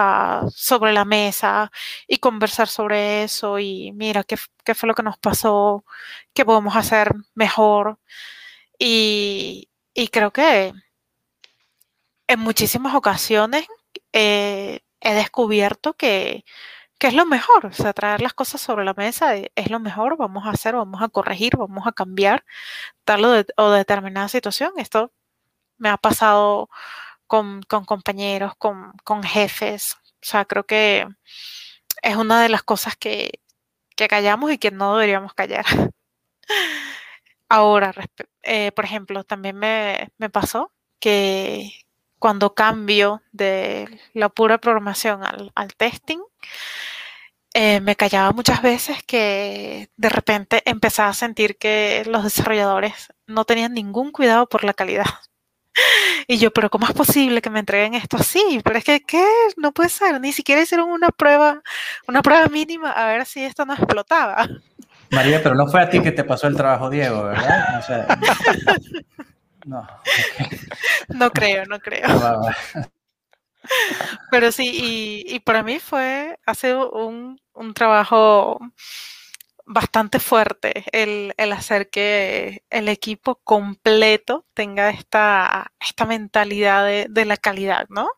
[0.55, 1.71] sobre la mesa
[2.07, 4.37] y conversar sobre eso y mira qué,
[4.75, 5.85] fue lo que nos pasó,
[6.33, 7.99] qué podemos hacer mejor.
[8.79, 9.69] Y,
[10.11, 10.73] creo que
[12.27, 13.65] en muchísimas ocasiones
[14.13, 16.45] eh, he descubierto que,
[16.99, 20.45] es lo mejor, o sea, traer las cosas sobre la mesa es, lo mejor, vamos
[20.47, 22.45] a hacer, vamos a corregir, vamos a cambiar
[23.05, 23.25] tal
[23.57, 24.73] o determinada situación.
[24.77, 25.11] Esto
[25.83, 26.69] me ha pasado
[27.27, 29.95] con, compañeros, con, jefes.
[29.95, 31.07] O sea, creo que
[32.01, 33.41] es una de las cosas que,
[33.95, 35.65] que callamos y que no deberíamos callar.
[37.49, 37.93] Ahora,
[38.43, 41.71] eh, por ejemplo, también me, me, pasó que
[42.19, 46.19] cuando cambio de la pura programación al, testing,
[47.53, 53.45] eh, me callaba muchas veces que de repente empezaba a sentir que los desarrolladores no
[53.45, 55.05] tenían ningún cuidado por la calidad.
[56.27, 58.61] Y yo, pero ¿cómo es posible que me entreguen esto así?
[58.63, 59.25] Pero es que, ¿qué?
[59.57, 60.19] No puede ser.
[60.21, 61.61] Ni siquiera hicieron una prueba,
[62.07, 64.47] una prueba mínima a ver si esto no explotaba.
[65.11, 67.79] María, pero no fue a ti que te pasó el trabajo, Diego, ¿verdad?
[67.79, 68.07] O sea,
[69.65, 69.87] no.
[71.09, 72.07] No creo, no creo.
[74.31, 78.59] Pero sí, y, para mí fue, ha sido un, un trabajo
[79.65, 87.25] bastante fuerte el, el, hacer que el equipo completo tenga esta, esta mentalidad de, de,
[87.25, 88.09] la calidad, ¿no?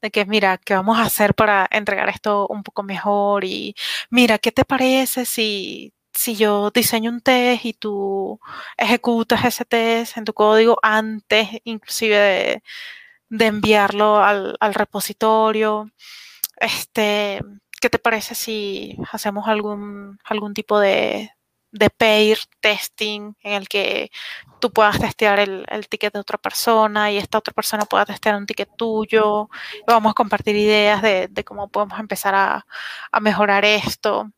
[0.00, 3.44] De que, mira, ¿qué vamos a hacer para entregar esto un poco mejor?
[3.44, 3.74] Y
[4.10, 8.40] mira, ¿qué te parece si, si yo diseño un test y tú
[8.76, 12.62] ejecutas ese test en tu código antes inclusive
[13.28, 15.90] de, enviarlo al, al repositorio?
[16.58, 17.40] Este,
[17.86, 21.30] ¿qué te parece si hacemos algún, algún tipo de,
[21.70, 24.10] de pair testing en el que
[24.60, 28.34] tú puedas testear el, el, ticket de otra persona y esta otra persona pueda testear
[28.34, 29.48] un ticket tuyo.
[29.86, 32.66] Vamos a compartir ideas de, de cómo podemos empezar a,
[33.12, 34.32] a mejorar esto.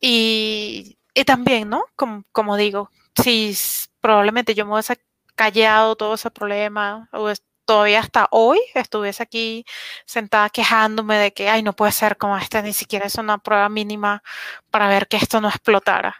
[0.00, 1.84] Y, y, también, ¿no?
[1.94, 2.90] Como, como digo,
[3.22, 3.54] si
[4.00, 4.98] probablemente yo me hubiese
[5.34, 7.28] callado todo ese problema o
[7.64, 9.64] todavía hasta hoy estuviese aquí
[10.04, 13.68] sentada quejándome de que, ay, no puede ser como este, ni siquiera es una prueba
[13.68, 14.22] mínima
[14.70, 16.16] para ver que esto no explotara.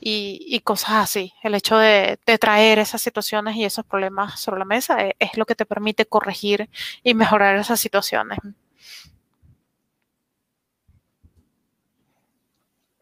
[0.00, 1.32] Y, y cosas así.
[1.42, 5.36] El hecho de, de, traer esas situaciones y esos problemas sobre la mesa es, es
[5.36, 6.70] lo que te permite corregir
[7.02, 8.38] y mejorar esas situaciones.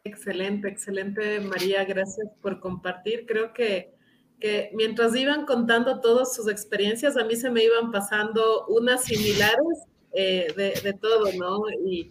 [0.04, 1.84] Excelente, excelente, María.
[1.84, 3.26] Gracias por compartir.
[3.26, 3.95] Creo que
[4.40, 9.86] que mientras iban contando todas sus experiencias, a mí se me iban pasando unas similares
[10.12, 11.62] eh, de, de, todo, ¿no?
[11.84, 12.10] Y,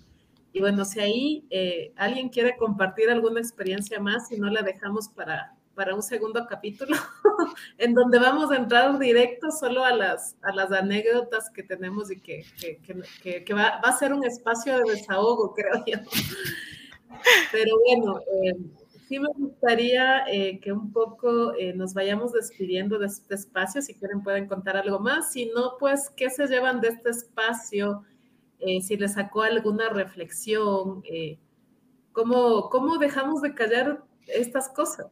[0.54, 5.10] y, bueno, si ahí eh, alguien quiere compartir alguna experiencia más, si no la dejamos
[5.10, 6.96] para, para un segundo capítulo,
[7.78, 12.20] en donde vamos a entrar directo solo a las, a las anécdotas que tenemos y
[12.20, 12.80] que, que,
[13.22, 15.98] que, que va, va, a ser un espacio de desahogo, creo yo.
[17.52, 18.56] Pero bueno, eh,
[19.08, 23.82] sí me gustaría eh, que un poco eh, nos vayamos despidiendo de este espacio.
[23.82, 25.32] Si quieren pueden contar algo más.
[25.32, 28.04] Si no, pues, ¿qué se llevan de este espacio?
[28.60, 31.04] Eh, si les sacó alguna reflexión.
[32.12, 35.08] ¿cómo, ¿Cómo dejamos de callar estas cosas?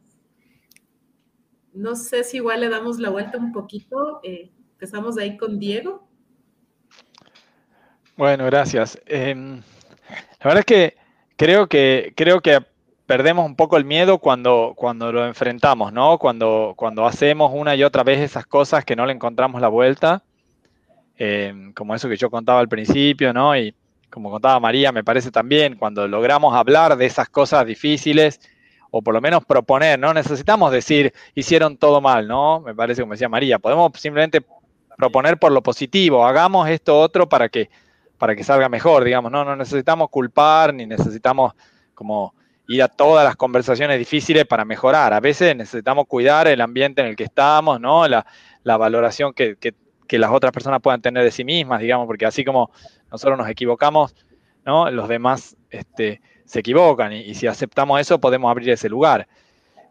[1.72, 4.20] No sé si igual le damos la vuelta un poquito.
[4.22, 6.08] empezamos ahí con Diego.
[8.16, 8.98] Bueno, gracias.
[9.06, 10.96] Em, la verdad es que
[11.36, 12.73] creo que creo que
[13.14, 16.18] perdemos un poco el miedo cuando, cuando lo enfrentamos, ¿no?
[16.18, 20.24] Cuando, cuando hacemos una y otra vez esas cosas que no le encontramos la vuelta,
[21.16, 23.56] eh, como eso que yo contaba al principio, ¿no?
[23.56, 23.72] Y
[24.10, 28.40] como contaba María, me parece también, cuando logramos hablar de esas cosas difíciles,
[28.90, 30.12] o por lo menos proponer, ¿no?
[30.12, 32.62] Necesitamos decir, hicieron todo mal, ¿no?
[32.62, 34.44] Me parece como decía María, podemos simplemente
[34.98, 37.70] proponer por lo positivo, hagamos esto otro para que,
[38.18, 41.52] para que salga mejor, digamos, no, no necesitamos culpar, ni necesitamos
[41.94, 42.34] como
[42.68, 45.12] ir a todas las conversaciones difíciles para mejorar.
[45.12, 48.06] A veces necesitamos cuidar el ambiente en el que estamos, ¿no?
[48.08, 48.24] La,
[48.64, 49.74] valoración que, que,
[50.06, 52.70] que, las otras personas puedan tener de sí mismas, digamos, porque así como
[53.10, 54.14] nosotros nos equivocamos,
[54.64, 54.90] ¿no?
[54.90, 59.28] Los demás este, se equivocan y, y si aceptamos eso podemos abrir ese lugar.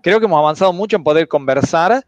[0.02, 2.04] Creo que hemos avanzado mucho en poder conversar,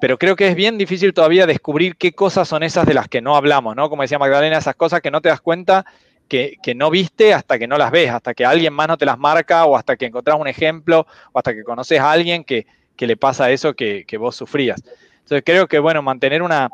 [0.00, 3.20] pero creo que es bien difícil todavía descubrir qué cosas son esas de las que
[3.20, 3.90] no hablamos, ¿no?
[3.90, 5.84] Como decía Magdalena, esas cosas que no te das cuenta
[6.28, 9.18] que, no viste hasta que no las ves, hasta que alguien más no te las
[9.18, 13.06] marca o hasta que encontrás un ejemplo o hasta que conoces a alguien que, que
[13.06, 14.82] le pasa eso que, que, vos sufrías.
[15.20, 16.70] Entonces creo que, bueno, mantener una,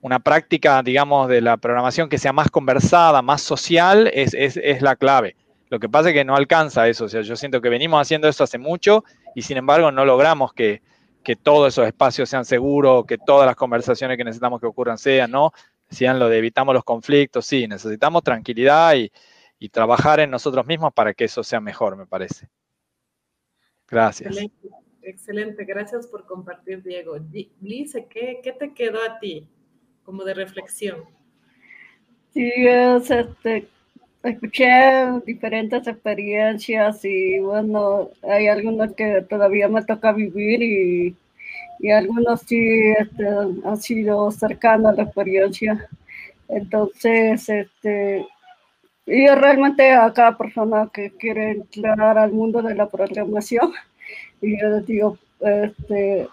[0.00, 4.82] una práctica, digamos, de la programación que sea más conversada, más social, es, es, es
[4.82, 5.36] la clave.
[5.70, 7.06] Lo que pasa es que no alcanza eso.
[7.06, 10.52] O sea, yo siento que venimos haciendo eso hace mucho y sin embargo no logramos
[10.52, 10.82] que,
[11.24, 15.30] que todos esos espacios sean seguros, que todas las conversaciones que necesitamos que ocurran sean,
[15.30, 15.52] ¿no?
[15.88, 19.10] Decían lo de evitamos los conflictos, sí, necesitamos tranquilidad y,
[19.58, 22.48] y, trabajar en nosotros mismos para que eso sea mejor, me parece.
[23.88, 24.30] Gracias.
[24.30, 24.68] Excelente,
[25.02, 25.64] excelente.
[25.64, 27.16] gracias por compartir, Diego.
[27.60, 29.48] Lice, ¿qué, ¿qué, te quedó a ti
[30.02, 31.04] como de reflexión?
[32.32, 33.68] Sí, es, este,
[34.24, 41.16] escuché diferentes experiencias y bueno, hay algunas que todavía me toca vivir y
[41.84, 45.86] y algunos sí este, han sido cercanos a la experiencia.
[46.48, 48.26] Entonces, este,
[49.04, 53.70] y realmente a cada persona que quiere entrar al mundo de la programación,
[54.40, 56.26] y yo les digo, este,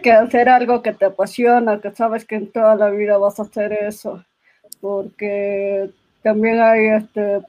[0.00, 3.42] que hacer algo que te apasiona, que sabes que en toda la vida vas a
[3.42, 4.24] hacer eso,
[4.80, 5.90] porque
[6.22, 7.40] también hay, este,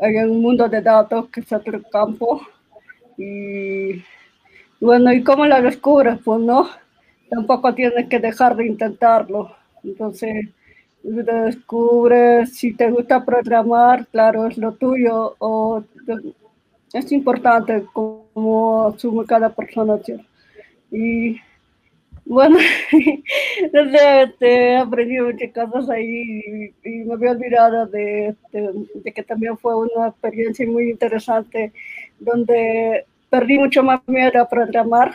[0.00, 2.40] hay un mundo de datos que es otro campo,
[3.18, 4.02] y
[4.82, 6.18] bueno, ¿y cómo lo descubres?
[6.24, 6.68] Pues no,
[7.30, 9.54] tampoco tienes que dejar de intentarlo,
[9.84, 10.48] entonces
[11.04, 15.84] descubres si te gusta programar, claro, es lo tuyo, o
[16.92, 20.00] es importante como asume cada persona.
[20.90, 21.36] Y
[22.24, 22.58] bueno,
[24.40, 30.08] he aprendido muchas cosas ahí y, me había olvidado de, de, que también fue una
[30.08, 31.72] experiencia muy interesante
[32.18, 35.10] donde perdí mucho más miedo a programar.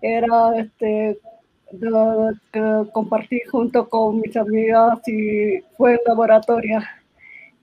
[0.00, 1.16] Era este,
[2.52, 6.80] que compartí junto con mis amigas y fue en laboratorio.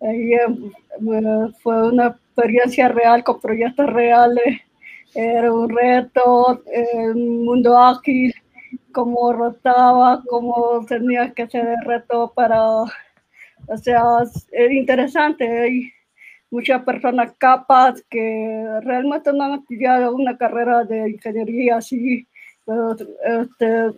[0.02, 4.62] Ahí eh, fue una experiencia real con proyectos reales.
[5.14, 6.64] Era un reto,
[6.94, 8.34] un mundo ágil,
[8.94, 15.46] cómo rotaba, cómo tenía que hacer el reto para, o sea, es interesante.
[15.62, 15.92] Hay
[16.52, 22.28] muchas personas capaces que realmente no han estudiado una carrera de ingeniería así
[23.24, 23.92] este,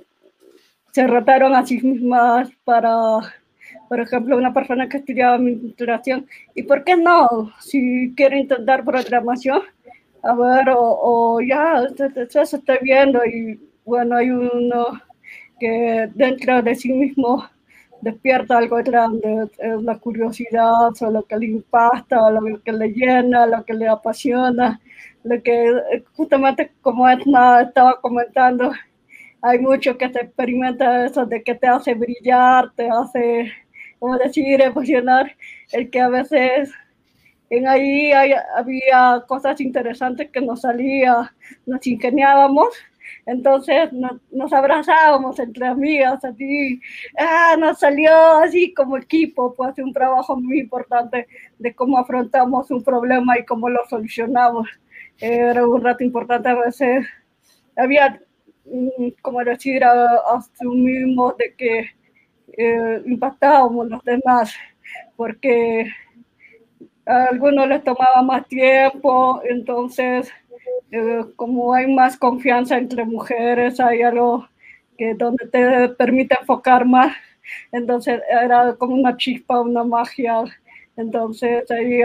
[0.91, 2.93] se retaron a sí mismas para,
[3.89, 6.25] por ejemplo, una persona que estudiaba administración.
[6.55, 7.51] ¿Y por qué no?
[7.59, 9.61] Si quiere intentar programación,
[10.23, 15.01] a ver, o, ya, se, se está viendo y bueno, hay uno
[15.59, 17.45] que dentro de sí mismo
[18.01, 23.45] despierta algo grande, es la curiosidad, o lo que le impacta, lo que le llena,
[23.45, 24.79] lo que le apasiona,
[25.23, 28.71] lo que justamente como Edna estaba comentando,
[29.41, 33.51] hay mucho que se experimenta eso de que te hace brillar, te hace,
[33.99, 35.35] como decir, emocionar,
[35.71, 36.71] el que a veces
[37.49, 38.11] en ahí
[38.55, 41.33] había cosas interesantes que nos salía,
[41.65, 42.69] nos ingeniábamos,
[43.25, 43.89] entonces
[44.31, 46.81] nos abrazábamos entre amigas, así,
[47.17, 48.11] ah, nos salió
[48.43, 51.27] así como equipo, pues un trabajo muy importante
[51.59, 54.67] de cómo afrontamos un problema y cómo lo solucionamos.
[55.19, 57.05] Era un rato importante a veces.
[57.77, 58.19] Había
[58.65, 61.85] Mm, como decir, asumimos de que
[62.57, 64.53] eh, impactábamos los demás,
[65.15, 65.91] porque
[67.05, 70.31] a algunos les tomaba más tiempo, entonces
[70.91, 74.47] eh, como hay más confianza entre mujeres, hay algo
[74.97, 77.15] que donde te permite enfocar más,
[77.71, 80.43] entonces era como una chispa, una magia,
[80.97, 82.01] entonces ahí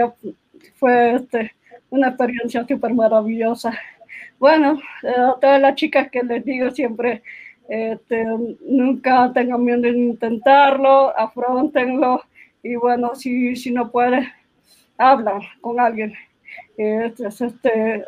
[0.75, 1.51] fue este,
[1.89, 3.77] una experiencia súper maravillosa.
[4.39, 7.23] Bueno, eh, a todas las chicas que les digo siempre,
[7.67, 8.25] este,
[8.61, 12.21] nunca tengan miedo de intentarlo, afrontenlo.
[12.63, 14.27] Y bueno, si, si no puedes,
[14.97, 16.13] habla con alguien.
[16.77, 18.05] Este, este,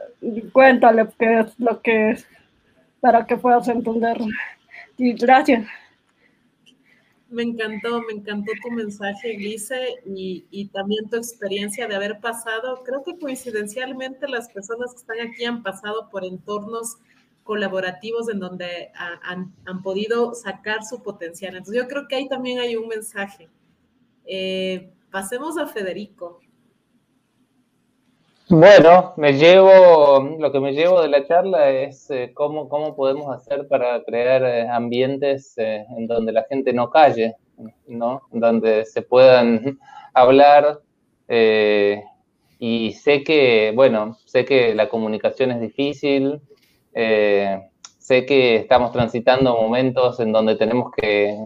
[0.53, 2.27] cuéntale qué es lo que es
[2.99, 4.17] para que puedas entender.
[4.97, 5.67] Y gracias.
[7.29, 12.83] Me encantó, me encantó tu mensaje, Glice, y, y, también tu experiencia de haber pasado.
[12.83, 16.97] Creo que coincidencialmente las personas que están aquí han pasado por entornos
[17.43, 21.55] colaborativos en donde han, han, podido sacar su potencial.
[21.55, 23.49] Entonces yo creo que ahí también hay un mensaje.
[24.25, 26.41] Eh, pasemos a Federico.
[28.51, 33.31] Bueno, me llevo, lo que me llevo de la charla es eh, cómo, cómo podemos
[33.31, 37.35] hacer para crear eh, ambientes eh, en donde la gente no calle,
[37.85, 38.23] ¿no?
[38.31, 39.77] Donde se puedan
[40.15, 40.79] hablar.
[42.59, 46.41] y sé que, bueno, sé que la comunicación es difícil,
[46.91, 51.37] sé que estamos transitando momentos en donde tenemos que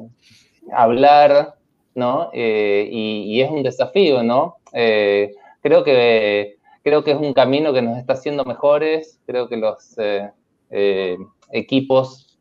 [0.72, 1.56] hablar,
[1.96, 2.30] ¿no?
[2.34, 4.56] Y, y, es un desafío, ¿no?
[4.72, 9.98] creo que creo que es un camino que nos está haciendo mejores, creo que los
[9.98, 10.30] eh,
[10.70, 11.18] eh,
[11.52, 12.38] equipos,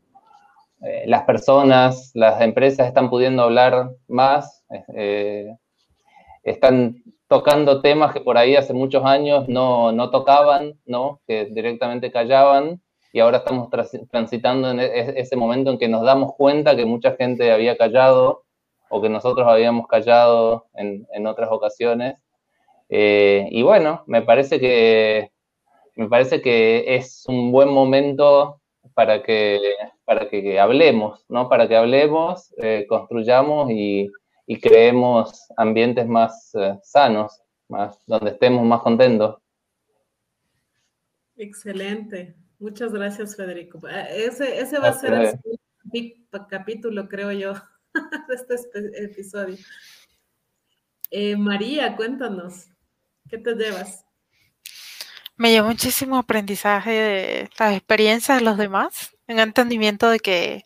[0.83, 4.65] eh, las personas, las empresas están pudiendo hablar más,
[6.43, 11.21] están tocando temas que por ahí hace muchos años no, no tocaban, ¿no?
[11.27, 12.83] que directamente callaban,
[13.13, 13.69] y ahora estamos
[14.11, 18.45] transitando en e-, ese momento en que nos damos cuenta que mucha gente había callado
[18.91, 22.17] o que nosotros habíamos callado en, en otras ocasiones
[22.95, 25.33] eh, y bueno, me parece que
[25.97, 28.61] me parece que es un buen momento
[28.93, 29.59] para que,
[30.05, 31.49] para que hablemos, ¿no?
[31.49, 34.11] Para que hablemos, eh, construyamos y,
[34.61, 39.39] creemos ambientes más eh, sanos, más, donde estemos más contentos.
[41.37, 42.37] Excelente.
[42.59, 43.81] Muchas gracias, Federico.
[43.89, 47.55] Ese, ese va a ser el capítulo, creo yo,
[48.29, 49.57] de este episodio.
[51.11, 52.72] Eh, María, cuéntanos,
[53.33, 54.05] ¿qué te llevas?
[55.37, 60.65] Me llevo muchísimo aprendizaje de las experiencias de los demás, un entendimiento de que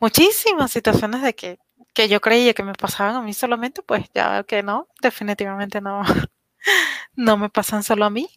[0.00, 1.60] muchísimas situaciones de que,
[1.94, 5.80] que yo creía que me pasaban a mí solamente, pues ya veo que no, definitivamente
[5.80, 6.02] no,
[7.14, 8.28] no me pasan solo a mí.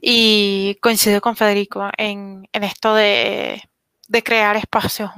[0.00, 3.62] Y coincido con Federico en, en esto de,
[4.08, 5.12] de crear espacios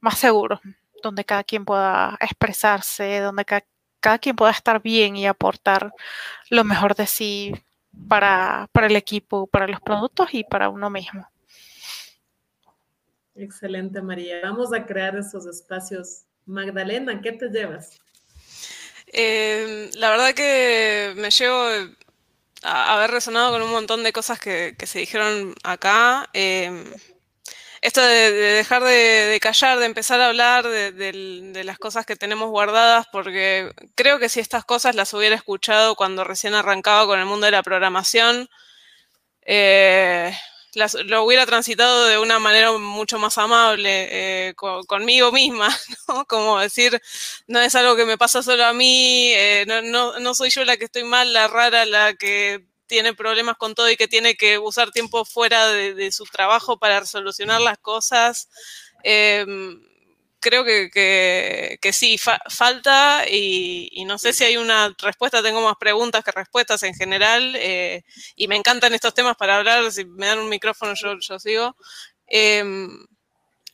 [0.00, 0.60] más seguros,
[1.02, 3.64] donde cada quien pueda expresarse, donde cada,
[4.00, 5.92] cada quien pueda estar bien y aportar
[6.50, 7.52] lo mejor de sí
[8.08, 11.28] para, para el equipo, para los productos y para uno mismo.
[13.34, 14.40] Excelente, María.
[14.42, 16.24] Vamos a crear esos espacios.
[16.46, 17.98] Magdalena, ¿qué te llevas?
[19.08, 21.66] Eh, la verdad que me llevo
[22.62, 26.28] a haber resonado con un montón de cosas que, que se dijeron acá.
[26.32, 26.84] Eh,
[27.80, 32.06] esto de, de dejar de, de, callar, de empezar a hablar de, de, las cosas
[32.06, 37.06] que tenemos guardadas, porque creo que si estas cosas las hubiera escuchado cuando recién arrancaba
[37.06, 38.48] con el mundo de la programación,
[39.42, 40.36] eh,
[40.74, 45.68] las, lo hubiera transitado de una manera mucho más amable eh, con, conmigo misma,
[46.08, 46.26] ¿no?
[46.26, 47.00] Como decir,
[47.46, 50.64] no es algo que me pasa solo a mí, eh, no, no, no soy yo
[50.64, 54.36] la que estoy mal, la rara, la que tiene problemas con todo y que tiene
[54.36, 58.48] que usar tiempo fuera de, su trabajo para solucionar las cosas.
[59.04, 59.44] Eh,
[60.40, 65.76] creo que, que, sí, fa falta y, no sé si hay una respuesta, tengo más
[65.76, 68.04] preguntas que respuestas en general eh,
[68.36, 71.76] y me encantan estos temas para hablar, si me dan un micrófono yo, sigo.
[72.28, 72.62] Eh,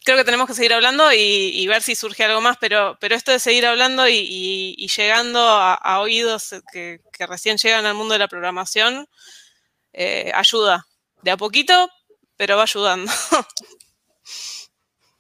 [0.05, 3.31] creo que tenemos que seguir hablando y, ver si surge algo más, pero, pero esto
[3.31, 9.07] de seguir hablando y, llegando a, oídos que, recién llegan al mundo de la programación
[9.93, 10.87] eh, ayuda.
[11.23, 11.89] De a poquito,
[12.37, 13.11] pero va ayudando.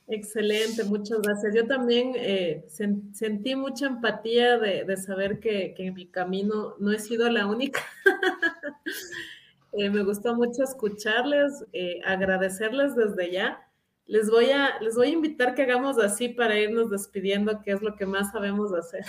[0.08, 1.54] Excelente, muchas gracias.
[1.54, 6.98] Yo también eh, sen sentí mucha empatía de, saber que, en mi camino no he
[6.98, 7.80] sido la única.
[9.72, 11.64] eh, me gustó mucho escucharles,
[12.04, 13.64] agradecerles desde ya
[14.06, 17.82] les voy, a, les voy a invitar que hagamos así para irnos despidiendo, que es
[17.82, 19.04] lo que más sabemos hacer.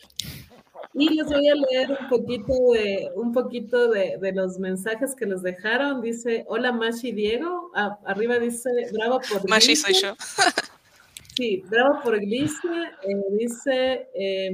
[0.94, 5.26] y les voy a leer un poquito de, un poquito de, de, los mensajes que
[5.26, 6.02] les dejaron.
[6.02, 7.70] Dice, hola Mashi Diego.
[7.74, 10.14] Ah, arriba dice, bravo por Mashi soy yo.
[11.36, 12.68] sí, bravo por Glice.
[13.02, 14.50] Eh, dice, eh,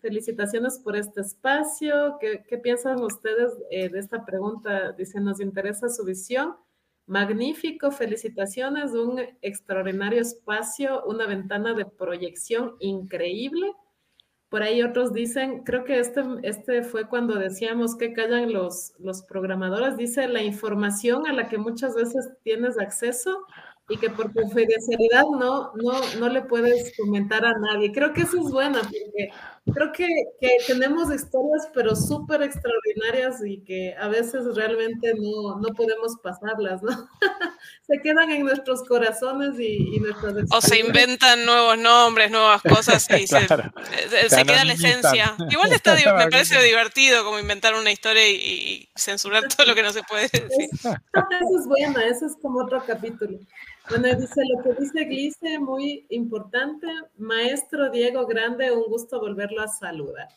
[0.00, 2.18] felicitaciones por este espacio.
[2.20, 4.92] ¿Qué, qué piensan ustedes eh, de esta pregunta?
[4.92, 6.54] Dice, nos interesa su visión.
[7.10, 13.72] Magnífico, felicitaciones, un extraordinario espacio, una ventana de proyección increíble.
[14.48, 19.24] Por ahí otros dicen, creo que este, este fue cuando decíamos que callan los, los
[19.24, 23.44] programadores, dice la información a la que muchas veces tienes acceso
[23.88, 27.90] y que por confidencialidad no, no, no le puedes comentar a nadie.
[27.90, 29.30] Creo que eso es bueno, porque
[29.74, 30.06] creo que,
[30.40, 36.82] que tenemos historias, pero súper extraordinarias y que a veces realmente no, no podemos pasarlas,
[36.82, 36.90] ¿no?
[37.86, 43.06] se quedan en nuestros corazones y, y nuestras O se inventan nuevos nombres, nuevas cosas
[43.10, 43.72] y claro.
[44.08, 45.36] se, se, se queda la esencia.
[45.48, 49.82] Igual está, me parece divertido como inventar una historia y, y censurar todo lo que
[49.82, 50.68] no se puede decir.
[50.72, 53.38] Eso, eso es bueno, eso es como otro capítulo.
[53.88, 56.86] Bueno, dice lo que dice Glice, muy importante.
[57.16, 60.28] Maestro Diego Grande, un gusto volverlo a saludar.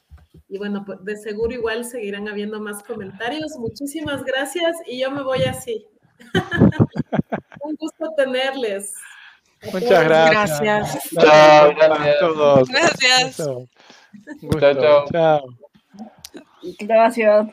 [0.49, 3.55] Y bueno, pues de seguro igual seguirán habiendo más comentarios.
[3.57, 5.85] Muchísimas gracias y yo me voy así.
[7.61, 8.93] un gusto tenerles.
[9.71, 10.61] Muchas gracias.
[10.61, 11.09] Gracias.
[11.11, 12.19] Chao, gracias.
[12.19, 12.69] todos.
[12.69, 13.37] Gracias.
[13.37, 13.67] Chao.
[14.59, 15.05] Chao, chao.
[15.11, 15.45] Chao.
[16.79, 17.47] Gracias.